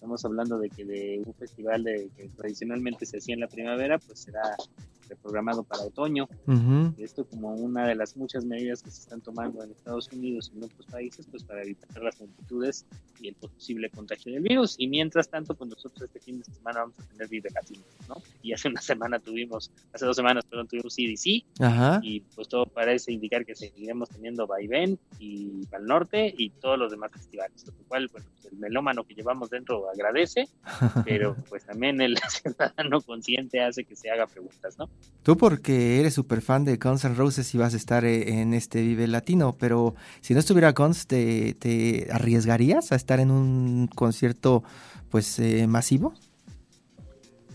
estamos 0.00 0.24
hablando 0.24 0.58
de 0.58 0.70
que 0.70 0.82
de 0.82 1.22
un 1.26 1.34
festival 1.34 1.84
de, 1.84 2.08
que 2.16 2.30
tradicionalmente 2.30 3.04
se 3.04 3.18
hacía 3.18 3.34
en 3.34 3.40
la 3.40 3.48
primavera, 3.48 3.98
pues 3.98 4.20
será 4.20 4.56
reprogramado 5.10 5.62
para 5.62 5.82
otoño. 5.82 6.28
Ujú. 6.46 6.94
Esto 6.98 7.24
como 7.24 7.54
una 7.54 7.86
de 7.86 7.94
las 7.94 8.16
muchas 8.16 8.44
medidas 8.44 8.82
que 8.82 8.90
se 8.90 9.00
están 9.02 9.20
tomando 9.20 9.62
en 9.62 9.70
Estados 9.72 10.10
Unidos 10.12 10.50
y 10.54 10.58
en 10.58 10.64
otros 10.64 10.86
países, 10.86 11.26
pues 11.30 11.44
para 11.44 11.62
evitar 11.62 12.02
las 12.02 12.18
multitudes 12.20 12.86
y 13.20 13.28
el 13.28 13.34
posible 13.34 13.90
contagio 13.90 14.32
del 14.32 14.42
virus. 14.42 14.76
Y 14.78 14.88
mientras 14.88 15.28
tanto, 15.28 15.54
pues 15.54 15.68
nosotros 15.70 16.02
este 16.02 16.20
fin 16.20 16.38
de 16.38 16.44
semana 16.44 16.80
vamos 16.80 16.98
a 16.98 17.02
tener 17.04 17.28
Vive 17.28 17.50
Latino, 17.54 17.82
¿no? 18.08 18.16
Y 18.42 18.52
hace 18.52 18.68
una 18.68 18.80
semana 18.80 19.18
tuvimos, 19.18 19.70
hace 19.92 20.06
dos 20.06 20.16
semanas, 20.16 20.44
perdón, 20.44 20.68
tuvimos 20.68 20.94
CDC, 20.94 21.62
Ajá. 21.62 22.00
y 22.02 22.20
pues 22.20 22.48
todo 22.48 22.64
parece 22.66 23.12
indicar 23.12 23.44
que 23.44 23.54
seguiremos 23.54 24.08
teniendo 24.08 24.46
Vaivén 24.46 24.98
y 25.18 25.66
Pal 25.66 25.86
Norte 25.86 26.32
y 26.36 26.50
todos 26.50 26.78
los 26.78 26.90
demás 26.90 27.10
festivales, 27.12 27.66
lo 27.66 27.72
cual 27.88 28.08
bueno, 28.08 28.26
el 28.50 28.58
melómano 28.58 29.04
que 29.04 29.14
llevamos 29.14 29.50
dentro 29.50 29.88
agradece, 29.90 30.48
pero 31.04 31.36
pues 31.48 31.64
también 31.64 32.00
el 32.00 32.16
ciudadano 32.28 33.00
consciente 33.00 33.60
hace 33.60 33.84
que 33.84 33.96
se 33.96 34.10
haga 34.10 34.26
preguntas, 34.26 34.78
¿no? 34.78 34.88
Tú 35.22 35.36
porque 35.36 36.00
eres 36.00 36.14
súper 36.14 36.40
fan 36.40 36.64
de 36.64 36.76
Guns 36.76 37.04
N' 37.04 37.14
Roses 37.14 37.54
y 37.54 37.58
vas 37.58 37.74
a 37.74 37.76
estar 37.76 38.06
eh, 38.06 38.40
en 38.40 38.54
este 38.54 38.80
Vive 38.80 39.06
Latino, 39.06 39.54
pero 39.58 39.94
si 40.22 40.32
no 40.32 40.40
estuviera 40.40 40.72
Guns, 40.72 41.06
¿te, 41.06 41.54
te 41.54 42.08
arriesgarías 42.10 42.90
a 42.90 42.96
estar 42.96 43.20
en 43.20 43.30
un 43.30 43.86
concierto 43.88 44.64
pues 45.10 45.38
eh, 45.38 45.66
masivo? 45.66 46.14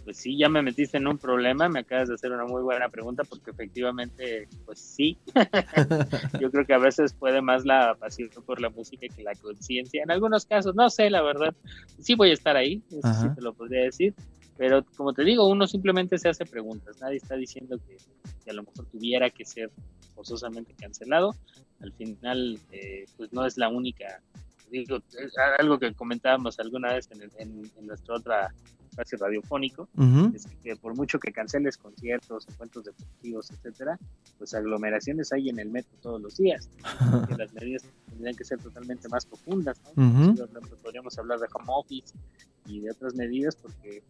Pues 0.04 0.18
sí, 0.18 0.38
ya 0.38 0.50
me 0.50 0.62
metiste 0.62 0.98
en 0.98 1.08
un 1.08 1.18
problema, 1.18 1.68
me 1.68 1.80
acabas 1.80 2.08
de 2.08 2.14
hacer 2.14 2.32
una 2.32 2.46
muy 2.46 2.62
buena 2.62 2.90
pregunta 2.90 3.24
porque 3.24 3.50
efectivamente, 3.50 4.48
pues 4.64 4.78
sí, 4.78 5.18
yo 6.40 6.52
creo 6.52 6.64
que 6.64 6.74
a 6.76 6.78
veces 6.78 7.14
puede 7.14 7.42
más 7.42 7.66
la 7.66 7.96
pasión 7.96 8.30
por 8.46 8.62
la 8.62 8.70
música 8.70 9.08
que 9.08 9.24
la 9.24 9.34
conciencia. 9.34 10.04
En 10.04 10.12
algunos 10.12 10.46
casos, 10.46 10.76
no 10.76 10.92
sé, 10.92 11.10
la 11.10 11.24
verdad, 11.24 11.56
sí 12.00 12.14
voy 12.14 12.30
a 12.30 12.34
estar 12.34 12.56
ahí, 12.56 12.84
eso 12.92 13.14
sí 13.20 13.30
te 13.34 13.42
lo 13.42 13.56
podría 13.56 13.82
decir, 13.82 14.14
pero 14.58 14.86
como 14.96 15.14
te 15.14 15.24
digo, 15.24 15.48
uno 15.48 15.68
simplemente 15.68 16.18
se 16.18 16.30
hace 16.30 16.46
preguntas, 16.46 16.98
nadie 17.02 17.18
está 17.18 17.36
diciendo 17.36 17.78
que, 17.88 17.98
que 18.44 18.52
a 18.52 18.54
lo 18.54 18.64
mejor 18.64 18.86
tuviera 18.88 19.30
que 19.30 19.46
ser 19.46 19.72
forzosamente 20.14 20.74
cancelado, 20.76 21.36
al 21.82 21.92
final, 21.94 22.60
eh, 22.72 23.06
pues 23.18 23.32
no 23.34 23.46
es 23.46 23.58
la 23.58 23.68
única, 23.70 24.22
digo, 24.72 24.98
es 24.98 25.34
algo 25.60 25.78
que 25.78 25.94
comentábamos 25.94 26.60
alguna 26.60 26.94
vez 26.94 27.10
en, 27.12 27.22
el- 27.24 27.32
en, 27.38 27.72
en 27.78 27.88
nuestra 27.88 28.16
otra 28.16 28.54
espacio 28.90 29.18
radiofónico, 29.18 29.90
es 30.34 30.46
que 30.64 30.78
por 30.78 30.96
mucho 30.96 31.20
que 31.20 31.34
canceles 31.34 31.76
conciertos, 31.76 32.48
encuentros 32.48 32.86
deportivos, 32.86 33.52
etcétera, 33.52 34.00
pues 34.38 34.54
aglomeraciones 34.54 35.34
hay 35.34 35.50
en 35.50 35.60
el 35.60 35.70
metro 35.70 35.92
todos 36.02 36.22
los 36.22 36.38
días. 36.38 36.70
Que 37.28 37.36
las 37.36 37.52
medidas 37.54 37.84
tendrían 38.10 38.36
que 38.38 38.46
ser 38.46 38.58
totalmente 38.60 39.10
más 39.10 39.26
profundas, 39.26 39.82
¿no? 39.84 39.92
Podríamos 40.82 41.18
hablar 41.20 41.40
de 41.40 41.48
home 41.54 41.66
office 41.68 42.14
y 42.68 42.80
de 42.80 42.92
otras 42.92 43.16
medidas 43.16 43.58
porque, 43.58 44.02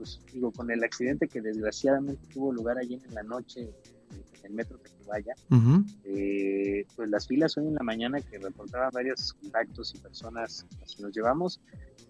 pues 0.00 0.18
digo, 0.32 0.50
con 0.50 0.70
el 0.70 0.82
accidente 0.82 1.28
que 1.28 1.42
desgraciadamente 1.42 2.26
tuvo 2.32 2.54
lugar 2.54 2.78
ayer 2.78 2.98
en 3.06 3.14
la 3.14 3.22
noche 3.22 3.60
en 3.60 4.46
el 4.46 4.52
metro 4.54 4.78
Tacubaya, 4.78 5.34
Ujú. 5.50 5.84
eh, 6.04 6.86
pues 6.96 7.10
las 7.10 7.26
filas 7.26 7.58
hoy 7.58 7.66
en 7.66 7.74
la 7.74 7.82
mañana 7.82 8.18
que 8.22 8.38
reportaban 8.38 8.90
varios 8.94 9.34
contactos 9.34 9.94
y 9.94 9.98
personas 9.98 10.64
que 10.96 11.02
nos 11.02 11.14
llevamos 11.14 11.60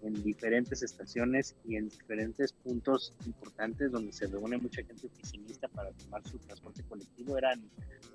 en 0.03 0.23
diferentes 0.23 0.81
estaciones 0.83 1.53
y 1.65 1.75
en 1.75 1.89
diferentes 1.89 2.53
puntos 2.53 3.13
importantes 3.25 3.91
donde 3.91 4.13
se 4.13 4.27
reúne 4.27 4.57
mucha 4.57 4.81
gente 4.83 5.07
oficinista 5.07 5.67
para 5.67 5.91
tomar 5.91 6.25
su 6.25 6.37
transporte 6.39 6.83
colectivo 6.83 7.37
eran 7.37 7.61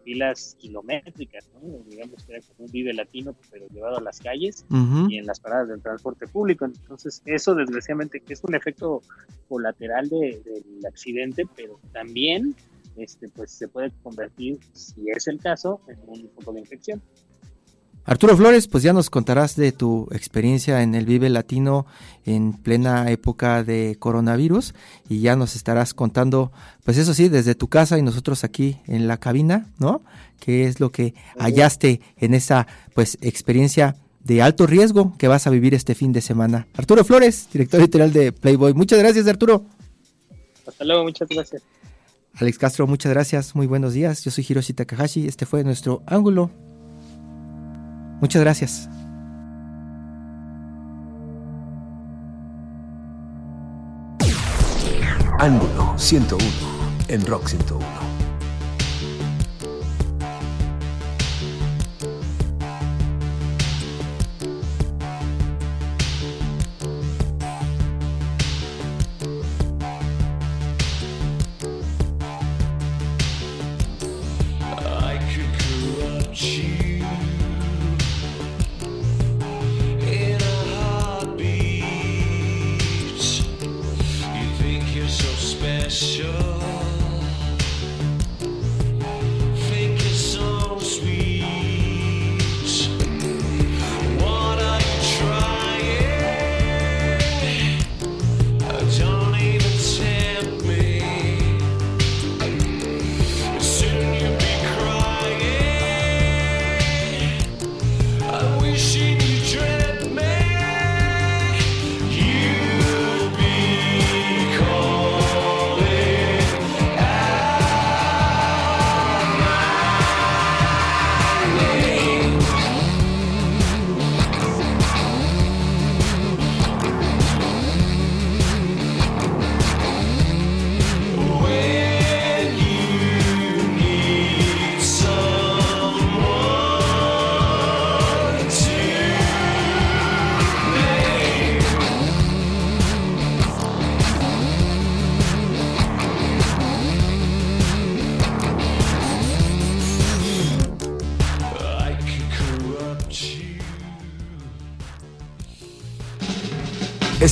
filas 0.07 0.57
kilométricas, 0.61 1.49
¿no? 1.53 1.61
digamos 1.91 2.23
que 2.25 2.35
era 2.35 2.41
como 2.47 2.67
un 2.67 2.71
vive 2.71 2.93
latino 2.95 3.35
pero 3.51 3.67
llevado 3.75 3.97
a 3.99 4.01
las 4.01 4.21
calles 4.21 4.65
y 5.11 5.19
en 5.19 5.27
las 5.27 5.41
paradas 5.41 5.67
del 5.69 5.83
transporte 5.83 6.29
público. 6.29 6.65
Entonces, 6.65 7.23
eso 7.27 7.57
desgraciadamente 7.57 8.21
que 8.21 8.35
es 8.35 8.45
un 8.45 8.55
efecto 8.55 9.03
colateral 9.49 10.09
de- 10.09 10.41
del 10.45 10.87
accidente, 10.87 11.45
pero 11.57 11.81
también 11.93 12.55
este, 12.97 13.29
pues 13.29 13.51
se 13.51 13.67
puede 13.69 13.91
convertir, 14.05 14.59
si 14.73 15.11
es 15.11 15.27
el 15.27 15.39
caso, 15.39 15.81
en 15.89 15.99
un 16.07 16.31
foco 16.37 16.53
de 16.53 16.61
infección. 16.61 17.03
Arturo 18.07 18.37
Flores, 18.37 18.69
pues 18.69 18.85
ya 18.85 18.93
nos 18.93 19.11
contarás 19.11 19.57
de 19.57 19.73
tu 19.73 20.07
experiencia 20.13 20.83
en 20.83 20.95
el 20.95 21.07
Vive 21.07 21.29
Latino 21.29 21.87
en 22.25 22.53
plena 22.53 23.11
época 23.11 23.65
de 23.65 23.97
coronavirus 23.99 24.75
y 25.09 25.21
ya 25.21 25.35
nos 25.35 25.57
estarás 25.57 25.93
contando, 25.93 26.53
pues 26.85 26.99
eso 26.99 27.15
sí, 27.15 27.29
desde 27.29 27.57
tu 27.57 27.67
casa 27.67 27.99
y 27.99 28.03
nosotros 28.03 28.45
aquí 28.45 28.79
en 28.87 29.09
la 29.09 29.17
cabina, 29.17 29.67
¿no? 29.79 30.03
¿Qué 30.39 30.67
es 30.67 30.79
lo 30.79 30.93
que 30.93 31.15
hallaste 31.37 32.01
en 32.17 32.35
esa 32.35 32.69
pues 32.95 33.19
experiencia 33.23 33.97
de 34.23 34.41
alto 34.41 34.69
riesgo 34.69 35.17
que 35.19 35.27
vas 35.27 35.49
a 35.49 35.51
vivir 35.51 35.75
este 35.75 35.97
fin 35.97 36.13
de 36.13 36.21
semana? 36.21 36.69
Arturo 36.77 37.05
Flores, 37.05 37.49
director 37.53 37.81
editorial 37.81 38.13
de 38.13 38.31
Playboy. 38.31 38.73
Muchas 38.73 39.01
gracias, 39.01 39.27
Arturo. 39.27 39.67
Hasta 40.65 40.85
luego, 40.85 41.03
muchas 41.03 41.29
gracias. 41.29 41.63
Alex 42.35 42.59
Castro, 42.59 42.87
muchas 42.87 43.11
gracias. 43.13 43.57
Muy 43.57 43.67
buenos 43.67 43.95
días. 43.95 44.23
Yo 44.23 44.31
soy 44.31 44.47
Hiroshi 44.49 44.75
Takahashi. 44.75 45.27
Este 45.27 45.45
fue 45.45 45.65
nuestro 45.65 46.03
ángulo. 46.07 46.66
Muchas 48.21 48.43
gracias. 48.43 48.89
Ángulo 55.39 55.99
101 55.99 56.45
en 57.09 57.27
Rock 57.27 57.49
101. 57.49 58.06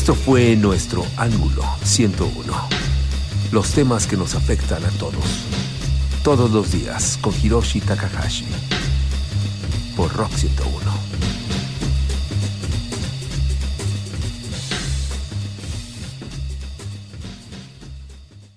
Esto 0.04 0.14
fue 0.14 0.54
nuestro 0.54 1.02
Ángulo 1.16 1.62
101. 1.82 2.52
Los 3.52 3.70
temas 3.70 4.06
que 4.06 4.18
nos 4.18 4.34
afectan 4.34 4.84
a 4.84 4.90
todos. 4.98 5.46
Todos 6.22 6.50
los 6.50 6.70
días 6.72 7.18
con 7.22 7.32
Hiroshi 7.42 7.80
Takahashi. 7.80 8.44
Por 9.96 10.12
Rock 10.12 10.34
101. 10.36 10.93